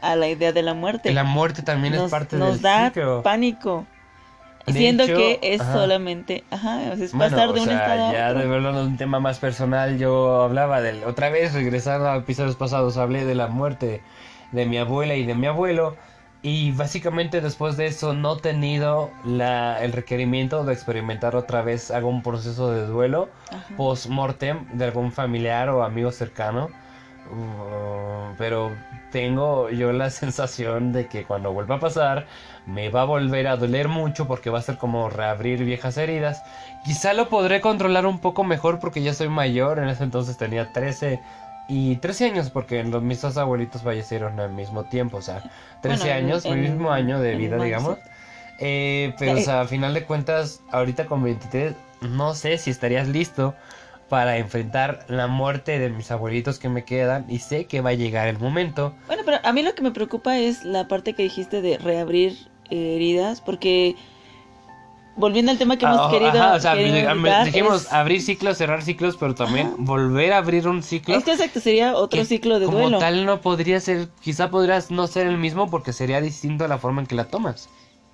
a 0.00 0.16
la 0.16 0.28
idea 0.28 0.52
de 0.52 0.62
la 0.62 0.74
muerte. 0.74 1.12
La 1.12 1.24
muerte 1.24 1.62
también 1.62 1.94
nos, 1.94 2.06
es 2.06 2.10
parte 2.10 2.36
nos 2.36 2.54
del 2.54 2.62
da 2.62 2.86
ciclo. 2.88 3.22
pánico. 3.22 3.86
De 4.66 4.72
Siendo 4.72 5.02
hecho, 5.04 5.16
que 5.16 5.38
es 5.42 5.60
ajá. 5.60 5.72
solamente, 5.74 6.42
ajá, 6.50 6.78
o 6.92 6.96
sea, 6.96 7.04
es 7.04 7.12
Bueno, 7.12 7.36
pasar 7.36 7.52
de 7.52 7.60
un 7.60 7.66
sea, 7.66 7.76
estado 7.76 8.06
a 8.06 8.12
ya 8.12 8.28
otro. 8.28 8.40
de 8.40 8.46
verlo 8.46 8.70
en 8.70 8.76
un 8.76 8.96
tema 8.96 9.20
más 9.20 9.38
personal, 9.38 9.98
yo 9.98 10.42
hablaba 10.42 10.80
del. 10.80 11.04
Otra 11.04 11.28
vez, 11.28 11.52
regresando 11.52 12.08
a 12.08 12.16
episodios 12.16 12.56
pasados, 12.56 12.96
hablé 12.96 13.26
de 13.26 13.34
la 13.34 13.48
muerte 13.48 14.02
de 14.52 14.66
mi 14.66 14.78
abuela 14.78 15.16
y 15.16 15.26
de 15.26 15.34
mi 15.34 15.46
abuelo. 15.46 15.96
Y 16.42 16.72
básicamente 16.72 17.40
después 17.40 17.76
de 17.76 17.86
eso 17.86 18.12
no 18.14 18.36
he 18.36 18.40
tenido 18.40 19.10
la, 19.24 19.82
el 19.82 19.92
requerimiento 19.92 20.64
de 20.64 20.72
experimentar 20.74 21.36
otra 21.36 21.62
vez 21.62 21.90
algún 21.90 22.22
proceso 22.22 22.70
de 22.70 22.86
duelo 22.86 23.30
post-mortem 23.76 24.66
de 24.72 24.84
algún 24.86 25.12
familiar 25.12 25.68
o 25.70 25.84
amigo 25.84 26.10
cercano. 26.12 26.68
Uh, 27.30 28.34
pero 28.36 28.72
tengo 29.10 29.70
yo 29.70 29.92
la 29.92 30.10
sensación 30.10 30.92
de 30.92 31.06
que 31.06 31.24
cuando 31.24 31.52
vuelva 31.52 31.76
a 31.76 31.80
pasar 31.80 32.26
me 32.66 32.88
va 32.90 33.02
a 33.02 33.04
volver 33.04 33.46
a 33.46 33.56
doler 33.56 33.88
mucho 33.88 34.26
porque 34.26 34.50
va 34.50 34.58
a 34.58 34.62
ser 34.62 34.76
como 34.76 35.08
reabrir 35.10 35.64
viejas 35.64 35.96
heridas. 35.96 36.42
Quizá 36.84 37.12
lo 37.14 37.28
podré 37.28 37.60
controlar 37.60 38.06
un 38.06 38.18
poco 38.18 38.44
mejor 38.44 38.78
porque 38.78 39.02
ya 39.02 39.14
soy 39.14 39.28
mayor, 39.28 39.78
en 39.78 39.88
ese 39.88 40.04
entonces 40.04 40.36
tenía 40.36 40.72
13 40.72 41.20
y 41.68 41.96
13 41.96 42.26
años 42.26 42.50
porque 42.50 42.82
los, 42.84 43.02
mis 43.02 43.22
dos 43.22 43.36
abuelitos 43.38 43.82
fallecieron 43.82 44.38
al 44.38 44.50
mismo 44.52 44.84
tiempo, 44.84 45.16
o 45.18 45.22
sea, 45.22 45.42
13 45.80 46.04
Bueno, 46.04 46.04
en- 46.18 46.24
años, 46.26 46.44
mi 46.44 46.50
en- 46.52 46.62
mismo 46.62 46.90
año 46.92 47.20
de 47.20 47.36
vida, 47.36 47.56
digamos. 47.62 47.98
Eh, 48.58 49.14
pero, 49.18 49.32
o 49.32 49.40
sea, 49.40 49.62
a 49.62 49.66
final 49.66 49.94
de 49.94 50.04
cuentas, 50.04 50.60
ahorita 50.70 51.06
con 51.06 51.22
23, 51.24 51.74
no 52.02 52.34
sé 52.34 52.58
si 52.58 52.70
estarías 52.70 53.08
listo 53.08 53.54
para 54.08 54.36
enfrentar 54.38 55.06
la 55.08 55.26
muerte 55.26 55.78
de 55.78 55.90
mis 55.90 56.10
abuelitos 56.10 56.58
que 56.58 56.68
me 56.68 56.84
quedan 56.84 57.26
y 57.28 57.38
sé 57.38 57.66
que 57.66 57.80
va 57.80 57.90
a 57.90 57.94
llegar 57.94 58.28
el 58.28 58.38
momento. 58.38 58.94
Bueno, 59.06 59.22
pero 59.24 59.38
a 59.42 59.52
mí 59.52 59.62
lo 59.62 59.74
que 59.74 59.82
me 59.82 59.90
preocupa 59.90 60.38
es 60.38 60.64
la 60.64 60.86
parte 60.88 61.14
que 61.14 61.22
dijiste 61.22 61.62
de 61.62 61.78
reabrir 61.78 62.36
eh, 62.70 62.94
heridas, 62.96 63.40
porque 63.40 63.96
volviendo 65.16 65.52
al 65.52 65.58
tema 65.58 65.76
que 65.78 65.84
hemos 65.86 66.00
Ah, 66.00 66.08
querido, 66.10 66.30
ajá, 66.30 66.54
o 66.54 66.60
sea, 66.60 66.74
querido 66.74 67.44
dijimos 67.44 67.82
es, 67.82 67.92
abrir 67.92 68.20
ciclos, 68.20 68.58
cerrar 68.58 68.82
ciclos, 68.82 69.16
pero 69.18 69.34
también 69.34 69.68
Ajá. 69.68 69.76
volver 69.78 70.32
a 70.32 70.38
abrir 70.38 70.66
un 70.68 70.82
ciclo. 70.82 71.14
es 71.16 71.24
que 71.24 71.32
exacto, 71.32 71.60
sería 71.60 71.94
otro 71.94 72.24
ciclo 72.24 72.58
de 72.58 72.66
como 72.66 72.78
duelo. 72.78 72.98
tal 72.98 73.24
no 73.24 73.40
podría 73.40 73.80
ser, 73.80 74.08
quizá 74.20 74.50
podrías 74.50 74.90
no 74.90 75.06
ser 75.06 75.26
el 75.26 75.38
mismo 75.38 75.70
porque 75.70 75.92
sería 75.92 76.20
distinto 76.20 76.66
la 76.68 76.78
forma 76.78 77.00
en 77.00 77.06
que 77.06 77.14
la 77.14 77.24
tomas. 77.26 77.68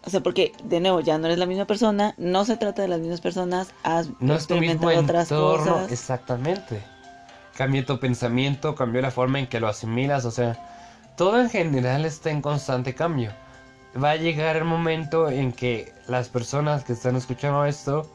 O 0.05 0.11
sea, 0.11 0.21
porque 0.23 0.53
de 0.65 0.81
nuevo 0.81 1.01
ya 1.01 1.19
no 1.19 1.27
eres 1.27 1.39
la 1.39 1.47
misma 1.47 1.67
persona, 1.67 2.15
no 2.17 2.45
se 2.45 2.57
trata 2.57 2.83
de 2.83 2.89
las 2.89 3.01
mismas 3.01 3.21
personas, 3.21 3.75
has 3.83 4.09
No 4.19 4.35
es 4.35 4.47
tu 4.47 4.57
mismo 4.57 4.91
experimentado 4.91 4.97
otras 4.97 5.31
entorno, 5.31 5.73
cosas. 5.75 5.93
exactamente. 5.93 6.83
Cambia 7.57 7.85
tu 7.85 8.01
pensamiento, 8.01 8.75
cambió 8.75 9.03
la 9.03 9.11
forma 9.11 9.39
en 9.39 9.47
que 9.47 9.61
lo 9.61 9.69
asimilas, 9.69 10.25
o 10.25 10.31
sea, 10.31 10.59
todo 11.17 11.39
en 11.41 11.51
general 11.51 12.05
está 12.07 12.31
en 12.31 12.41
constante 12.41 12.95
cambio. 12.95 13.33
Va 14.03 14.13
a 14.13 14.17
llegar 14.17 14.57
el 14.57 14.65
momento 14.65 15.29
en 15.29 15.53
que 15.53 15.93
las 16.07 16.29
personas 16.29 16.85
que 16.85 16.93
están 16.95 17.17
escuchando 17.17 17.65
esto 17.67 18.11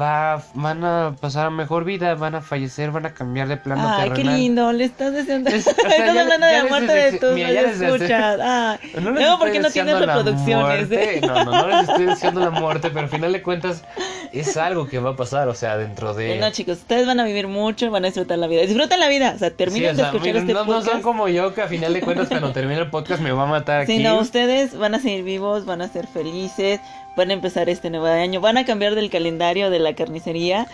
va, 0.00 0.42
van 0.54 0.84
a 0.84 1.14
pasar 1.20 1.46
a 1.46 1.50
mejor 1.50 1.84
vida, 1.84 2.14
van 2.14 2.34
a 2.34 2.40
fallecer, 2.40 2.90
van 2.90 3.06
a 3.06 3.12
cambiar 3.14 3.48
de 3.48 3.56
plano 3.56 3.82
Ay, 3.86 4.08
qué 4.10 4.14
terrenal. 4.16 4.36
lindo, 4.36 4.72
le 4.72 4.84
estás 4.84 5.12
deseando. 5.12 5.50
Es- 5.50 5.66
o 5.68 5.72
sea, 5.74 5.90
estás 5.90 6.14
ya- 6.14 6.20
hablando 6.22 6.46
de 6.46 6.52
ya 6.52 6.58
la 6.58 6.62
les 6.62 6.70
muerte 6.70 6.92
de 6.92 7.18
tus 7.18 7.34
mira, 7.34 7.50
ya 7.52 7.62
les 7.62 7.80
escuchas. 7.80 8.40
Ay, 8.42 8.78
No 8.94 9.10
les 9.10 9.20
luego, 9.20 9.20
estoy 9.20 9.36
¿por 9.38 9.52
qué 9.52 9.60
no 9.60 9.70
tienes 9.70 9.94
la 9.94 10.06
reproducciones? 10.06 10.90
eh? 10.90 11.20
No, 11.26 11.44
no, 11.44 11.52
no 11.52 11.66
les 11.68 11.88
estoy 11.88 12.06
diciendo 12.06 12.40
la 12.40 12.50
muerte, 12.50 12.88
pero 12.88 13.00
al 13.00 13.08
final 13.08 13.32
de 13.32 13.42
cuentas 13.42 13.84
es 14.32 14.56
algo 14.56 14.86
que 14.86 14.98
va 14.98 15.10
a 15.10 15.16
pasar, 15.16 15.48
o 15.48 15.54
sea, 15.54 15.76
dentro 15.76 16.14
de... 16.14 16.38
No, 16.38 16.50
chicos, 16.50 16.78
ustedes 16.78 17.06
van 17.06 17.20
a 17.20 17.24
vivir 17.24 17.48
mucho, 17.48 17.90
van 17.90 18.04
a 18.04 18.08
disfrutar 18.08 18.38
la 18.38 18.46
vida. 18.46 18.62
Disfruten 18.62 18.98
la 19.00 19.08
vida, 19.08 19.32
o 19.34 19.38
sea, 19.38 19.50
terminen 19.50 19.94
Sí, 19.94 20.00
o 20.00 20.02
de 20.02 20.08
escuchar 20.08 20.26
miren, 20.26 20.42
este 20.42 20.52
no, 20.54 20.60
no 20.60 20.66
podcast. 20.66 20.92
son 20.92 21.02
como 21.02 21.28
yo 21.28 21.54
que 21.54 21.62
a 21.62 21.68
final 21.68 21.92
de 21.92 22.00
cuentas 22.00 22.28
cuando 22.28 22.52
termine 22.52 22.80
el 22.80 22.90
podcast 22.90 23.20
me 23.22 23.32
va 23.32 23.44
a 23.44 23.46
matar 23.46 23.80
aquí. 23.82 23.96
Sí, 23.96 24.02
no, 24.02 24.18
ustedes 24.18 24.76
van 24.76 24.94
a 24.94 25.00
seguir 25.00 25.24
vivos, 25.24 25.64
van 25.64 25.82
a 25.82 25.88
ser 25.88 26.06
felices, 26.06 26.80
van 27.16 27.30
a 27.30 27.32
empezar 27.34 27.68
este 27.68 27.90
nuevo 27.90 28.06
año, 28.06 28.40
van 28.40 28.56
a 28.56 28.64
cambiar 28.64 28.94
del 28.96 29.08
calendario 29.10 29.70
de 29.70 29.78
la 29.78 29.94
carnicería. 29.94 30.66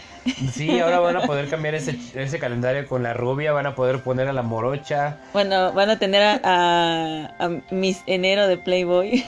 Sí, 0.52 0.80
ahora 0.80 0.98
van 1.00 1.16
a 1.16 1.20
poder 1.22 1.48
cambiar 1.48 1.74
ese, 1.74 1.98
ese 2.14 2.38
calendario 2.38 2.86
con 2.86 3.02
la 3.02 3.12
rubia, 3.14 3.52
van 3.52 3.66
a 3.66 3.74
poder 3.74 4.00
poner 4.02 4.28
a 4.28 4.32
la 4.32 4.42
morocha. 4.42 5.18
Bueno, 5.32 5.72
van 5.72 5.90
a 5.90 5.98
tener 5.98 6.22
a, 6.22 6.40
a, 6.42 7.44
a 7.44 7.50
Miss 7.70 8.02
Enero 8.06 8.46
de 8.46 8.56
Playboy. 8.56 9.22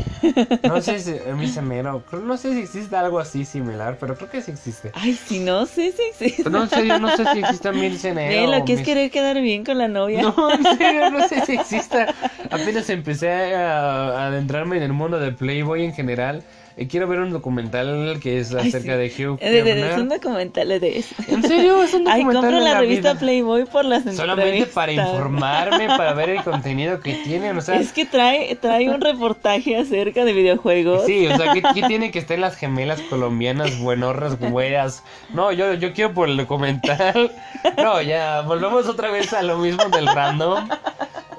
No 0.64 0.80
sé 0.80 0.98
si 1.00 1.14
mi 1.36 1.48
semero, 1.48 2.02
creo- 2.08 2.22
no 2.22 2.36
sé 2.36 2.52
si 2.54 2.60
existe 2.60 2.94
algo 2.96 3.18
así 3.18 3.44
similar, 3.44 3.96
pero 4.00 4.16
creo 4.28 4.30
que 4.30 4.42
sí 4.42 4.50
existe. 4.52 4.90
Ay, 4.94 5.14
si 5.14 5.38
no 5.40 5.66
sé 5.66 5.92
si 5.92 6.02
existe. 6.24 6.48
No, 6.50 6.62
en 6.64 6.70
serio, 6.70 6.98
no 6.98 7.16
sé 7.16 7.24
si 7.32 7.38
existe 7.40 7.72
Miss 7.72 8.04
Enero. 8.04 8.50
Ve, 8.50 8.58
lo 8.58 8.64
que 8.64 8.72
es 8.74 8.78
Miss- 8.80 8.86
querer 8.86 9.10
quedar 9.10 9.40
bien 9.40 9.64
con 9.64 9.78
la 9.78 9.88
novia. 9.88 10.22
No, 10.22 10.52
en 10.52 10.62
serio, 10.78 11.10
no 11.10 11.28
sé 11.28 11.44
si 11.46 11.52
exista. 11.54 12.14
Apenas 12.50 12.88
empecé 12.90 13.30
a, 13.54 13.80
a 14.08 14.26
adentrarme 14.28 14.76
en 14.76 14.82
el 14.84 14.92
mundo 14.92 15.18
de 15.18 15.32
Playboy 15.32 15.84
en 15.84 15.92
general. 15.94 16.42
Y 16.76 16.86
quiero 16.86 17.06
ver 17.06 17.20
un 17.20 17.30
documental 17.30 18.18
que 18.22 18.38
es 18.38 18.54
Ay, 18.54 18.68
acerca 18.68 18.92
sí. 18.94 18.98
de 18.98 19.26
Hugh 19.28 19.38
Eh, 19.40 19.50
de- 19.50 19.62
de- 19.62 19.70
Hefner. 19.72 19.94
son 19.94 20.08
documentales 20.08 20.80
de 20.80 20.98
eso. 20.98 21.14
En 21.28 21.42
serio, 21.42 21.82
es 21.82 21.92
un 21.94 22.00
Ay, 22.08 22.20
documental 22.22 22.34
compro 22.42 22.58
de 22.58 22.64
la 22.64 22.72
la 22.74 22.80
revista 22.80 23.10
vida. 23.12 23.20
Playboy 23.20 23.64
por 23.66 23.84
las 23.84 24.04
Solamente 24.14 24.66
para 24.66 24.92
informarme, 24.92 25.86
para 25.88 26.12
ver 26.14 26.30
el 26.30 26.42
contenido 26.42 27.00
que 27.00 27.14
tienen, 27.24 27.58
o 27.58 27.60
sea, 27.60 27.78
Es 27.78 27.92
que 27.92 28.06
trae, 28.06 28.54
trae 28.56 28.88
un 28.88 29.00
reportaje 29.00 29.76
acerca 29.76 30.24
de 30.24 30.32
videojuegos. 30.32 31.04
sí, 31.06 31.26
o 31.26 31.36
sea, 31.36 31.52
¿qué, 31.52 31.62
qué 31.74 31.82
tiene 31.86 32.10
que 32.10 32.18
estar 32.20 32.38
las 32.38 32.56
gemelas 32.56 33.00
colombianas, 33.02 33.78
buenorras, 33.78 34.38
güeras? 34.38 35.02
No, 35.34 35.52
yo, 35.52 35.74
yo 35.74 35.92
quiero 35.92 36.14
por 36.14 36.28
el 36.28 36.36
documental. 36.36 37.30
No, 37.76 38.00
ya, 38.02 38.40
volvemos 38.42 38.86
otra 38.88 39.10
vez 39.10 39.32
a 39.32 39.42
lo 39.42 39.58
mismo 39.58 39.84
del 39.90 40.06
random. 40.06 40.68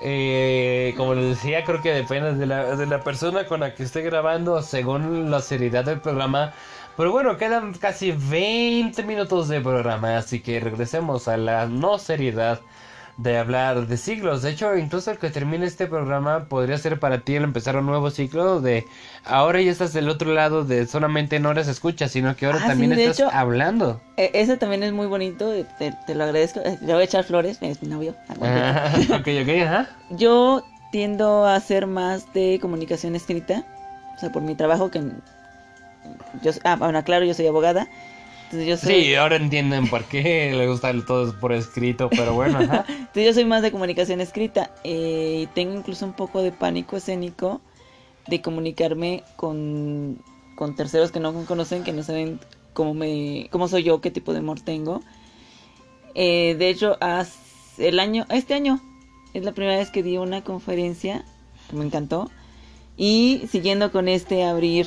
Eh, 0.06 0.94
como 0.98 1.16
les 1.16 1.30
decía, 1.30 1.64
creo 1.64 1.82
que 1.82 1.94
depende 1.94 2.34
de 2.36 2.46
la, 2.46 2.76
de 2.76 2.86
la 2.88 3.04
persona 3.04 3.46
con 3.48 3.62
la 3.62 3.74
que 3.74 3.84
esté 3.84 4.02
grabando, 4.02 4.62
según 4.62 5.32
la 5.32 5.40
seriedad 5.42 5.86
del 5.86 6.02
programa. 6.02 6.54
Pero 6.98 7.12
bueno, 7.12 7.38
quedan 7.38 7.74
casi 7.74 8.12
20 8.12 9.02
minutos 9.04 9.48
de 9.48 9.62
programa, 9.62 10.18
así 10.18 10.42
que 10.42 10.60
regresemos 10.60 11.28
a 11.30 11.38
la 11.38 11.68
no 11.68 12.00
seriedad 12.00 12.62
de 13.18 13.38
hablar 13.38 13.86
de 13.88 13.98
siglos. 13.98 14.42
De 14.42 14.50
hecho, 14.52 14.76
incluso 14.76 15.12
el 15.12 15.18
que 15.20 15.30
termine 15.30 15.66
este 15.66 15.86
programa 15.88 16.46
podría 16.46 16.78
ser 16.78 17.00
para 17.00 17.20
ti 17.20 17.36
el 17.36 17.44
empezar 17.44 17.78
un 17.78 17.86
nuevo 17.86 18.10
ciclo 18.10 18.60
de 18.60 18.88
ahora 19.24 19.62
ya 19.62 19.72
estás 19.72 19.94
del 19.94 20.10
otro 20.10 20.34
lado 20.34 20.64
de 20.64 20.88
solamente 20.88 21.40
no 21.40 21.52
eres 21.52 21.68
escuchas, 21.68 22.12
sino 22.12 22.36
que 22.36 22.48
ahora 22.48 22.60
Ah, 22.64 22.68
también 22.68 22.96
sí, 22.96 23.02
estás 23.02 23.20
hecho- 23.20 23.30
hablando. 23.32 24.02
Eh, 24.18 24.32
ese 24.34 24.58
también 24.58 24.82
es 24.84 24.94
muy 24.94 25.06
bonito, 25.08 25.54
eh, 25.54 25.66
te, 25.78 25.94
te 26.08 26.16
lo 26.16 26.24
agradezco. 26.24 26.60
Eh, 26.62 26.78
Le 26.82 26.94
voy 26.94 27.02
a 27.02 27.06
echar 27.06 27.24
flores, 27.24 27.60
es 27.62 27.82
mi 27.84 27.90
novio. 27.90 28.16
Ah, 28.42 28.94
ok, 29.10 29.28
ok, 29.44 29.50
ajá. 29.66 29.90
Yo 30.10 30.64
tiendo 30.92 31.46
a 31.46 31.56
hacer 31.56 31.88
más 31.88 32.32
de 32.34 32.58
comunicación 32.62 33.16
escrita, 33.16 33.64
o 34.16 34.20
sea, 34.20 34.32
por 34.32 34.42
mi 34.42 34.56
trabajo 34.56 34.90
que 34.92 35.02
yo 36.42 36.52
ah, 36.64 36.76
bueno, 36.76 37.04
claro, 37.04 37.26
yo 37.26 37.34
soy 37.34 37.48
abogada. 37.48 37.88
Entonces 38.54 38.68
yo 38.68 38.78
soy, 38.78 39.04
Sí, 39.04 39.16
ahora 39.16 39.38
entienden 39.38 39.88
por 39.88 40.04
qué 40.04 40.54
le 40.56 40.68
gusta 40.68 40.92
el 40.92 41.06
todo 41.06 41.34
por 41.40 41.54
escrito, 41.54 42.10
pero 42.12 42.34
bueno, 42.34 42.60
ajá. 42.60 42.86
entonces 42.88 43.26
yo 43.26 43.34
soy 43.34 43.46
más 43.46 43.64
de 43.64 43.72
comunicación 43.72 44.22
escrita 44.22 44.72
eh, 44.84 45.40
y 45.44 45.48
tengo 45.48 45.74
incluso 45.74 46.06
un 46.06 46.14
poco 46.14 46.44
de 46.44 46.52
pánico 46.52 46.96
escénico 46.96 47.62
de 48.28 48.42
comunicarme 48.42 49.24
con, 49.38 50.20
con 50.56 50.76
terceros 50.76 51.12
que 51.12 51.20
no 51.20 51.32
me 51.32 51.46
conocen, 51.46 51.84
que 51.84 51.94
no 51.94 52.04
saben 52.04 52.40
cómo 52.74 52.94
me 52.94 53.48
cómo 53.50 53.68
soy 53.68 53.84
yo, 53.84 54.02
qué 54.02 54.12
tipo 54.12 54.34
de 54.34 54.42
humor 54.42 54.62
tengo. 54.62 55.02
Eh, 56.14 56.56
de 56.60 56.70
hecho, 56.70 56.98
hace 57.02 57.90
el 57.90 58.00
año, 58.00 58.28
este 58.30 58.54
año 58.54 58.80
es 59.34 59.44
la 59.44 59.54
primera 59.54 59.78
vez 59.78 59.90
que 59.90 60.04
di 60.04 60.18
una 60.18 60.44
conferencia 60.44 61.26
que 61.70 61.76
me 61.76 61.86
encantó 61.86 62.30
y 62.98 63.48
siguiendo 63.50 63.92
con 63.92 64.08
este 64.08 64.44
abrir 64.44 64.86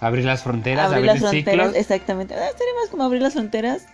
Abrir 0.00 0.24
las 0.24 0.42
fronteras, 0.42 0.86
abrir 0.86 1.10
abrir, 1.10 1.22
las 1.22 1.30
fronteras, 1.30 1.66
ciclos. 1.66 1.80
exactamente. 1.80 2.34
Ah, 2.34 2.50
sería 2.56 2.74
más 2.80 2.90
como 2.90 3.04
abrir 3.04 3.22
las 3.22 3.32
fronteras 3.32 3.86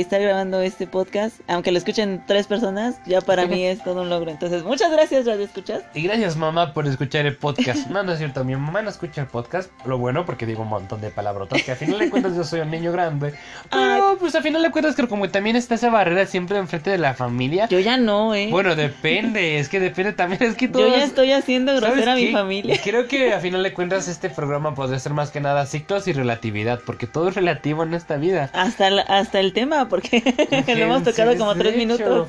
estar 0.00 0.20
grabando 0.20 0.60
este 0.60 0.86
podcast, 0.86 1.40
aunque 1.48 1.72
lo 1.72 1.78
escuchen 1.78 2.22
tres 2.26 2.46
personas, 2.46 2.96
ya 3.06 3.20
para 3.20 3.46
mí 3.46 3.64
es 3.64 3.82
todo 3.82 4.02
un 4.02 4.08
logro. 4.10 4.30
Entonces, 4.30 4.62
muchas 4.64 4.90
gracias, 4.92 5.26
Radio 5.26 5.44
Escuchas. 5.44 5.82
Y 5.94 6.02
gracias 6.02 6.36
mamá 6.36 6.72
por 6.72 6.86
escuchar 6.86 7.26
el 7.26 7.36
podcast. 7.36 7.86
No, 7.88 8.02
no 8.02 8.12
es 8.12 8.18
cierto, 8.18 8.44
mi 8.44 8.54
mamá 8.56 8.82
no 8.82 8.90
escucha 8.90 9.20
el 9.22 9.26
podcast. 9.26 9.70
Lo 9.86 9.98
bueno 9.98 10.24
porque 10.26 10.46
digo 10.46 10.62
un 10.62 10.68
montón 10.68 11.00
de 11.00 11.10
palabrotas 11.10 11.62
que 11.62 11.72
a 11.72 11.76
final 11.76 11.98
de 11.98 12.10
cuentas 12.10 12.34
yo 12.36 12.44
soy 12.44 12.60
un 12.60 12.70
niño 12.70 12.92
grande. 12.92 13.34
Pero 13.70 14.16
pues 14.18 14.34
a 14.34 14.42
final 14.42 14.62
de 14.62 14.70
cuentas 14.70 14.94
creo 14.94 15.08
como 15.08 15.28
también 15.28 15.56
está 15.56 15.74
esa 15.76 15.90
barrera 15.90 16.26
siempre 16.26 16.58
enfrente 16.58 16.90
de 16.90 16.98
la 16.98 17.14
familia. 17.14 17.68
Yo 17.68 17.80
ya 17.80 17.96
no, 17.96 18.34
eh. 18.34 18.48
Bueno, 18.50 18.74
depende, 18.76 19.58
es 19.58 19.68
que 19.68 19.80
depende 19.80 20.12
también, 20.12 20.42
es 20.42 20.54
que 20.54 20.66
Yo 20.66 20.72
todos... 20.72 20.90
ya 20.96 21.04
estoy 21.04 21.32
haciendo 21.32 21.72
¿sabes 21.80 21.94
grosera 21.94 22.12
a 22.12 22.16
mi 22.16 22.32
familia. 22.32 22.80
Creo 22.82 23.06
que 23.08 23.32
a 23.32 23.40
final 23.40 23.62
de 23.62 23.72
cuentas 23.72 24.08
este 24.08 24.30
programa 24.30 24.74
podría 24.74 24.98
ser 24.98 25.12
más 25.12 25.30
que 25.30 25.40
nada 25.40 25.66
ciclos 25.66 26.06
y 26.08 26.12
relatividad, 26.12 26.80
porque 26.84 27.06
todo 27.06 27.28
es 27.28 27.34
relativo 27.34 27.82
en 27.82 27.94
esta 27.94 28.16
vida. 28.16 28.50
Hasta, 28.52 28.88
el- 28.88 29.00
hasta 29.00 29.40
el 29.40 29.52
tema, 29.52 29.85
porque 29.88 30.22
lo 30.68 30.72
hemos 30.84 31.02
tocado 31.02 31.32
Sí, 31.32 31.38
como 31.38 31.54
tres 31.54 31.74
hecho. 31.74 31.78
minutos. 31.78 32.28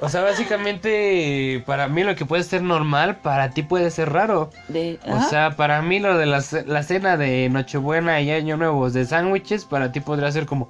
O 0.00 0.08
sea, 0.08 0.22
básicamente 0.22 1.62
para 1.66 1.88
mí 1.88 2.04
lo 2.04 2.14
que 2.14 2.24
puede 2.24 2.42
ser 2.44 2.62
normal, 2.62 3.16
para 3.16 3.50
ti 3.50 3.62
puede 3.62 3.90
ser 3.90 4.12
raro. 4.12 4.50
De, 4.68 4.98
O 5.06 5.14
ajá. 5.14 5.28
sea, 5.28 5.50
para 5.56 5.82
mí 5.82 5.98
lo 6.00 6.16
de 6.16 6.26
la, 6.26 6.42
la 6.66 6.82
cena 6.82 7.16
de 7.16 7.48
Nochebuena 7.48 8.20
y 8.20 8.30
Año 8.30 8.56
Nuevo 8.56 8.90
de 8.90 9.04
sándwiches, 9.04 9.64
para 9.64 9.90
ti 9.92 10.00
podría 10.00 10.30
ser 10.30 10.46
como, 10.46 10.68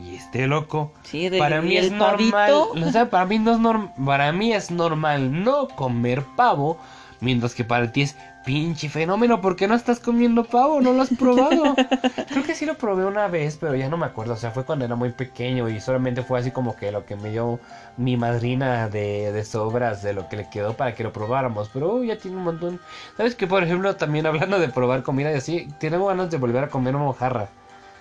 ¿y 0.00 0.16
este 0.16 0.46
loco? 0.46 0.92
Sí, 1.04 1.28
de- 1.28 1.38
para 1.38 1.62
mí 1.62 1.76
es 1.76 1.92
normal, 1.92 2.52
o 2.52 2.90
sea, 2.90 3.08
para 3.08 3.24
mí 3.26 3.38
no 3.38 3.52
es 3.52 3.58
norm- 3.58 3.90
para 4.04 4.32
mí 4.32 4.52
es 4.52 4.70
normal 4.70 5.44
no 5.44 5.68
comer 5.68 6.22
pavo, 6.36 6.78
mientras 7.20 7.54
que 7.54 7.64
para 7.64 7.90
ti 7.92 8.02
es 8.02 8.16
pinche 8.44 8.88
fenómeno 8.88 9.40
porque 9.40 9.66
no 9.66 9.74
estás 9.74 9.98
comiendo 10.00 10.44
pavo, 10.44 10.80
no 10.80 10.92
lo 10.92 11.02
has 11.02 11.10
probado. 11.10 11.80
Creo 12.30 12.44
que 12.44 12.54
sí 12.54 12.66
lo 12.66 12.76
probé 12.78 13.04
una 13.04 13.28
vez, 13.28 13.56
pero 13.60 13.74
ya 13.74 13.88
no 13.88 13.96
me 13.96 14.06
acuerdo, 14.06 14.34
o 14.34 14.36
sea, 14.36 14.50
fue 14.50 14.64
cuando 14.64 14.84
era 14.84 14.94
muy 14.96 15.10
pequeño 15.10 15.68
y 15.68 15.80
solamente 15.80 16.22
fue 16.22 16.38
así 16.38 16.50
como 16.50 16.76
que 16.76 16.92
lo 16.92 17.04
que 17.06 17.16
me 17.16 17.30
dio 17.30 17.60
mi 17.96 18.16
madrina 18.16 18.88
de, 18.88 19.32
de 19.32 19.44
sobras 19.44 20.02
de 20.02 20.12
lo 20.12 20.28
que 20.28 20.36
le 20.36 20.48
quedó 20.48 20.76
para 20.76 20.94
que 20.94 21.02
lo 21.04 21.12
probáramos, 21.12 21.68
pero 21.70 21.94
uh, 21.96 22.04
ya 22.04 22.18
tiene 22.18 22.36
un 22.36 22.44
montón. 22.44 22.80
¿Sabes 23.16 23.34
que 23.34 23.46
por 23.46 23.62
ejemplo, 23.62 23.96
también 23.96 24.26
hablando 24.26 24.58
de 24.58 24.68
probar 24.68 25.02
comida 25.02 25.32
y 25.32 25.36
así, 25.36 25.68
tengo 25.78 26.06
ganas 26.06 26.30
de 26.30 26.38
volver 26.38 26.64
a 26.64 26.70
comer 26.70 26.94
mojarra? 26.94 27.48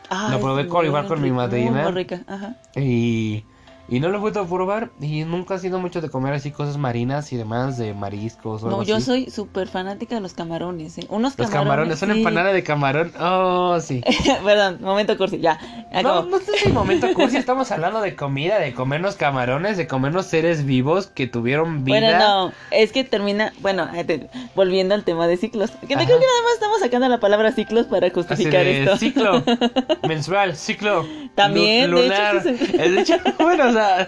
Ah, 0.10 0.32
lo 0.32 0.40
probé 0.40 0.68
con- 0.68 0.86
igual 0.86 1.06
con 1.08 1.22
mi 1.22 1.32
madrina. 1.32 1.72
Muy, 1.72 1.84
muy 1.84 1.92
rica, 1.92 2.24
ajá. 2.28 2.56
Y, 2.76 3.46
y 3.88 4.00
no 4.00 4.10
lo 4.10 4.18
he 4.18 4.20
vuelto 4.20 4.40
a 4.42 4.48
probar. 4.48 4.90
Y 5.00 5.24
nunca 5.24 5.56
ha 5.56 5.60
sido 5.60 5.80
mucho 5.80 6.02
de 6.02 6.10
comer 6.10 6.34
así 6.34 6.52
cosas 6.52 6.78
marinas 6.78 7.32
y 7.34 7.38
demás, 7.38 7.78
de 7.78 7.94
mariscos 7.94 8.64
o 8.64 8.66
No, 8.68 8.72
algo 8.80 8.84
yo 8.84 8.96
así. 8.98 9.06
soy 9.06 9.30
súper 9.30 9.68
fanática 9.68 10.16
de 10.16 10.22
los 10.22 10.34
camarones, 10.34 10.98
¿eh? 10.98 11.06
Unos 11.10 11.38
Los 11.38 11.50
camarones. 11.50 12.00
camarones, 12.00 12.02
una 12.04 12.14
sí. 12.14 12.20
empanada 12.20 12.54
de 12.54 12.64
camarón. 12.64 13.12
Oh, 13.20 13.80
sí. 13.80 14.02
Perdón, 14.44 14.80
momento 14.82 15.18
cursi, 15.18 15.40
ya. 15.40 15.60
No, 15.92 16.00
acabó. 16.00 16.22
no 16.30 16.38
este 16.38 16.56
es 16.56 16.66
el 16.66 16.74
momento 16.74 17.08
cursi, 17.14 17.38
estamos 17.38 17.72
hablando 17.72 18.02
de 18.02 18.16
comida, 18.16 18.60
de 18.60 18.74
comernos 18.74 19.16
camarones, 19.16 19.78
de 19.78 19.88
comernos 19.88 20.26
seres 20.26 20.66
vivos 20.66 21.08
que 21.08 21.28
tuvieron 21.28 21.84
vida. 21.84 22.00
Bueno, 22.00 22.18
no, 22.20 22.52
es 22.72 22.92
que 22.92 23.04
termina, 23.04 23.54
bueno, 23.62 23.88
eh, 23.94 24.28
volviendo 24.56 24.96
al 24.96 25.04
tema 25.04 25.28
de 25.28 25.38
ciclos. 25.38 25.72
Que 25.88 25.96
no 25.96 26.04
creo 26.06 26.20
que 26.20 26.26
nada 26.26 26.42
más 26.44 26.54
estamos 26.54 26.80
sacando 26.80 27.08
la 27.08 27.20
palabra 27.20 27.52
ciclos 27.52 27.86
para 27.86 28.08
Así 28.08 28.16
justificar 28.16 28.64
de 28.64 28.84
esto. 28.84 28.98
ciclo 28.98 29.44
mensual, 30.08 30.56
ciclo 30.56 31.06
También, 31.36 31.92
lu- 31.92 31.98
de 32.00 32.08
hecho, 32.08 32.16
lunar. 32.34 32.44
sí 32.44 32.58
se- 32.58 32.78
de 32.90 33.02
hecho, 33.02 33.16
bueno, 33.40 33.72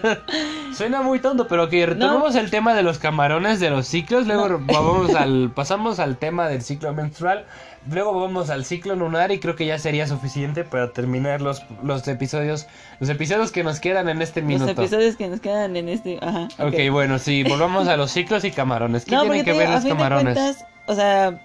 suena 0.72 1.02
muy 1.02 1.18
tonto, 1.20 1.46
pero 1.48 1.68
que 1.68 1.86
retomemos 1.86 2.34
el 2.34 2.50
tema 2.50 2.74
de 2.74 2.82
los 2.82 2.98
camarones, 2.98 3.60
de 3.60 3.70
los 3.70 3.86
ciclos, 3.86 4.26
luego 4.26 4.60
vamos 4.66 5.14
al 5.14 5.50
pasamos 5.54 5.98
al 5.98 6.16
tema 6.16 6.48
del 6.48 6.62
ciclo 6.62 6.92
menstrual, 6.94 7.44
luego 7.90 8.20
vamos 8.20 8.50
al 8.50 8.64
ciclo 8.64 8.94
lunar 8.96 9.30
y 9.32 9.38
creo 9.40 9.56
que 9.56 9.66
ya 9.66 9.78
sería 9.78 10.06
suficiente 10.06 10.64
para 10.64 10.92
terminar 10.92 11.40
los 11.40 11.62
los 11.82 12.06
episodios, 12.08 12.66
los 13.00 13.08
episodios 13.10 13.52
que 13.52 13.62
nos 13.64 13.80
quedan 13.80 14.08
en 14.08 14.22
este 14.22 14.40
Los 14.40 14.48
minuto. 14.48 14.70
episodios 14.82 15.16
que 15.16 15.28
nos 15.28 15.40
quedan 15.40 15.76
en 15.76 15.88
este, 15.88 16.18
ajá. 16.22 16.48
Ok, 16.58 16.74
bueno, 16.90 17.18
sí, 17.18 17.42
volvamos 17.48 17.88
a 17.88 17.96
los 17.96 18.10
ciclos 18.10 18.44
y 18.44 18.50
camarones. 18.50 19.04
¿Qué 19.04 19.14
No, 19.14 19.22
tienen 19.22 19.44
que 19.44 19.52
ver 19.52 19.68
los 19.70 19.84
camarones? 19.84 20.34
cuentas, 20.34 20.64
o 20.86 20.94
sea, 20.94 21.38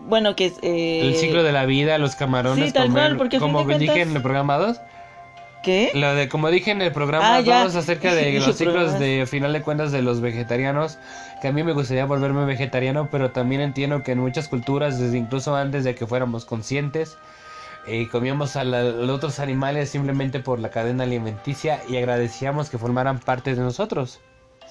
bueno, 0.00 0.34
que 0.34 0.46
es... 0.46 0.54
eh, 0.62 1.00
El 1.02 1.14
ciclo 1.16 1.42
de 1.42 1.52
la 1.52 1.66
vida, 1.66 1.98
los 1.98 2.16
camarones, 2.16 2.68
sí, 2.68 2.72
tal 2.72 2.88
comer- 2.88 3.02
cual, 3.02 3.16
porque 3.18 3.36
a 3.36 3.40
fin 3.40 3.48
como 3.52 3.64
dije 3.64 3.86
cuentas- 3.86 3.96
en 4.08 4.16
el 4.16 4.22
programa 4.22 4.56
2. 4.56 4.80
¿Qué? 5.62 5.90
Lo 5.94 6.14
de, 6.14 6.28
como 6.28 6.50
dije 6.50 6.70
en 6.70 6.80
el 6.80 6.90
programa 6.92 7.36
Ah. 7.36 7.42
2 7.42 7.76
acerca 7.76 8.14
de 8.14 8.32
los 8.46 8.56
ciclos 8.56 8.98
de 8.98 9.26
final 9.26 9.52
de 9.52 9.60
cuentas 9.62 9.92
de 9.92 10.00
los 10.02 10.20
vegetarianos, 10.20 10.98
que 11.42 11.48
a 11.48 11.52
mí 11.52 11.62
me 11.62 11.72
gustaría 11.72 12.06
volverme 12.06 12.44
vegetariano, 12.46 13.08
pero 13.10 13.30
también 13.30 13.60
entiendo 13.60 14.02
que 14.02 14.12
en 14.12 14.18
muchas 14.20 14.48
culturas, 14.48 14.98
desde 14.98 15.18
incluso 15.18 15.54
antes 15.54 15.84
de 15.84 15.94
que 15.94 16.06
fuéramos 16.06 16.44
conscientes, 16.46 17.18
eh, 17.86 18.08
comíamos 18.10 18.56
a, 18.56 18.64
la- 18.64 18.80
a 18.80 18.82
los 18.84 19.10
otros 19.10 19.38
animales 19.40 19.90
simplemente 19.90 20.40
por 20.40 20.58
la 20.60 20.70
cadena 20.70 21.04
alimenticia 21.04 21.80
y 21.88 21.96
agradecíamos 21.96 22.70
que 22.70 22.78
formaran 22.78 23.18
parte 23.18 23.54
de 23.54 23.60
nosotros. 23.60 24.20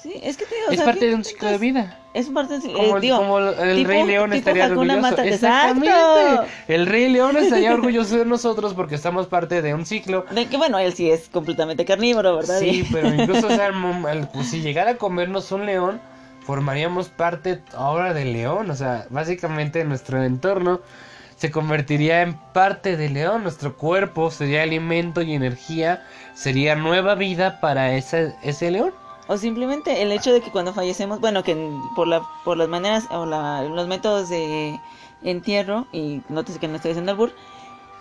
Sí, 0.01 0.13
es 0.23 0.37
que 0.37 0.45
te 0.45 0.55
digo, 0.55 0.67
o 0.69 0.71
es 0.71 0.77
sea, 0.77 0.85
a 0.85 0.91
parte 0.93 1.07
de 1.07 1.15
un 1.15 1.25
ciclo 1.25 1.49
de 1.49 1.57
vida. 1.57 1.99
Es 2.13 2.27
parte 2.29 2.59
de... 2.59 2.71
Como, 2.71 2.97
eh, 2.97 3.01
digo, 3.01 3.17
como 3.17 3.39
el 3.39 3.75
tipo- 3.77 3.87
Rey 3.89 4.03
León 4.05 4.31
estaría 4.33 4.65
Hakuna 4.65 4.95
orgulloso. 4.95 5.21
Exactamente. 5.23 5.87
¡Exacto! 5.89 6.45
El 6.69 6.85
Rey 6.87 7.09
León 7.09 7.35
estaría 7.37 7.73
orgulloso 7.73 8.17
de 8.17 8.25
nosotros 8.25 8.73
porque 8.73 8.95
estamos 8.95 9.27
parte 9.27 9.61
de 9.61 9.73
un 9.73 9.85
ciclo. 9.85 10.25
de 10.31 10.45
que 10.47 10.55
bueno, 10.57 10.79
él 10.79 10.93
sí 10.93 11.11
es 11.11 11.27
completamente 11.29 11.83
carnívoro, 11.85 12.37
¿verdad? 12.37 12.59
Sí, 12.59 12.87
pero 12.93 13.13
incluso 13.13 13.47
o 13.47 13.49
sea, 13.51 13.67
el 13.67 13.73
mom- 13.73 14.09
el- 14.09 14.27
pues, 14.29 14.49
si 14.49 14.61
llegara 14.61 14.91
a 14.91 14.95
comernos 14.95 15.51
un 15.51 15.65
león, 15.65 15.99
formaríamos 16.45 17.09
parte 17.09 17.59
ahora 17.75 18.13
del 18.13 18.31
león. 18.33 18.71
O 18.71 18.75
sea, 18.75 19.05
básicamente 19.09 19.83
nuestro 19.83 20.23
entorno 20.23 20.79
se 21.35 21.51
convertiría 21.51 22.21
en 22.21 22.33
parte 22.53 22.95
del 22.97 23.13
león. 23.15 23.43
Nuestro 23.43 23.75
cuerpo 23.77 24.31
sería 24.31 24.63
alimento 24.63 25.21
y 25.21 25.33
energía, 25.33 26.05
sería 26.35 26.75
nueva 26.75 27.15
vida 27.15 27.59
para 27.59 27.93
ese, 27.95 28.33
ese 28.43 28.71
león. 28.71 28.93
O 29.31 29.37
simplemente 29.37 30.01
el 30.01 30.11
hecho 30.11 30.33
de 30.33 30.41
que 30.41 30.51
cuando 30.51 30.73
fallecemos, 30.73 31.19
bueno, 31.21 31.43
que 31.43 31.55
por 31.95 32.07
la 32.07 32.19
por 32.43 32.57
las 32.57 32.67
maneras 32.67 33.07
o 33.11 33.25
la- 33.27 33.63
los 33.63 33.87
métodos 33.87 34.27
de 34.29 34.79
entierro, 35.23 35.85
y 35.93 36.21
nótese 36.29 36.59
que 36.59 36.67
no 36.67 36.77
estoy 36.77 36.91
haciendo 36.91 37.11
albur, 37.11 37.31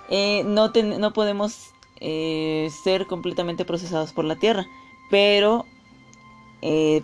eh, 0.08 0.42
no, 0.46 0.72
ten- 0.72 0.98
no 1.00 1.12
podemos 1.12 1.72
eh, 2.00 2.70
ser 2.84 3.06
completamente 3.06 3.64
procesados 3.66 4.12
por 4.12 4.24
la 4.24 4.36
tierra, 4.36 4.64
pero 5.10 5.66
eh, 6.62 7.02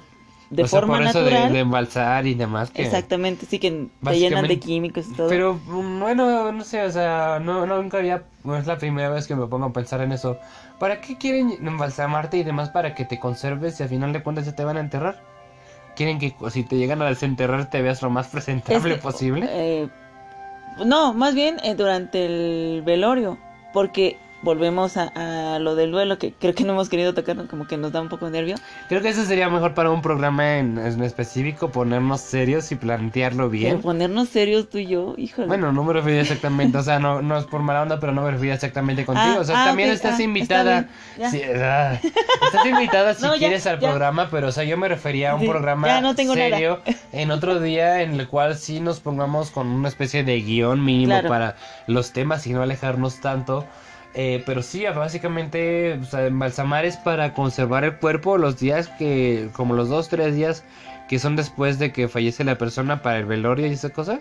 de 0.51 0.62
o 0.62 0.66
sea, 0.68 0.80
forma 0.80 0.99
por 0.99 1.07
eso 1.07 1.18
de- 1.24 1.30
natural, 1.30 1.53
de, 1.53 1.59
embalsar 1.61 2.26
y 2.26 2.34
demás. 2.34 2.70
Que... 2.70 2.82
exactamente, 2.82 3.47
sí 3.47 3.59
que 3.59 3.88
te 4.03 4.18
llenan 4.18 4.47
de 4.47 4.59
químicos 4.59 5.09
y 5.09 5.14
todo. 5.14 5.28
Pero 5.28 5.55
mm, 5.55 6.01
bueno, 6.01 6.53
no 6.53 6.64
sé, 6.64 6.82
o 6.82 6.90
sea, 6.90 7.40
no, 7.42 7.66
no, 7.66 7.82
nunca 7.82 7.99
había, 7.99 8.24
no 8.45 8.57
es 8.57 8.66
la 8.66 8.78
primera 8.78 9.09
vez 9.11 9.26
que 9.26 9.34
me 9.34 9.47
pongo 9.47 9.66
a 9.66 9.72
pensar 9.72 10.01
en 10.01 10.12
eso. 10.12 10.38
¿Para 10.78 11.01
qué 11.01 11.16
quieren 11.16 11.55
embalsamarte 11.66 12.36
y 12.36 12.45
demás 12.45 12.68
para 12.70 12.95
que 12.95 13.05
te 13.05 13.18
conserves 13.18 13.80
y 13.80 13.82
al 13.84 13.88
final 13.88 14.12
de 14.12 14.22
cuentas 14.22 14.47
ya 14.47 14.55
te 14.55 14.64
van 14.64 14.76
a 14.76 14.80
enterrar? 14.80 15.22
¿Quieren 15.97 16.18
que 16.18 16.34
si 16.51 16.64
te 16.64 16.76
llegan 16.76 17.01
a 17.03 17.07
desenterrar 17.07 17.70
te 17.70 17.80
veas 17.80 18.03
lo 18.03 18.11
más 18.11 18.26
presentable 18.28 18.90
Es 18.90 18.97
que, 18.97 19.03
posible? 19.03 19.47
eh, 19.49 19.88
no, 20.84 21.14
más 21.14 21.34
bien 21.34 21.57
eh, 21.62 21.74
durante 21.76 22.26
el 22.26 22.82
velorio, 22.82 23.38
porque 23.72 24.18
volvemos 24.45 24.97
a, 24.97 25.55
a 25.55 25.59
lo 25.59 25.74
del 25.74 25.90
duelo, 25.90 26.18
que 26.18 26.32
creo 26.32 26.55
que 26.55 26.64
no 26.64 26.72
hemos 26.74 26.88
querido 26.88 27.14
tocar, 27.14 27.47
como 27.49 27.66
que 27.66 27.76
nos 27.76 27.92
da 27.92 28.01
un 28.01 28.09
poco 28.09 28.26
de 28.26 28.32
nervio. 28.32 28.57
Creo 28.88 29.03
que 29.03 29.09
eso 29.09 29.24
sería 29.24 29.49
mejor 29.49 29.74
para 29.74 29.90
un 29.90 30.03
programa 30.03 30.59
en, 30.59 30.78
en 30.78 31.03
específico, 31.03 31.70
ponernos 31.70 32.20
serios 32.20 32.70
y 32.72 32.76
plantearlo 32.76 33.45
Pero 33.45 33.51
bien. 33.51 33.80
ponernos 33.80 34.28
serios 34.28 34.68
tú 34.68 34.78
y 34.78 34.86
yo, 34.86 35.14
híjole. 35.16 35.49
Bueno, 35.49 35.72
no 35.72 35.82
me 35.84 35.92
refiero 35.92 36.20
exactamente, 36.20 36.78
o 36.78 36.82
sea, 36.82 36.99
no, 36.99 37.22
no 37.22 37.38
es 37.38 37.45
por 37.47 37.62
mala 37.62 37.82
onda, 37.82 37.99
pero 37.99 38.12
no 38.12 38.22
me 38.22 38.30
refiero 38.30 38.55
exactamente 38.55 39.05
contigo. 39.05 39.36
Ah, 39.38 39.40
o 39.40 39.45
sea, 39.45 39.62
ah, 39.62 39.66
también 39.66 39.90
estás 39.90 40.18
ah, 40.18 40.22
invitada. 40.22 40.88
está 41.18 41.95
estás 42.47 42.66
invitada 42.66 43.14
si 43.14 43.22
No, 43.26 43.34
ya, 43.34 43.38
quieres 43.38 43.66
al 43.66 43.80
ya. 43.80 43.88
programa, 43.88 44.28
pero 44.30 44.49
o 44.49 44.53
sea, 44.53 44.64
yo 44.64 44.76
me 44.76 44.88
refería 44.88 45.32
a 45.32 45.34
un 45.34 45.40
Sí, 45.40 45.49
programa 45.49 46.01
no 46.01 46.12
nada. 46.12 46.34
serio 46.34 46.80
en 47.12 47.30
otro 47.30 47.61
día 47.61 48.03
en 48.03 48.18
el 48.20 48.28
cual 48.28 48.57
sí 48.57 48.80
nos 48.80 49.01
pongamos 49.01 49.51
con 49.51 49.66
una 49.68 49.88
especie 49.88 50.24
de 50.24 50.40
guion 50.40 50.84
mínimo 50.84 51.05
Claro. 51.14 51.28
para 51.28 51.57
los 51.86 52.12
temas 52.12 52.47
y 52.47 52.53
no 52.53 52.62
alejarnos 52.62 53.20
tanto. 53.20 53.64
Eh, 54.14 54.42
pero 54.46 54.62
sí, 54.62 54.84
básicamente, 54.84 55.94
o 55.94 56.04
sea, 56.04 56.26
embalsamar 56.26 56.84
es 56.84 56.96
para 56.96 57.34
conservar 57.34 57.84
el 57.84 57.96
cuerpo 57.96 58.38
los 58.38 58.58
días 58.58 58.88
que, 58.98 59.48
como 59.54 59.74
los 59.74 59.88
dos, 59.88 60.08
tres 60.08 60.34
días 60.36 60.62
que 61.08 61.18
son 61.18 61.36
después 61.36 61.78
de 61.78 61.92
que 61.92 62.08
fallece 62.08 62.44
la 62.44 62.56
persona 62.56 63.02
para 63.02 63.18
el 63.18 63.24
velorio 63.26 63.66
y 63.66 63.72
esa 63.72 63.90
cosa. 63.90 64.20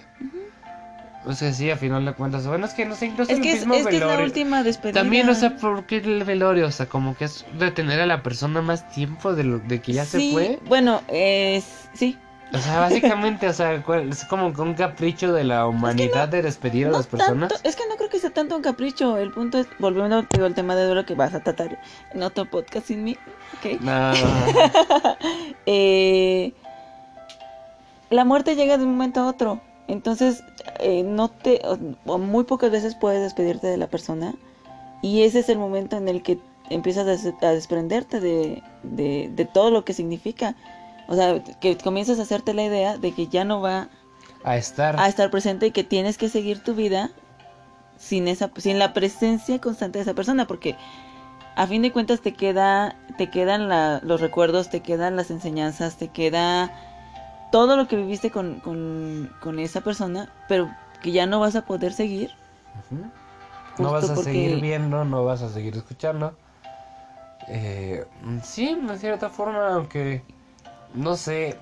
O 1.25 1.33
sea, 1.33 1.53
sí, 1.53 1.69
a 1.69 1.77
final 1.77 2.03
de 2.03 2.13
cuentas. 2.13 2.45
Bueno, 2.45 2.65
es 2.65 2.73
que 2.73 2.85
no 2.85 2.95
sé, 2.95 3.05
incluso 3.05 3.31
es 3.31 3.37
el 3.37 3.43
que 3.43 3.51
es, 3.53 3.59
mismo 3.59 3.75
es 3.75 3.87
que 3.87 3.95
es 3.95 3.99
la 4.01 4.07
velorio. 4.07 4.25
última 4.25 4.63
despedida. 4.63 4.99
También, 5.01 5.29
o 5.29 5.35
sea, 5.35 5.55
¿por 5.55 5.85
qué 5.85 5.97
el 5.97 6.23
velorio? 6.25 6.67
O 6.67 6.71
sea, 6.71 6.87
como 6.87 7.15
que 7.15 7.25
es 7.25 7.45
retener 7.57 8.01
a 8.01 8.05
la 8.05 8.23
persona 8.23 8.61
más 8.61 8.89
tiempo 8.89 9.33
de, 9.33 9.45
lo, 9.45 9.59
de 9.59 9.79
que 9.79 9.93
ya 9.93 10.03
Sí, 10.05 10.29
se 10.29 10.33
fue. 10.33 10.59
Bueno, 10.67 11.01
es, 11.07 11.87
sí. 11.93 12.17
O 12.53 12.57
sea, 12.59 12.79
básicamente, 12.81 13.47
o 13.47 13.53
sea, 13.53 13.81
cuál- 13.83 14.09
es 14.09 14.25
como 14.25 14.53
que 14.53 14.61
un 14.61 14.75
capricho 14.75 15.33
de 15.33 15.43
la 15.43 15.67
humanidad 15.67 16.29
de 16.29 16.41
despedir 16.41 16.87
a 16.87 16.91
No 16.91 16.97
las 16.97 17.07
personas. 17.07 17.49
tanto, 17.49 17.67
es 17.67 17.75
que 17.75 17.83
no 17.89 17.95
creo 17.95 18.09
que 18.09 18.19
sea 18.19 18.29
tanto 18.29 18.55
un 18.55 18.61
capricho. 18.61 19.17
El 19.17 19.31
punto 19.31 19.57
es, 19.57 19.67
volviendo 19.79 20.21
digo, 20.31 20.45
al 20.45 20.53
tema 20.53 20.75
de 20.75 20.85
duelo 20.85 21.05
que 21.05 21.15
vas 21.15 21.33
a 21.33 21.41
tratar 21.41 21.79
en 22.13 22.21
otro 22.23 22.45
podcast 22.49 22.87
sin 22.87 23.03
mí. 23.03 23.17
¿ok? 23.57 23.81
No, 23.81 24.11
Eh, 25.65 26.53
la 28.09 28.25
muerte 28.25 28.55
llega 28.55 28.77
de 28.77 28.83
un 28.83 28.91
momento 28.91 29.21
a 29.21 29.27
otro. 29.27 29.59
Entonces, 29.87 30.43
eh, 30.79 31.03
no 31.03 31.29
te, 31.29 31.61
o 32.05 32.17
muy 32.17 32.43
pocas 32.43 32.71
veces 32.71 32.95
puedes 32.95 33.21
despedirte 33.21 33.67
de 33.67 33.77
la 33.77 33.87
persona 33.87 34.33
y 35.01 35.23
ese 35.23 35.39
es 35.39 35.49
el 35.49 35.57
momento 35.57 35.97
en 35.97 36.07
el 36.07 36.23
que 36.23 36.39
empiezas 36.69 37.25
a, 37.41 37.51
desprenderte 37.51 38.19
de, 38.19 38.63
de, 38.83 39.45
todo 39.53 39.71
lo 39.71 39.83
que 39.83 39.93
significa. 39.93 40.55
O 41.07 41.15
sea, 41.15 41.43
que 41.59 41.77
comienzas 41.77 42.19
a 42.19 42.23
hacerte 42.23 42.53
la 42.53 42.63
idea 42.63 42.97
de 42.97 43.11
que 43.13 43.27
ya 43.27 43.43
no 43.43 43.61
va 43.61 43.89
a 44.43 44.57
estar, 44.57 44.99
a 44.99 45.07
estar 45.07 45.29
presente 45.29 45.67
y 45.67 45.71
que 45.71 45.83
tienes 45.83 46.17
que 46.17 46.29
seguir 46.29 46.63
tu 46.63 46.75
vida 46.75 47.11
sin, 47.97 48.27
esa, 48.27 48.51
sin 48.57 48.79
la 48.79 48.93
presencia 48.93 49.59
constante 49.59 49.99
de 49.99 50.03
esa 50.03 50.13
persona, 50.13 50.47
porque 50.47 50.75
a 51.55 51.67
fin 51.67 51.81
de 51.81 51.91
cuentas 51.91 52.21
te 52.21 52.33
queda 52.33 52.95
te 53.17 53.29
quedan 53.29 53.69
los 54.07 54.21
recuerdos, 54.21 54.69
te 54.69 54.81
quedan 54.81 55.15
las 55.15 55.31
enseñanzas, 55.31 55.97
te 55.97 56.09
queda 56.09 56.71
todo 57.51 57.77
lo 57.77 57.87
que 57.87 57.95
viviste 57.95 58.31
con, 58.31 58.59
con, 58.59 59.59
esa 59.59 59.81
persona, 59.81 60.29
pero 60.47 60.69
que 61.01 61.11
ya 61.11 61.25
no 61.25 61.39
vas 61.39 61.55
a 61.55 61.65
poder 61.65 61.93
seguir. 61.93 62.31
No 63.77 63.91
vas 63.91 64.09
a 64.09 64.15
seguir 64.15 64.59
viendo, 64.61 65.05
no 65.05 65.25
vas 65.25 65.41
a 65.41 65.49
seguir 65.49 65.75
escuchando. 65.75 66.35
Eh, 67.47 68.05
sí, 68.41 68.75
de 68.75 68.97
cierta 68.97 69.29
forma, 69.29 69.75
aunque 69.75 70.23
no 70.93 71.15
sé, 71.15 71.57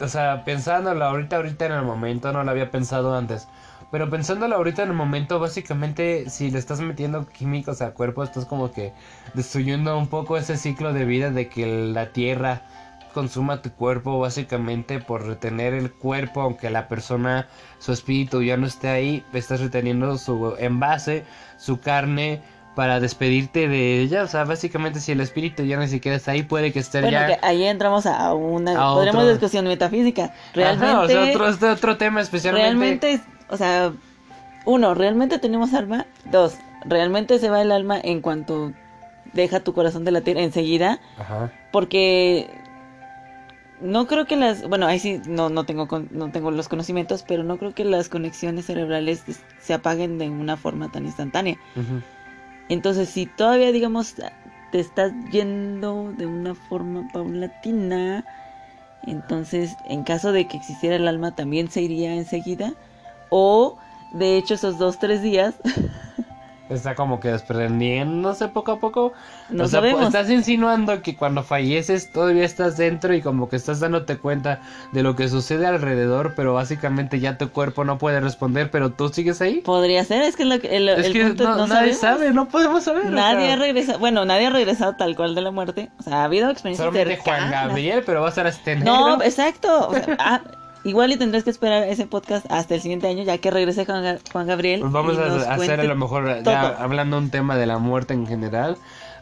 o 0.00 0.08
sea, 0.08 0.44
pensándolo 0.44 1.04
ahorita, 1.04 1.36
ahorita 1.36 1.66
en 1.66 1.72
el 1.72 1.82
momento, 1.82 2.32
no 2.32 2.44
lo 2.44 2.50
había 2.50 2.70
pensado 2.70 3.16
antes. 3.16 3.48
Pero 3.90 4.10
pensándolo 4.10 4.56
ahorita 4.56 4.82
en 4.82 4.88
el 4.90 4.94
momento, 4.96 5.38
básicamente, 5.38 6.28
si 6.28 6.50
le 6.50 6.58
estás 6.58 6.80
metiendo 6.80 7.26
químicos 7.28 7.80
al 7.80 7.92
cuerpo, 7.92 8.24
estás 8.24 8.44
como 8.44 8.72
que 8.72 8.92
destruyendo 9.34 9.96
un 9.96 10.08
poco 10.08 10.36
ese 10.36 10.56
ciclo 10.56 10.92
de 10.92 11.04
vida 11.04 11.30
de 11.30 11.48
que 11.48 11.66
la 11.66 12.12
tierra 12.12 12.62
consuma 13.14 13.62
tu 13.62 13.70
cuerpo, 13.70 14.18
básicamente 14.18 14.98
por 14.98 15.24
retener 15.24 15.72
el 15.72 15.92
cuerpo, 15.92 16.42
aunque 16.42 16.68
la 16.68 16.88
persona, 16.88 17.46
su 17.78 17.92
espíritu 17.92 18.42
ya 18.42 18.56
no 18.56 18.66
esté 18.66 18.88
ahí, 18.88 19.24
estás 19.32 19.60
reteniendo 19.60 20.18
su 20.18 20.56
envase, 20.58 21.24
su 21.56 21.80
carne, 21.80 22.42
para 22.74 23.00
despedirte 23.00 23.68
de 23.68 24.00
ella. 24.00 24.22
O 24.22 24.28
sea, 24.28 24.44
básicamente 24.44 25.00
si 25.00 25.12
el 25.12 25.20
espíritu 25.20 25.62
ya 25.62 25.78
ni 25.78 25.88
siquiera 25.88 26.16
está 26.16 26.32
ahí, 26.32 26.42
puede 26.42 26.72
que 26.72 26.80
esté 26.80 27.00
bueno, 27.00 27.18
Que 27.26 27.38
ahí 27.42 27.64
entramos 27.64 28.06
a 28.06 28.34
una... 28.34 28.74
podremos 28.74 29.28
discusión 29.28 29.66
metafísica. 29.66 30.32
Realmente... 30.54 30.94
o 30.96 31.08
sea, 31.08 31.30
otro, 31.30 31.48
este 31.48 31.66
otro 31.66 31.96
tema 31.96 32.20
especialmente... 32.20 32.68
Realmente 32.68 33.20
o 33.48 33.56
sea, 33.56 33.92
uno, 34.64 34.94
¿realmente 34.94 35.38
tenemos 35.38 35.74
alma? 35.74 36.06
Dos, 36.30 36.56
¿realmente 36.84 37.38
se 37.38 37.50
va 37.50 37.62
el 37.62 37.72
alma 37.72 37.98
en 38.02 38.20
cuanto 38.20 38.72
deja 39.32 39.60
tu 39.60 39.74
corazón 39.74 40.04
de 40.04 40.12
latir 40.12 40.38
enseguida? 40.38 41.00
Ajá. 41.18 41.52
Porque 41.72 42.48
no 43.80 44.06
creo 44.06 44.26
que 44.26 44.36
las, 44.36 44.66
bueno, 44.66 44.86
ahí 44.86 44.98
sí 44.98 45.20
no 45.26 45.50
no 45.50 45.64
tengo 45.64 45.86
no 46.10 46.30
tengo 46.30 46.50
los 46.50 46.68
conocimientos, 46.68 47.24
pero 47.26 47.42
no 47.42 47.58
creo 47.58 47.74
que 47.74 47.84
las 47.84 48.08
conexiones 48.08 48.66
cerebrales 48.66 49.24
se 49.60 49.74
apaguen 49.74 50.18
de 50.18 50.30
una 50.30 50.56
forma 50.56 50.90
tan 50.90 51.04
instantánea. 51.04 51.58
Entonces, 52.68 53.08
si 53.08 53.26
todavía 53.26 53.72
digamos 53.72 54.14
te 54.72 54.80
estás 54.80 55.12
yendo 55.30 56.12
de 56.16 56.26
una 56.26 56.54
forma 56.54 57.06
paulatina, 57.12 58.24
entonces 59.02 59.76
en 59.84 60.02
caso 60.02 60.32
de 60.32 60.46
que 60.46 60.56
existiera 60.56 60.96
el 60.96 61.06
alma 61.06 61.34
también 61.34 61.70
se 61.70 61.82
iría 61.82 62.14
enseguida 62.14 62.74
o, 63.28 63.76
de 64.12 64.36
hecho, 64.36 64.54
esos 64.54 64.78
dos, 64.78 64.98
tres 64.98 65.22
días. 65.22 65.54
Está 66.70 66.94
como 66.94 67.20
que 67.20 67.28
desprendiéndose 67.28 68.48
poco 68.48 68.72
a 68.72 68.80
poco. 68.80 69.12
No 69.50 69.68
sabemos. 69.68 70.06
Estás 70.06 70.30
insinuando 70.30 71.02
que 71.02 71.14
cuando 71.14 71.42
falleces 71.42 72.10
todavía 72.10 72.44
estás 72.44 72.78
dentro 72.78 73.14
y 73.14 73.20
como 73.20 73.50
que 73.50 73.56
estás 73.56 73.80
dándote 73.80 74.16
cuenta 74.16 74.60
de 74.92 75.02
lo 75.02 75.14
que 75.14 75.28
sucede 75.28 75.66
alrededor, 75.66 76.32
pero 76.34 76.54
básicamente 76.54 77.20
ya 77.20 77.36
tu 77.36 77.50
cuerpo 77.50 77.84
no 77.84 77.98
puede 77.98 78.20
responder, 78.20 78.70
pero 78.70 78.90
tú 78.90 79.10
sigues 79.10 79.42
ahí. 79.42 79.60
Podría 79.60 80.04
ser, 80.04 80.22
es 80.22 80.36
que, 80.36 80.46
lo 80.46 80.54
el, 80.54 80.88
es 80.88 81.10
que 81.10 81.34
no, 81.34 81.66
nadie 81.66 81.92
sabe, 81.92 82.32
no 82.32 82.48
podemos 82.48 82.84
saber. 82.84 83.10
Nadie 83.10 83.52
ha 83.52 83.56
regresado, 83.56 83.98
bueno, 83.98 84.24
nadie 84.24 84.46
ha 84.46 84.50
regresado 84.50 84.96
tal 84.96 85.14
cual 85.16 85.34
de 85.34 85.42
la 85.42 85.50
muerte. 85.50 85.90
O 85.98 86.02
sea, 86.02 86.22
ha 86.22 86.24
habido 86.24 86.50
experiencias 86.50 86.86
Solamente 86.86 87.22
Juan 87.22 87.50
Gabriel, 87.50 88.02
pero 88.06 88.22
va 88.22 88.28
a 88.28 88.48
este 88.48 88.76
No, 88.76 89.22
exacto. 89.22 89.88
O 89.88 89.94
sea, 89.94 90.16
ah, 90.18 90.40
Igual 90.84 91.12
y 91.12 91.16
tendrás 91.16 91.44
que 91.44 91.50
esperar 91.50 91.84
ese 91.84 92.06
podcast 92.06 92.46
hasta 92.50 92.74
el 92.74 92.82
siguiente 92.82 93.08
año, 93.08 93.22
ya 93.22 93.38
que 93.38 93.50
regrese 93.50 93.86
Juan, 93.86 94.18
Juan 94.30 94.46
Gabriel. 94.46 94.80
Pues 94.80 94.92
vamos 94.92 95.16
a 95.18 95.54
hacer 95.54 95.80
a 95.80 95.84
lo 95.84 95.96
mejor 95.96 96.42
ya 96.42 96.68
hablando 96.68 97.16
un 97.18 97.30
tema 97.30 97.56
de 97.56 97.66
la 97.66 97.78
muerte 97.78 98.12
en 98.12 98.26
general. 98.26 98.76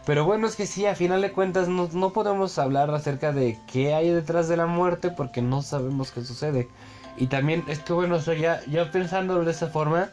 Pero 0.05 0.25
bueno, 0.25 0.49
es 0.49 0.57
que 0.57 0.67
sí, 0.67 0.87
a 0.87 0.97
final 0.97 1.23
de 1.23 1.31
cuentas 1.31 1.69
no, 1.69 1.89
no 1.93 2.13
podemos 2.13 2.59
hablar 2.59 2.93
acerca 2.93 3.33
de 3.33 3.57
qué 3.71 3.95
hay 3.95 4.11
detrás 4.11 4.49
de 4.49 4.57
la 4.57 4.67
muerte 4.67 5.11
porque 5.11 5.43
no 5.43 5.63
sabemos 5.63 6.11
qué 6.11 6.25
sucede. 6.25 6.69
Y 7.17 7.29
también 7.29 7.63
es 7.69 7.79
que 7.79 7.93
bueno, 7.93 8.17
eso 8.17 8.33
ya, 8.33 8.61
ya 8.67 8.91
pensando 8.91 9.45
de 9.45 9.51
esa 9.51 9.69
forma, 9.69 10.09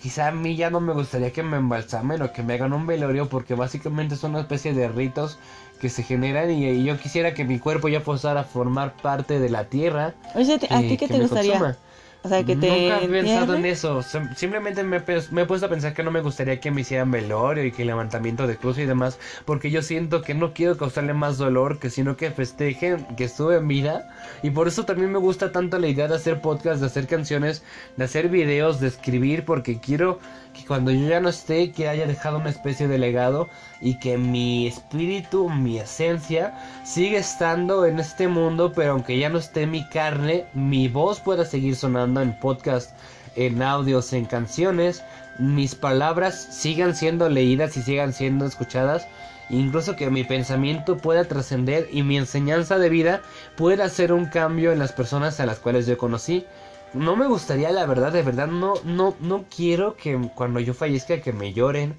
quizá 0.00 0.28
a 0.28 0.32
mí 0.32 0.56
ya 0.56 0.70
no 0.70 0.80
me 0.80 0.92
gustaría 0.92 1.32
que 1.32 1.44
me 1.44 1.58
embalsamen 1.58 2.20
o 2.22 2.32
que 2.32 2.42
me 2.42 2.54
hagan 2.54 2.72
un 2.72 2.88
velorio 2.88 3.28
porque 3.28 3.54
básicamente 3.54 4.16
es 4.16 4.24
una 4.24 4.40
especie 4.40 4.74
de 4.74 4.88
ritos 4.88 5.38
que 5.82 5.88
se 5.88 6.04
generan 6.04 6.48
y, 6.52 6.84
yo 6.84 6.96
quisiera 6.96 7.34
que 7.34 7.44
mi 7.44 7.58
cuerpo 7.58 7.88
ya 7.88 8.04
pasara 8.04 8.42
a 8.42 8.44
formar 8.44 8.94
parte 9.02 9.40
de 9.40 9.50
la 9.50 9.64
tierra. 9.64 10.14
Oye, 10.36 10.54
¿a 10.70 10.80
ti 10.80 10.96
qué 10.96 11.08
te 11.08 11.18
gustaría? 11.18 11.76
O 12.22 12.28
sea, 12.28 12.44
que 12.44 12.54
te 12.54 12.68
Nunca 12.68 13.02
he 13.02 13.08
pensado 13.08 13.56
en 13.56 13.66
eso. 13.66 14.00
Simplemente 14.36 14.84
me, 14.84 15.02
me, 15.32 15.42
he 15.42 15.44
puesto 15.44 15.66
a 15.66 15.68
pensar 15.68 15.92
que 15.92 16.04
no 16.04 16.12
me 16.12 16.20
gustaría 16.20 16.60
que 16.60 16.70
me 16.70 16.82
hicieran 16.82 17.10
velorio 17.10 17.64
y 17.64 17.72
que 17.72 17.84
levantamiento 17.84 18.46
de 18.46 18.56
cruz 18.56 18.78
y 18.78 18.84
demás. 18.84 19.18
Porque 19.44 19.72
yo 19.72 19.82
siento 19.82 20.22
que 20.22 20.34
no 20.34 20.52
quiero 20.52 20.76
causarle 20.76 21.14
más 21.14 21.36
dolor 21.36 21.80
que 21.80 21.90
sino 21.90 22.16
que 22.16 22.30
festejen 22.30 23.04
que 23.16 23.24
estuve 23.24 23.56
en 23.56 23.66
vida. 23.66 24.08
Y 24.44 24.50
por 24.50 24.68
eso 24.68 24.84
también 24.84 25.10
me 25.10 25.18
gusta 25.18 25.50
tanto 25.50 25.80
la 25.80 25.88
idea 25.88 26.06
de 26.06 26.14
hacer 26.14 26.40
podcasts, 26.40 26.80
de 26.80 26.86
hacer 26.86 27.08
canciones, 27.08 27.64
de 27.96 28.04
hacer 28.04 28.28
videos, 28.28 28.78
de 28.78 28.86
escribir. 28.86 29.44
Porque 29.44 29.80
quiero 29.80 30.20
que 30.52 30.64
cuando 30.66 30.90
yo 30.90 31.08
ya 31.08 31.20
no 31.20 31.28
esté, 31.28 31.72
que 31.72 31.88
haya 31.88 32.06
dejado 32.06 32.38
una 32.38 32.50
especie 32.50 32.88
de 32.88 32.98
legado 32.98 33.48
y 33.80 33.98
que 33.98 34.18
mi 34.18 34.66
espíritu, 34.66 35.48
mi 35.48 35.78
esencia, 35.78 36.54
siga 36.84 37.18
estando 37.18 37.86
en 37.86 37.98
este 37.98 38.28
mundo, 38.28 38.72
pero 38.74 38.92
aunque 38.92 39.18
ya 39.18 39.28
no 39.28 39.38
esté 39.38 39.66
mi 39.66 39.88
carne, 39.88 40.44
mi 40.54 40.88
voz 40.88 41.20
pueda 41.20 41.44
seguir 41.44 41.76
sonando 41.76 42.20
en 42.20 42.38
podcast, 42.38 42.96
en 43.34 43.62
audios, 43.62 44.12
en 44.12 44.26
canciones, 44.26 45.02
mis 45.38 45.74
palabras 45.74 46.34
sigan 46.50 46.94
siendo 46.94 47.28
leídas 47.28 47.76
y 47.76 47.82
sigan 47.82 48.12
siendo 48.12 48.44
escuchadas. 48.44 49.06
Incluso 49.50 49.96
que 49.96 50.08
mi 50.08 50.24
pensamiento 50.24 50.96
pueda 50.96 51.24
trascender 51.24 51.88
y 51.92 52.02
mi 52.02 52.16
enseñanza 52.16 52.78
de 52.78 52.88
vida 52.88 53.20
pueda 53.56 53.84
hacer 53.84 54.12
un 54.12 54.26
cambio 54.26 54.72
en 54.72 54.78
las 54.78 54.92
personas 54.92 55.40
a 55.40 55.46
las 55.46 55.58
cuales 55.58 55.86
yo 55.86 55.98
conocí 55.98 56.46
no 56.94 57.16
me 57.16 57.26
gustaría, 57.26 57.70
la 57.70 57.86
verdad, 57.86 58.12
de 58.12 58.22
verdad, 58.22 58.48
no, 58.48 58.74
no, 58.84 59.14
no 59.20 59.44
quiero 59.54 59.96
que 59.96 60.18
cuando 60.34 60.60
yo 60.60 60.74
fallezca 60.74 61.20
que 61.20 61.32
me 61.32 61.52
lloren, 61.52 61.96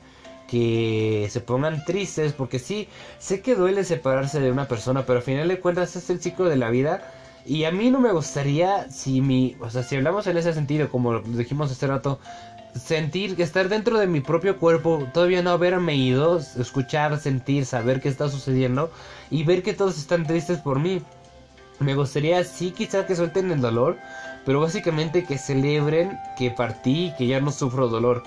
que 0.48 1.28
se 1.32 1.41
pongan 1.41 1.84
tristes, 1.84 2.34
porque 2.34 2.60
sí, 2.60 2.88
sé 3.18 3.41
que 3.41 3.56
duele 3.56 3.84
separarse 3.84 4.39
de 4.39 4.52
una 4.52 4.68
persona, 4.68 5.06
pero 5.06 5.18
al 5.20 5.24
final 5.24 5.48
de 5.48 5.60
cuentas 5.60 5.96
es 5.96 6.10
el 6.10 6.22
ciclo 6.22 6.46
de 6.46 6.58
la 6.58 6.70
vida. 6.70 7.12
Y 7.46 7.66
a 7.66 7.72
mí 7.72 7.89
no 7.89 8.00
me 8.00 8.12
gustaría, 8.12 8.89
si 8.89 9.22
mi, 9.22 9.58
o 9.60 9.70
sea, 9.70 9.84
si 9.84 9.96
hablamos 9.96 10.28
en 10.28 10.38
ese 10.38 10.54
sentido, 10.54 10.89
como 10.89 11.20
dijimos 11.20 11.72
hace 11.72 11.88
rato, 11.88 12.20
sentir, 12.76 13.39
estar 13.41 13.70
dentro 13.70 13.98
de 13.98 14.08
mi 14.08 14.22
propio 14.22 14.58
cuerpo, 14.58 15.08
todavía 15.14 15.41
no 15.41 15.52
haberme 15.52 15.96
ido, 15.96 16.39
escuchar, 16.39 17.20
sentir, 17.20 17.66
saber 17.66 18.02
qué 18.02 18.10
está 18.10 18.30
sucediendo 18.30 18.91
y 19.30 19.44
ver 19.44 19.64
que 19.64 19.74
todos 19.74 19.98
están 19.98 20.26
tristes 20.26 20.60
por 20.60 20.80
mí. 20.80 21.02
Me 21.80 21.96
gustaría, 21.96 22.44
sí, 22.44 22.72
quizás 22.72 23.06
que 23.06 23.16
suelten 23.16 23.52
el 23.52 23.60
dolor, 23.60 23.98
pero 24.46 24.60
básicamente 24.60 25.24
que 25.24 25.38
celebren 25.38 26.20
que 26.38 26.52
partí 26.52 27.08
y 27.08 27.16
que 27.16 27.28
ya 27.28 27.39
no 27.39 27.52
sufro 27.52 27.88
dolor. 27.88 28.24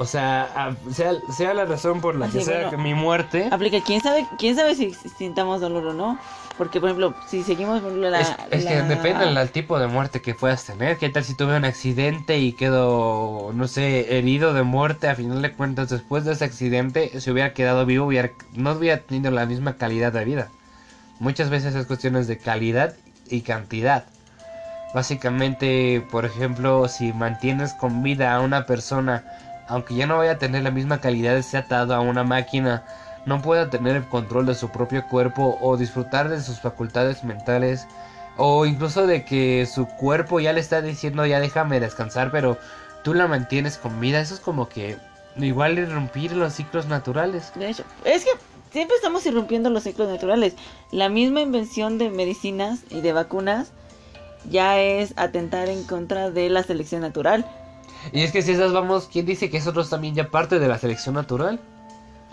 O 0.00 0.04
sea, 0.04 0.76
sea, 0.92 1.12
sea 1.36 1.54
la 1.54 1.64
razón 1.64 2.00
por 2.00 2.14
la 2.14 2.28
que 2.28 2.40
sea 2.40 2.70
que 2.70 2.76
mi 2.76 2.94
muerte. 2.94 3.48
Aplica, 3.50 3.80
quién 3.80 4.00
sabe, 4.00 4.28
quién 4.38 4.54
sabe 4.54 4.76
si, 4.76 4.94
sintamos 4.94 5.60
dolor 5.60 5.86
o 5.86 5.92
no. 5.92 6.18
Porque, 6.56 6.78
por 6.80 6.88
ejemplo, 6.88 7.14
si 7.26 7.42
seguimos 7.42 7.82
la. 7.82 8.20
Es, 8.20 8.36
es 8.50 8.64
que 8.64 8.82
depende 8.82 9.26
del 9.26 9.50
tipo 9.50 9.78
de 9.80 9.88
muerte 9.88 10.22
que 10.22 10.34
puedas 10.34 10.64
tener. 10.64 10.98
¿Qué 10.98 11.08
tal 11.08 11.24
si 11.24 11.34
tuve 11.34 11.56
un 11.56 11.64
accidente 11.64 12.38
y 12.38 12.52
quedo, 12.52 13.50
no 13.54 13.66
sé, 13.66 14.18
herido 14.18 14.54
de 14.54 14.62
muerte? 14.62 15.08
A 15.08 15.16
final 15.16 15.42
de 15.42 15.52
cuentas, 15.52 15.88
después 15.88 16.24
de 16.24 16.32
ese 16.32 16.44
accidente, 16.44 17.20
si 17.20 17.30
hubiera 17.32 17.52
quedado 17.52 17.84
vivo, 17.84 18.06
hubiera, 18.06 18.30
no 18.54 18.72
hubiera 18.72 18.98
tenido 18.98 19.32
la 19.32 19.46
misma 19.46 19.76
calidad 19.76 20.12
de 20.12 20.24
vida. 20.24 20.48
Muchas 21.18 21.50
veces 21.50 21.74
es 21.74 21.86
cuestiones 21.86 22.28
de 22.28 22.38
calidad 22.38 22.94
y 23.28 23.40
cantidad. 23.40 24.04
Básicamente, 24.94 26.04
por 26.10 26.24
ejemplo, 26.24 26.88
si 26.88 27.12
mantienes 27.12 27.74
con 27.74 28.02
vida 28.02 28.34
a 28.34 28.40
una 28.40 28.64
persona, 28.64 29.22
aunque 29.68 29.94
ya 29.94 30.06
no 30.06 30.18
vaya 30.18 30.32
a 30.32 30.38
tener 30.38 30.62
la 30.62 30.70
misma 30.70 31.00
calidad 31.00 31.34
de 31.34 31.42
ser 31.42 31.64
atado 31.64 31.94
a 31.94 32.00
una 32.00 32.24
máquina, 32.24 32.84
no 33.26 33.42
pueda 33.42 33.68
tener 33.68 33.96
el 33.96 34.08
control 34.08 34.46
de 34.46 34.54
su 34.54 34.70
propio 34.70 35.06
cuerpo 35.06 35.58
o 35.60 35.76
disfrutar 35.76 36.30
de 36.30 36.40
sus 36.40 36.60
facultades 36.60 37.22
mentales, 37.22 37.86
o 38.38 38.64
incluso 38.64 39.06
de 39.06 39.24
que 39.24 39.66
su 39.66 39.86
cuerpo 39.86 40.40
ya 40.40 40.52
le 40.52 40.60
está 40.60 40.80
diciendo 40.80 41.26
ya 41.26 41.40
déjame 41.40 41.80
descansar, 41.80 42.30
pero 42.30 42.56
tú 43.02 43.12
la 43.12 43.26
mantienes 43.26 43.76
con 43.76 44.00
vida, 44.00 44.20
eso 44.20 44.34
es 44.34 44.40
como 44.40 44.68
que 44.68 44.96
igual 45.36 45.78
irrumpir 45.78 46.32
los 46.32 46.54
ciclos 46.54 46.86
naturales. 46.86 47.52
De 47.54 47.68
hecho, 47.68 47.84
es 48.04 48.24
que 48.24 48.30
siempre 48.70 48.96
estamos 48.96 49.26
irrumpiendo 49.26 49.68
los 49.70 49.82
ciclos 49.82 50.08
naturales. 50.08 50.54
La 50.90 51.08
misma 51.08 51.40
invención 51.42 51.98
de 51.98 52.10
medicinas 52.10 52.80
y 52.90 53.02
de 53.02 53.12
vacunas 53.12 53.72
ya 54.50 54.80
es 54.80 55.14
atentar 55.16 55.68
en 55.68 55.84
contra 55.84 56.30
de 56.30 56.48
la 56.50 56.62
selección 56.62 57.02
natural. 57.02 57.44
Y 58.12 58.22
es 58.22 58.32
que 58.32 58.42
si 58.42 58.52
esas 58.52 58.72
vamos, 58.72 59.08
¿quién 59.12 59.26
dice 59.26 59.50
que 59.50 59.58
eso 59.58 59.72
no 59.72 59.80
es 59.80 59.90
también 59.90 60.14
ya 60.14 60.30
parte 60.30 60.58
de 60.58 60.68
la 60.68 60.78
selección 60.78 61.14
natural? 61.14 61.60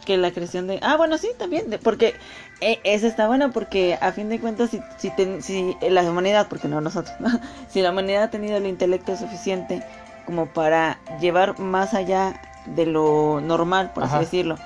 Que 0.05 0.17
la 0.17 0.31
creación 0.31 0.67
de... 0.67 0.79
Ah, 0.83 0.97
bueno, 0.97 1.17
sí, 1.17 1.29
también, 1.37 1.79
porque 1.81 2.13
eh, 2.61 2.79
eso 2.83 3.07
está 3.07 3.27
bueno 3.27 3.51
porque 3.51 3.97
a 3.99 4.11
fin 4.11 4.29
de 4.29 4.39
cuentas 4.39 4.69
si, 4.69 4.79
si, 4.97 5.11
si 5.41 5.77
la 5.89 6.03
humanidad, 6.03 6.47
porque 6.47 6.67
no 6.67 6.79
nosotros, 6.79 7.15
si 7.69 7.81
la 7.81 7.91
humanidad 7.91 8.23
ha 8.23 8.29
tenido 8.29 8.57
el 8.57 8.67
intelecto 8.67 9.17
suficiente 9.17 9.83
como 10.25 10.47
para 10.47 10.99
llevar 11.19 11.59
más 11.59 11.93
allá 11.93 12.39
de 12.67 12.85
lo 12.85 13.41
normal, 13.41 13.91
por 13.93 14.03
así 14.03 14.17
decirlo, 14.19 14.57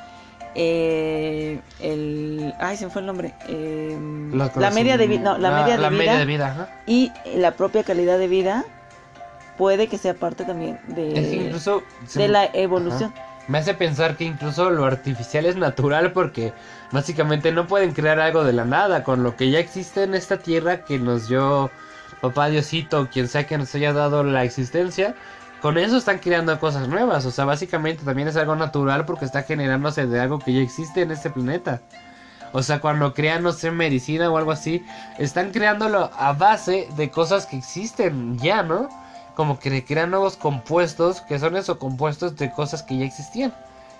eh, 0.56 1.60
el 1.80 2.54
ay 2.60 2.78
se 2.78 2.86
me 2.86 2.92
fue 2.92 3.02
el 3.02 3.06
nombre 3.06 3.34
em, 3.48 4.36
la, 4.36 4.72
media 4.72 4.98
de 4.98 5.08
vida 5.08 5.38
la, 5.38 5.52
media 5.52 6.18
de 6.18 6.26
vida, 6.26 6.70
y 6.88 7.12
la 7.36 7.52
propia 7.52 7.84
calidad 7.84 8.18
de 8.18 8.28
vida 8.28 8.66
puede 9.58 9.88
que 9.88 9.98
sea 9.98 10.14
parte 10.14 10.46
también 10.46 10.80
de, 10.88 11.52
de 12.16 12.28
la 12.28 12.46
evolución. 12.54 13.14
Me 13.50 13.58
hace 13.58 13.74
pensar 13.74 14.16
que 14.16 14.24
incluso 14.24 14.70
lo 14.70 14.86
artificial 14.86 15.46
es 15.46 15.56
natural 15.56 16.12
porque 16.14 16.54
básicamente 16.92 17.52
no 17.52 17.66
pueden 17.68 17.94
crear 17.94 18.20
algo 18.20 18.44
de 18.44 18.54
la 18.54 18.64
nada 18.64 19.04
con 19.04 19.24
lo 19.24 19.36
que 19.36 19.50
ya 19.50 19.60
existe 19.60 20.04
en 20.04 20.14
esta 20.14 20.38
tierra 20.38 20.86
que 20.86 21.00
nos 21.00 21.28
dio 21.28 21.72
papá 22.22 22.50
Diosito 22.50 23.08
quien 23.12 23.28
sea 23.28 23.48
que 23.48 23.58
nos 23.58 23.74
haya 23.76 23.92
dado 23.92 24.24
la 24.24 24.44
existencia 24.44 25.16
con 25.62 25.78
eso 25.78 25.98
están 25.98 26.20
creando 26.20 26.58
cosas 26.60 26.88
nuevas. 26.88 27.26
O 27.26 27.32
sea, 27.32 27.46
básicamente 27.46 28.04
también 28.04 28.28
es 28.28 28.38
algo 28.38 28.56
natural 28.56 29.06
porque 29.06 29.26
está 29.26 29.44
generándose 29.44 30.08
de 30.08 30.20
algo 30.20 30.40
que 30.40 30.54
ya 30.54 30.62
existe 30.62 31.02
en 31.02 31.12
este 31.12 31.30
planeta. 31.30 31.82
O 32.52 32.64
sea, 32.64 32.80
cuando 32.80 33.14
crean, 33.14 33.44
no 33.44 33.52
sé, 33.52 33.70
medicina 33.72 34.30
o 34.32 34.38
algo 34.38 34.52
así, 34.52 34.84
están 35.18 35.52
creándolo 35.52 36.10
a 36.18 36.34
base 36.34 36.88
de 36.96 37.12
cosas 37.12 37.46
que 37.46 37.58
existen 37.58 38.40
ya, 38.40 38.64
¿no? 38.64 38.90
Como 39.36 39.60
que 39.60 39.86
crean 39.86 40.12
nuevos 40.12 40.36
compuestos, 40.36 41.22
que 41.22 41.38
son 41.38 41.56
esos 41.56 41.78
compuestos 41.78 42.36
de 42.38 42.52
cosas 42.52 42.82
que 42.82 42.98
ya 42.98 43.06
existían. 43.06 43.54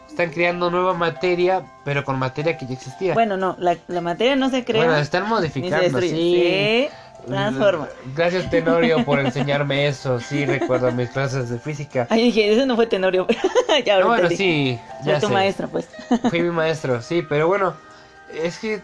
Están 0.08 0.32
creando 0.32 0.72
nueva 0.72 0.96
materia, 0.96 1.64
pero 1.86 2.04
con 2.04 2.18
materia 2.18 2.58
que 2.58 2.66
ya 2.66 2.74
existía. 2.74 3.14
Bueno, 3.14 3.38
no, 3.38 3.56
la, 3.60 3.78
materia 4.02 4.36
no 4.36 4.50
se 4.50 4.66
crea. 4.66 4.84
Bueno, 4.84 5.00
están 5.00 5.30
modificando, 5.30 6.02
sí. 6.02 6.90
Transforma. 7.30 7.88
Gracias, 8.16 8.50
Tenorio, 8.50 9.04
por 9.06 9.20
enseñarme 9.26 9.88
eso. 9.88 10.20
Sí, 10.20 10.46
recuerdo 10.46 10.92
mis 10.92 11.10
clases 11.10 11.50
de 11.50 11.60
física. 11.60 12.08
Ay, 12.10 12.24
dije, 12.24 12.52
eso 12.52 12.66
no 12.66 12.76
fue 12.76 12.88
Tenorio. 12.88 13.28
ya, 13.86 14.06
bueno, 14.06 14.30
sí. 14.30 14.80
Ya 15.04 15.20
tu 15.20 15.30
maestro, 15.30 15.70
pues. 15.70 15.88
Fui 16.30 16.42
mi 16.42 16.52
maestro, 16.52 17.02
sí, 17.02 17.24
pero 17.28 17.48
bueno. 17.48 17.74
Es 18.34 18.60
que 18.60 18.80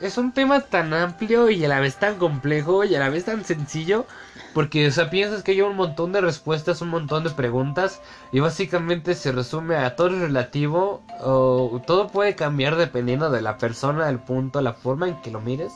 es 0.00 0.18
un, 0.18 0.32
tema 0.32 0.60
tan 0.60 0.92
amplio 0.92 1.50
y 1.50 1.64
a 1.64 1.68
la 1.68 1.78
vez 1.78 1.96
tan 1.96 2.16
complejo 2.16 2.82
y 2.82 2.96
a 2.96 2.98
la 2.98 3.10
vez 3.10 3.26
tan 3.26 3.44
sencillo. 3.44 4.06
Porque, 4.54 4.88
o 4.88 4.90
sea, 4.90 5.08
piensas 5.08 5.44
que 5.44 5.52
hay 5.52 5.60
un 5.60 5.76
montón 5.76 6.12
de 6.12 6.20
respuestas, 6.20 6.82
un 6.82 6.88
montón 6.88 7.22
de 7.22 7.30
preguntas. 7.30 8.00
Y 8.32 8.40
básicamente 8.40 9.14
se 9.14 9.30
resume 9.30 9.76
a 9.76 9.94
todo 9.94 10.08
es 10.08 10.18
relativo. 10.18 11.02
O 11.20 11.80
todo 11.86 12.08
puede 12.08 12.34
cambiar 12.34 12.74
dependiendo 12.74 13.30
de 13.30 13.40
la 13.40 13.56
persona, 13.56 14.08
el 14.08 14.18
punto, 14.18 14.60
la 14.62 14.72
forma 14.72 15.08
en 15.08 15.20
que 15.22 15.30
lo 15.30 15.40
mires. 15.40 15.72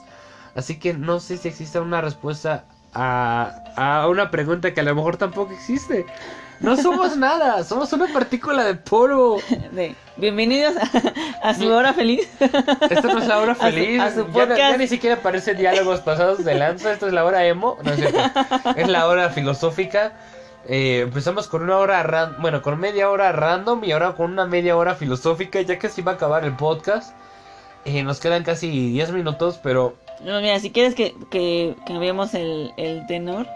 Así 0.54 0.78
que 0.78 0.92
no 0.92 1.20
sé 1.20 1.38
si 1.38 1.48
existe 1.48 1.80
una 1.80 2.00
respuesta 2.00 2.64
a, 2.94 4.06
una 4.08 4.30
pregunta 4.30 4.74
que 4.74 4.80
a 4.80 4.84
lo 4.84 4.94
mejor 4.94 5.16
tampoco 5.16 5.52
existe. 5.52 6.04
No 6.60 6.76
somos 6.76 7.16
nada, 7.16 7.64
somos 7.64 7.92
una 7.92 8.06
partícula 8.12 8.62
de 8.64 8.74
polvo. 8.74 9.40
bienvenidos 10.16 10.74
a, 11.42 11.54
su 11.54 11.68
hora 11.68 11.92
feliz. 11.92 12.28
Esta 12.38 13.00
no 13.00 13.18
es 13.18 13.26
la 13.26 13.38
hora 13.38 13.54
feliz. 13.56 14.00
A 14.00 14.14
su, 14.14 14.26
podcast. 14.26 14.58
Ya, 14.58 14.76
ni 14.76 14.86
siquiera 14.86 15.16
aparecen 15.16 15.56
diálogos 15.56 16.00
pasados 16.00 16.44
de 16.44 16.54
lanza. 16.54 16.92
Esto 16.92 17.06
es 17.06 17.12
la 17.12 17.24
hora 17.24 17.44
emo. 17.46 17.78
No 17.82 17.90
es 17.90 17.96
cierto. 17.96 18.20
Es 18.76 18.88
la 18.88 19.08
hora 19.08 19.30
filosófica. 19.30 20.12
Eh, 20.68 21.00
empezamos 21.00 21.48
con 21.48 21.62
una 21.62 21.78
hora, 21.78 22.36
bueno, 22.38 22.62
con 22.62 22.78
media 22.78 23.10
hora 23.10 23.32
random 23.32 23.82
y 23.82 23.90
ahora 23.90 24.12
con 24.12 24.30
una 24.30 24.44
media 24.44 24.76
hora 24.76 24.94
filosófica. 24.94 25.60
Ya 25.62 25.78
que 25.78 25.88
así 25.88 26.02
va 26.02 26.12
a 26.12 26.14
acabar 26.14 26.44
el 26.44 26.54
podcast. 26.54 27.16
Eh, 27.84 28.04
nos 28.04 28.20
quedan 28.20 28.44
casi 28.44 28.92
10 28.92 29.10
minutos, 29.10 29.58
pero 29.60 29.96
no, 30.24 30.40
mira, 30.40 30.58
si 30.60 30.70
quieres 30.70 30.94
que, 30.94 31.14
que 31.30 31.76
cambiemos 31.86 32.34
el, 32.34 32.72
el 32.76 33.06
tenor, 33.06 33.46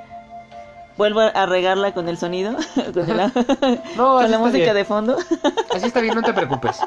vuelvo 0.97 1.21
a 1.21 1.47
regarla 1.47 1.93
con 1.93 2.09
el 2.09 2.17
sonido, 2.19 2.57
con, 2.95 3.17
la 4.31 4.39
música 4.39 4.75
de 4.75 4.85
fondo. 4.85 5.17
Así 5.75 5.87
está 5.87 6.01
bien, 6.01 6.15
no 6.15 6.23
te 6.23 6.33
preocupes. 6.33 6.79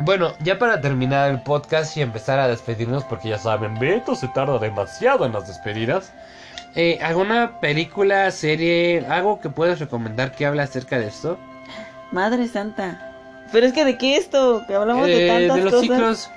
Bueno, 0.00 0.32
ya 0.42 0.58
para 0.58 0.80
terminar 0.80 1.30
el 1.30 1.42
podcast 1.42 1.96
y 1.96 2.02
empezar 2.02 2.38
a 2.38 2.48
despedirnos, 2.48 3.04
porque 3.04 3.28
ya 3.28 3.38
saben, 3.38 3.78
Beto 3.78 4.14
se 4.14 4.28
tarda 4.28 4.58
demasiado 4.58 5.26
en 5.26 5.32
las 5.32 5.46
despedidas. 5.46 6.12
Eh, 6.74 6.98
¿Alguna 7.02 7.60
película, 7.60 8.30
serie, 8.30 9.04
algo 9.08 9.40
que 9.40 9.50
puedas 9.50 9.78
recomendar 9.78 10.32
que 10.32 10.46
hable 10.46 10.62
acerca 10.62 10.98
de 10.98 11.08
esto? 11.08 11.38
Madre 12.12 12.48
Santa. 12.48 13.12
Pero 13.52 13.66
es 13.66 13.72
que 13.72 13.84
de 13.84 13.98
qué 13.98 14.16
esto, 14.16 14.62
que 14.66 14.74
hablamos 14.74 15.06
de 15.06 15.26
eh, 15.26 15.28
tantas 15.28 15.56
De 15.56 15.70
los 15.70 15.80
ciclos 15.80 16.30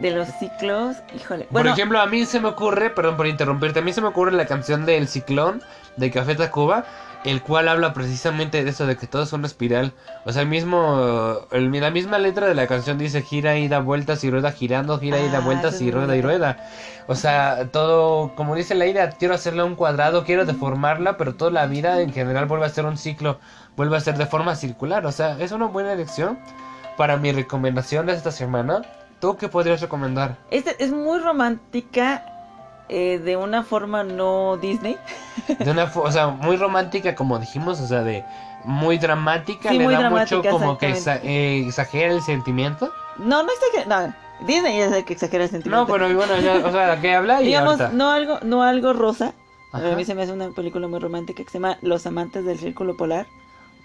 de 0.00 0.10
los 0.10 0.28
ciclos, 0.38 0.96
híjole. 1.14 1.44
Por 1.50 1.66
ejemplo, 1.66 2.00
a 2.00 2.06
mí 2.06 2.24
se 2.24 2.40
me 2.40 2.48
ocurre, 2.48 2.90
perdón 2.90 3.16
por 3.16 3.26
interrumpirte, 3.26 3.80
a 3.80 3.82
mí 3.82 3.92
se 3.92 4.00
me 4.00 4.08
ocurre 4.08 4.32
la 4.32 4.46
canción 4.46 4.86
del 4.86 5.08
ciclón 5.08 5.62
de 5.96 6.10
Café 6.10 6.34
Tacuba, 6.34 6.84
el 7.24 7.42
cual 7.42 7.68
habla 7.68 7.92
precisamente 7.92 8.62
de 8.62 8.70
eso, 8.70 8.86
de 8.86 8.96
que 8.96 9.06
todo 9.06 9.22
es 9.22 9.32
una 9.32 9.46
espiral. 9.46 9.92
O 10.24 10.32
sea, 10.32 10.42
el 10.42 10.48
mismo, 10.48 11.40
la 11.50 11.90
misma 11.90 12.18
letra 12.18 12.46
de 12.46 12.54
la 12.54 12.66
canción 12.66 12.98
dice 12.98 13.22
gira 13.22 13.58
y 13.58 13.68
da 13.68 13.80
vueltas 13.80 14.22
y 14.22 14.30
rueda 14.30 14.52
girando, 14.52 14.98
gira 14.98 15.18
y 15.20 15.28
da 15.28 15.38
ah, 15.38 15.40
vueltas 15.40 15.80
y 15.80 15.90
rueda 15.90 16.16
y 16.16 16.22
rueda. 16.22 16.58
O 17.08 17.14
sea, 17.14 17.68
todo, 17.72 18.34
como 18.36 18.54
dice 18.54 18.74
la 18.74 18.86
idea, 18.86 19.10
quiero 19.10 19.34
hacerla 19.34 19.64
un 19.64 19.74
cuadrado, 19.74 20.24
quiero 20.24 20.44
deformarla, 20.44 21.16
pero 21.16 21.34
toda 21.34 21.50
la 21.50 21.66
vida 21.66 22.00
en 22.00 22.12
general 22.12 22.46
vuelve 22.46 22.66
a 22.66 22.70
ser 22.70 22.86
un 22.86 22.96
ciclo, 22.96 23.40
vuelve 23.76 23.96
a 23.96 24.00
ser 24.00 24.16
de 24.16 24.26
forma 24.26 24.54
circular. 24.54 25.04
O 25.06 25.12
sea, 25.12 25.36
es 25.40 25.50
una 25.50 25.66
buena 25.66 25.92
elección 25.92 26.38
para 26.96 27.16
mi 27.16 27.32
recomendación 27.32 28.06
de 28.06 28.12
esta 28.12 28.30
semana. 28.30 28.82
¿Tú 29.20 29.36
qué 29.36 29.48
podrías 29.48 29.80
recomendar? 29.80 30.38
Este 30.50 30.82
es 30.82 30.92
muy 30.92 31.18
romántica, 31.18 32.24
eh, 32.88 33.18
de 33.18 33.36
una 33.36 33.64
forma 33.64 34.04
no 34.04 34.56
Disney. 34.56 34.96
De 35.58 35.70
una, 35.70 35.90
o 35.94 36.12
sea, 36.12 36.28
muy 36.28 36.56
romántica, 36.56 37.14
como 37.14 37.38
dijimos, 37.38 37.80
o 37.80 37.86
sea, 37.86 38.02
de 38.02 38.24
muy 38.64 38.98
dramática, 38.98 39.72
le 39.72 39.88
da 39.88 40.10
mucho 40.10 40.42
como 40.42 40.78
que 40.78 40.94
eh, 41.22 41.64
exagera 41.66 42.12
el 42.12 42.22
sentimiento. 42.22 42.92
No, 43.16 43.42
no 43.42 43.48
exagera, 43.50 44.06
no. 44.06 44.14
Disney 44.46 44.80
es 44.80 44.92
el 44.92 45.04
que 45.04 45.14
exagera 45.14 45.44
el 45.44 45.50
sentimiento. 45.50 45.86
No, 45.86 45.92
pero 45.92 46.14
bueno, 46.14 46.34
o 46.64 46.70
sea, 46.70 46.98
¿qué 47.00 47.14
habla? 47.14 47.42
Y 47.42 47.46
Digamos, 47.46 47.78
no 47.92 48.10
algo, 48.10 48.38
no 48.42 48.62
algo 48.62 48.92
rosa. 48.92 49.32
A 49.72 49.80
mí 49.80 50.04
se 50.04 50.14
me 50.14 50.22
hace 50.22 50.32
una 50.32 50.50
película 50.50 50.88
muy 50.88 50.98
romántica 50.98 51.44
que 51.44 51.50
se 51.50 51.58
llama 51.58 51.76
Los 51.82 52.06
amantes 52.06 52.44
del 52.44 52.58
círculo 52.58 52.96
polar. 52.96 53.26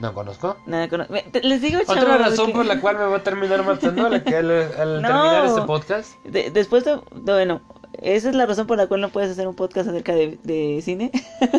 No 0.04 0.14
conozco. 0.14 0.58
Nada 0.66 0.89
conozco. 0.89 1.14
Les 1.43 1.62
digo, 1.62 1.80
Otra 1.88 2.18
razón 2.18 2.51
por 2.51 2.66
la 2.66 2.82
cual 2.82 2.97
me 2.97 3.06
voy 3.06 3.16
a 3.16 3.24
terminar 3.24 3.64
matando 3.64 4.08
al, 4.08 4.22
terminar 4.26 5.45
este 5.45 5.62
podcast. 5.62 6.16
después 6.26 6.84
de, 6.84 6.99
bueno, 7.14 7.62
esa 8.01 8.28
es 8.28 8.36
la 8.36 8.45
razón 8.45 8.68
por 8.68 8.76
la 8.76 8.88
cual 8.88 8.99
no 8.99 9.08
puedes 9.08 9.32
hacer 9.32 9.47
un 9.47 9.56
podcast 9.56 9.88
acerca 9.88 10.14
de, 10.14 10.82
cine. 10.84 11.10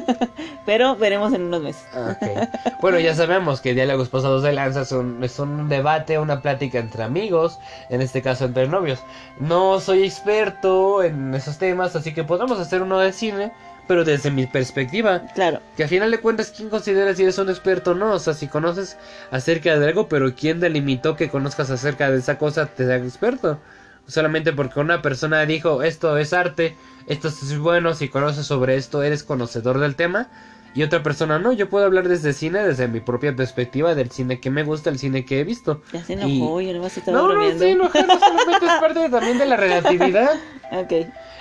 Pero 0.67 0.95
veremos 0.95 1.33
en 1.33 1.45
unos 1.45 1.63
meses. 1.63 1.87
Okay. 1.95 2.35
Bueno, 2.83 2.99
ya 2.99 3.15
sabemos 3.15 3.63
que 3.63 3.73
Diálogos 3.73 4.11
Pasados 4.11 4.43
de 4.43 4.53
Lanza 4.53 4.83
es 4.83 5.39
un 5.39 5.69
debate, 5.71 6.19
una 6.19 6.43
plática 6.43 6.79
entre 6.79 7.03
amigos, 7.03 7.59
en 7.89 8.03
este 8.03 8.21
caso 8.21 8.45
entre 8.45 8.69
novios. 8.69 9.03
No 9.41 9.81
soy 9.81 10.05
experto 10.05 11.03
en 11.03 11.35
esos 11.35 11.57
temas, 11.57 11.97
así 11.97 12.13
que 12.13 12.25
podemos 12.25 12.61
hacer 12.61 12.83
uno 12.83 12.99
de 12.99 13.15
cine 13.15 13.53
pero 13.87 14.05
desde 14.05 14.31
mi 14.31 14.47
perspectiva. 14.47 15.23
Claro. 15.35 15.61
Que 15.77 15.85
al 15.85 15.89
final 15.89 16.11
de 16.11 16.19
cuentas, 16.19 16.53
¿quién 16.57 16.69
considera 16.69 17.15
si 17.15 17.23
eres 17.23 17.39
un 17.39 17.49
experto 17.49 17.93
o 17.93 17.95
no? 17.95 18.13
O 18.13 18.19
sea, 18.19 18.35
si 18.35 18.49
conoces 18.49 18.97
acerca 19.31 19.79
de 19.79 19.87
algo, 19.87 20.09
pero 20.09 20.35
¿quién 20.35 20.61
delimitó 20.61 21.17
que 21.17 21.29
conozcas 21.29 21.71
acerca 21.71 22.11
de 22.11 22.19
esa 22.19 22.39
cosa 22.39 22.67
te 22.67 22.85
haga 22.85 22.97
experto? 23.05 23.59
Solamente 24.07 24.53
porque 24.53 24.81
una 24.81 25.03
persona 25.03 25.45
dijo, 25.47 25.83
esto 25.83 26.19
es 26.19 26.33
arte, 26.33 26.77
esto 27.07 27.29
es 27.29 27.59
bueno, 27.59 27.95
si 27.95 28.09
conoces 28.09 28.47
sobre 28.47 28.77
esto, 28.77 29.03
eres 29.03 29.23
conocedor 29.23 29.79
del 29.79 29.97
tema. 29.97 30.29
Y 30.75 30.83
otra 30.83 31.05
persona 31.05 31.39
no, 31.39 31.53
yo 31.53 31.69
puedo 31.69 31.85
hablar 31.85 32.09
desde 32.09 32.33
cine, 32.33 32.65
desde 32.65 32.89
mi 32.89 32.99
propia 32.99 33.35
perspectiva, 33.37 33.95
del 33.95 34.11
cine 34.11 34.41
que 34.41 34.51
me 34.51 34.65
gusta, 34.65 34.91
el 34.91 34.99
cine 34.99 35.25
que 35.25 35.39
he 35.39 35.45
visto. 35.45 35.83
Ya 35.93 36.03
se 36.03 36.15
enojó, 36.15 36.61
y... 36.61 36.73
no 36.73 36.81
vas 36.81 36.97
a 36.97 37.01
estar 37.01 37.15
No, 37.15 37.33
no, 37.33 37.59
sí, 37.59 37.77
no, 37.77 37.89
solamente 37.93 38.67
es 38.67 38.73
parte 38.81 39.09
también 39.09 39.39
de 39.39 39.47
la 39.47 39.57
relatividad. 39.57 40.31
ok. 40.73 40.93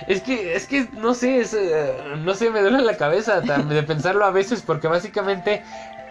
Es 0.06 0.20
que, 0.22 0.54
es 0.54 0.66
que, 0.66 0.88
no 0.92 1.14
sé, 1.14 1.40
eh, 1.40 1.94
no 2.18 2.34
sé, 2.34 2.50
me 2.50 2.60
duele 2.60 2.82
la 2.82 2.96
cabeza 2.96 3.40
de 3.40 3.82
pensarlo 3.86 4.24
a 4.24 4.30
veces 4.30 4.62
porque 4.62 4.88
básicamente, 4.88 5.62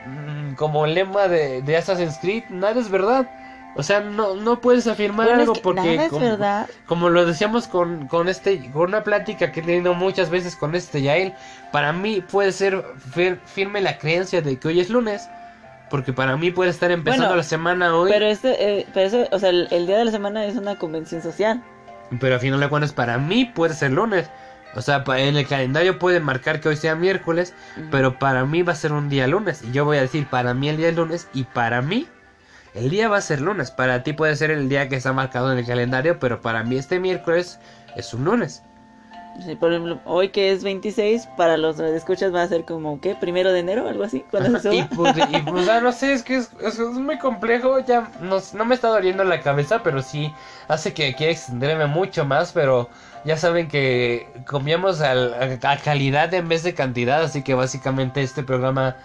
mm, 0.05 0.55
como 0.55 0.85
lema 0.85 1.27
de, 1.27 1.61
de 1.61 1.77
Assassin's 1.77 2.17
Creed, 2.19 2.43
nada 2.49 2.79
es 2.79 2.89
verdad. 2.89 3.29
O 3.75 3.81
sea, 3.81 4.01
no, 4.01 4.35
no 4.35 4.61
puedes 4.61 4.85
afirmar 4.85 5.29
algo 5.29 5.53
porque 5.53 5.81
nada 5.81 6.05
es 6.05 6.09
como, 6.11 6.21
verdad. 6.21 6.69
como 6.85 7.09
lo 7.09 7.25
decíamos 7.25 7.67
con, 7.67 8.07
con 8.07 8.29
este 8.29 8.71
con 8.71 8.89
una 8.89 9.03
plática 9.03 9.51
que 9.51 9.61
he 9.61 9.63
tenido 9.63 9.95
muchas 9.95 10.29
veces 10.29 10.55
con 10.55 10.75
este 10.75 11.01
Yael, 11.01 11.33
para 11.71 11.91
mí 11.91 12.21
puede 12.21 12.51
ser 12.51 12.85
firme 13.45 13.81
la 13.81 13.97
creencia 13.97 14.43
de 14.43 14.59
que 14.59 14.67
hoy 14.67 14.79
es 14.79 14.91
lunes, 14.91 15.27
porque 15.89 16.13
para 16.13 16.37
mí 16.37 16.51
puede 16.51 16.69
estar 16.69 16.91
empezando 16.91 17.35
la 17.35 17.41
semana 17.41 17.95
hoy. 17.95 18.11
Pero 18.11 18.27
este 18.27 18.79
eh, 18.79 18.87
pero 18.93 19.07
eso, 19.07 19.27
o 19.31 19.39
sea, 19.39 19.49
el, 19.49 19.67
el, 19.71 19.87
día 19.87 19.97
de 19.97 20.05
la 20.05 20.11
semana 20.11 20.45
es 20.45 20.55
una 20.55 20.77
convención 20.77 21.23
social. 21.23 21.63
Pero 22.19 22.35
al 22.35 22.41
final 22.41 22.59
de 22.59 22.69
cuentas 22.69 22.93
para 22.93 23.17
mí 23.17 23.45
puede 23.45 23.73
ser 23.73 23.91
lunes. 23.91 24.29
O 24.75 24.81
sea, 24.81 25.03
en 25.07 25.35
el 25.35 25.47
calendario 25.47 25.99
puede 25.99 26.19
marcar 26.19 26.59
que 26.59 26.69
hoy 26.69 26.75
sea 26.75 26.95
miércoles, 26.95 27.53
pero 27.91 28.17
para 28.17 28.45
mí 28.45 28.63
va 28.63 28.73
a 28.73 28.75
ser 28.75 28.91
un 28.91 29.07
día 29.07 29.27
lunes. 29.27 29.61
Y 29.63 29.71
yo 29.71 29.85
voy 29.85 29.97
a 29.97 30.01
decir 30.01 30.25
para 30.27 30.53
mí 30.53 30.69
el 30.69 30.77
día 30.77 30.89
es 30.89 30.95
lunes 30.95 31.27
y 31.33 31.43
para 31.43 31.81
mí 31.81 32.07
el 32.73 32.89
día 32.89 33.07
va 33.07 33.17
a 33.17 33.21
ser 33.21 33.39
lunes. 33.41 33.69
Para 33.69 34.03
ti 34.03 34.13
puede 34.13 34.35
ser 34.35 34.49
el 34.49 34.69
día 34.69 34.89
que 34.89 34.95
está 34.95 35.13
marcado 35.13 35.51
en 35.51 35.59
el 35.59 35.65
calendario, 35.65 36.19
pero 36.19 36.41
para 36.41 36.63
mí 36.63 36.77
este 36.77 36.99
miércoles 36.99 37.59
es 37.95 38.13
un 38.13 38.25
lunes. 38.25 38.63
Sí, 39.39 39.55
por 39.55 39.71
ejemplo, 39.71 39.99
hoy 40.05 40.29
que 40.29 40.51
es 40.51 40.63
26, 40.63 41.27
para 41.35 41.57
los 41.57 41.79
escuchas 41.79 42.33
va 42.33 42.43
a 42.43 42.47
ser 42.47 42.65
como, 42.65 43.01
¿qué? 43.01 43.15
¿Primero 43.15 43.51
de 43.51 43.59
enero? 43.59 43.87
Algo 43.87 44.03
así, 44.03 44.23
cuando 44.29 44.59
se 44.59 44.75
y, 44.75 44.83
pues, 44.83 45.15
y 45.17 45.37
pues, 45.39 45.81
no 45.81 45.91
sé, 45.91 46.13
es 46.13 46.23
que 46.23 46.35
es, 46.35 46.51
es, 46.61 46.79
muy 46.79 47.17
complejo, 47.17 47.79
ya 47.79 48.11
no, 48.21 48.37
no, 48.53 48.65
me 48.65 48.75
está 48.75 48.89
doliendo 48.89 49.23
la 49.23 49.41
cabeza, 49.41 49.81
pero 49.83 50.01
sí 50.01 50.31
hace 50.67 50.93
que 50.93 51.15
quiera 51.15 51.31
extenderme 51.31 51.87
mucho 51.87 52.25
más, 52.25 52.51
pero 52.51 52.89
ya 53.25 53.35
saben 53.35 53.67
que 53.67 54.29
comíamos 54.45 55.01
a, 55.01 55.15
calidad 55.83 56.31
en 56.33 56.47
vez 56.47 56.61
de 56.63 56.75
cantidad, 56.75 57.23
así 57.23 57.41
que 57.41 57.55
básicamente 57.55 58.21
este 58.21 58.43
programa, 58.43 58.95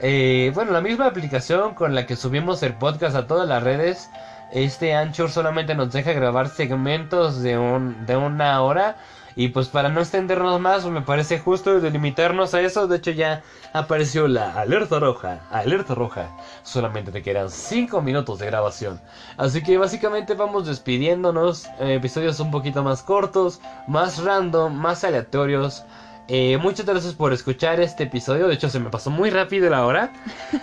eh, 0.00 0.50
bueno, 0.54 0.72
la 0.72 0.80
misma 0.80 1.06
aplicación 1.06 1.74
con 1.74 1.94
la 1.94 2.06
que 2.06 2.16
subimos 2.16 2.62
el 2.62 2.72
podcast 2.74 3.16
a 3.16 3.26
todas 3.26 3.46
las 3.46 3.62
redes, 3.62 4.08
este 4.50 4.94
Anchor 4.94 5.30
solamente 5.30 5.74
nos 5.74 5.92
deja 5.92 6.12
grabar 6.12 6.48
segmentos 6.48 7.42
de, 7.42 7.58
un, 7.58 8.06
de 8.06 8.16
una 8.16 8.62
hora 8.62 8.96
y 9.36 9.48
pues 9.48 9.68
para 9.68 9.88
no 9.88 10.00
extendernos 10.00 10.60
más, 10.60 10.84
me 10.86 11.02
parece 11.02 11.38
justo 11.38 11.80
delimitarnos 11.80 12.54
a 12.54 12.60
eso. 12.60 12.86
De 12.86 12.98
hecho, 12.98 13.10
ya 13.10 13.42
apareció 13.72 14.28
la 14.28 14.54
alerta 14.54 15.00
roja. 15.00 15.40
Alerta 15.50 15.94
roja. 15.94 16.36
Solamente 16.62 17.10
te 17.10 17.22
quedan 17.22 17.50
5 17.50 18.00
minutos 18.00 18.38
de 18.38 18.46
grabación. 18.46 19.00
Así 19.36 19.62
que 19.62 19.76
básicamente 19.76 20.34
vamos 20.34 20.66
despidiéndonos. 20.66 21.66
Episodios 21.80 22.38
un 22.38 22.52
poquito 22.52 22.84
más 22.84 23.02
cortos, 23.02 23.60
más 23.88 24.22
random, 24.22 24.72
más 24.72 25.02
aleatorios. 25.02 25.84
Eh, 26.28 26.56
muchas 26.56 26.86
gracias 26.86 27.14
por 27.14 27.32
escuchar 27.32 27.80
este 27.80 28.04
episodio. 28.04 28.46
De 28.46 28.54
hecho, 28.54 28.70
se 28.70 28.78
me 28.78 28.88
pasó 28.88 29.10
muy 29.10 29.30
rápido 29.30 29.68
la 29.68 29.84
hora. 29.84 30.12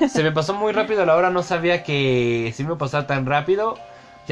Se 0.10 0.24
me 0.24 0.32
pasó 0.32 0.54
muy 0.54 0.72
rápido 0.72 1.06
la 1.06 1.16
hora. 1.18 1.30
No 1.30 1.44
sabía 1.44 1.84
que 1.84 2.54
se 2.56 2.64
me 2.64 2.68
iba 2.68 2.76
a 2.76 2.80
pasar 2.80 3.06
tan 3.06 3.26
rápido 3.26 3.76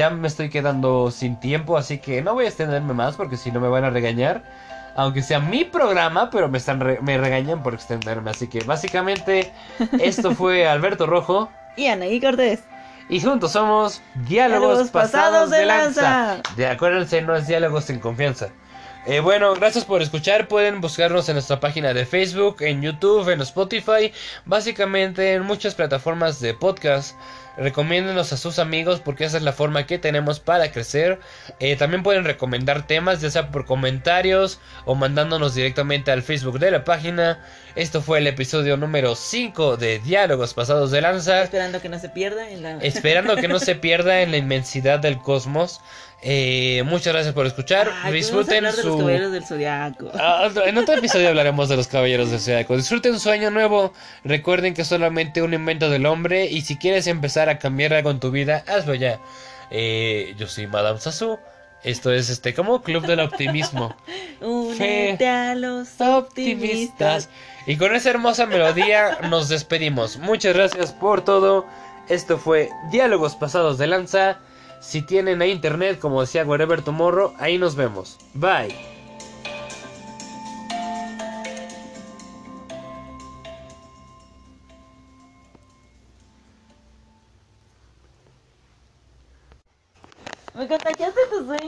ya 0.00 0.08
me 0.08 0.28
estoy 0.28 0.48
quedando 0.48 1.10
sin 1.10 1.38
tiempo, 1.38 1.76
así 1.76 1.98
que 1.98 2.22
no 2.22 2.32
voy 2.32 2.46
a 2.46 2.48
extenderme 2.48 2.94
más 2.94 3.16
porque 3.16 3.36
si 3.36 3.52
no 3.52 3.60
me 3.60 3.68
van 3.68 3.84
a 3.84 3.90
regañar. 3.90 4.42
Aunque 4.96 5.22
sea 5.22 5.40
mi 5.40 5.64
programa, 5.64 6.30
pero 6.30 6.48
me, 6.48 6.56
están 6.56 6.78
me 7.02 7.18
regañan 7.18 7.62
por 7.62 7.74
extenderme. 7.74 8.30
Así 8.30 8.48
que 8.48 8.60
básicamente 8.60 9.52
esto 10.00 10.34
fue 10.34 10.66
Alberto 10.66 11.04
Rojo 11.04 11.50
y 11.76 11.88
Anaí 11.88 12.18
Cortés. 12.18 12.60
Y 13.10 13.20
juntos 13.20 13.52
somos 13.52 14.00
Diálogos, 14.26 14.88
pasados, 14.88 15.50
de 15.50 15.66
lanza. 15.66 16.40
De 16.56 16.66
acuérdense, 16.66 17.20
no 17.20 17.36
es 17.36 17.46
diálogos 17.46 17.84
sin 17.84 17.98
confianza. 17.98 18.48
Eh, 19.06 19.20
bueno, 19.20 19.54
gracias 19.54 19.84
por 19.84 20.00
escuchar. 20.00 20.48
Pueden 20.48 20.80
buscarnos 20.80 21.28
en 21.28 21.34
nuestra 21.34 21.60
página 21.60 21.92
de 21.92 22.06
Facebook, 22.06 22.62
en 22.62 22.80
YouTube, 22.80 23.28
en 23.28 23.42
Spotify, 23.42 24.12
básicamente 24.46 25.34
en 25.34 25.42
muchas 25.42 25.74
plataformas 25.74 26.40
de 26.40 26.54
podcast. 26.54 27.16
Recomiéndenos 27.56 28.32
a 28.32 28.36
sus 28.36 28.58
amigos 28.58 29.00
porque 29.00 29.24
esa 29.24 29.36
es 29.36 29.42
la 29.42 29.52
forma 29.52 29.86
que 29.86 29.98
tenemos 29.98 30.40
para 30.40 30.72
crecer. 30.72 31.18
Eh, 31.58 31.76
también 31.76 32.02
pueden 32.02 32.24
recomendar 32.24 32.86
temas, 32.86 33.20
ya 33.20 33.30
sea 33.30 33.50
por 33.50 33.66
comentarios 33.66 34.60
o 34.84 34.94
mandándonos 34.94 35.54
directamente 35.54 36.10
al 36.10 36.22
Facebook 36.22 36.58
de 36.58 36.70
la 36.70 36.84
página. 36.84 37.44
Esto 37.74 38.02
fue 38.02 38.18
el 38.18 38.26
episodio 38.26 38.76
número 38.76 39.14
5 39.14 39.76
de 39.76 39.98
Diálogos 40.00 40.54
Pasados 40.54 40.90
de 40.90 41.00
Lanza. 41.00 41.42
Esperando 41.42 41.80
que 41.80 41.88
no 41.88 41.98
se 41.98 42.08
pierda 42.08 42.50
en 42.50 42.62
la... 42.62 42.78
Esperando 42.78 43.36
que 43.36 43.48
no 43.48 43.58
se 43.58 43.74
pierda 43.74 44.22
en 44.22 44.30
la 44.30 44.36
inmensidad 44.36 44.98
del 44.98 45.18
cosmos. 45.18 45.80
Eh, 46.22 46.82
muchas 46.84 47.14
gracias 47.14 47.34
por 47.34 47.46
escuchar. 47.46 47.90
Disfruten 48.12 48.70
su. 48.72 48.76
De 48.76 48.84
los 48.84 48.96
caballeros 48.96 49.32
del 49.32 49.44
Zodiaco. 49.44 50.10
Ah, 50.14 50.50
en 50.66 50.76
otro 50.76 50.94
episodio 50.94 51.28
hablaremos 51.28 51.68
de 51.68 51.76
los 51.76 51.88
caballeros 51.88 52.30
del 52.30 52.40
Zodiaco. 52.40 52.76
Disfruten 52.76 53.18
su 53.18 53.30
año 53.30 53.50
nuevo. 53.50 53.92
Recuerden 54.24 54.74
que 54.74 54.82
es 54.82 54.88
solamente 54.88 55.42
un 55.42 55.54
invento 55.54 55.88
del 55.88 56.06
hombre. 56.06 56.46
Y 56.46 56.60
si 56.62 56.76
quieres 56.76 57.06
empezar 57.06 57.48
a 57.48 57.58
cambiar 57.58 57.94
algo 57.94 58.10
en 58.10 58.20
tu 58.20 58.30
vida, 58.30 58.64
hazlo 58.66 58.94
ya. 58.94 59.20
Eh, 59.70 60.34
yo 60.36 60.46
soy 60.46 60.66
Madame 60.66 61.00
Sasu. 61.00 61.38
Esto 61.82 62.12
es 62.12 62.28
este 62.28 62.52
como 62.52 62.82
Club 62.82 63.06
del 63.06 63.20
Optimismo. 63.20 63.96
Únete 64.42 65.26
a 65.26 65.54
los 65.54 65.98
optimistas. 66.00 67.30
Y 67.66 67.76
con 67.76 67.94
esa 67.94 68.10
hermosa 68.10 68.44
melodía 68.44 69.18
nos 69.30 69.48
despedimos. 69.48 70.18
Muchas 70.18 70.54
gracias 70.54 70.92
por 70.92 71.24
todo. 71.24 71.64
Esto 72.08 72.36
fue 72.36 72.68
Diálogos 72.90 73.36
Pasados 73.36 73.78
de 73.78 73.86
Lanza. 73.86 74.40
Si 74.80 75.02
tienen 75.02 75.42
a 75.42 75.46
internet, 75.46 75.98
como 76.00 76.22
decía 76.22 76.44
Wherever 76.44 76.80
Tomorrow, 76.82 77.34
ahí 77.38 77.58
nos 77.58 77.76
vemos. 77.76 78.18
Bye. 78.32 78.74
Me 90.54 90.66
contagiaste 90.66 91.20
tu 91.30 91.44
sueño. 91.44 91.60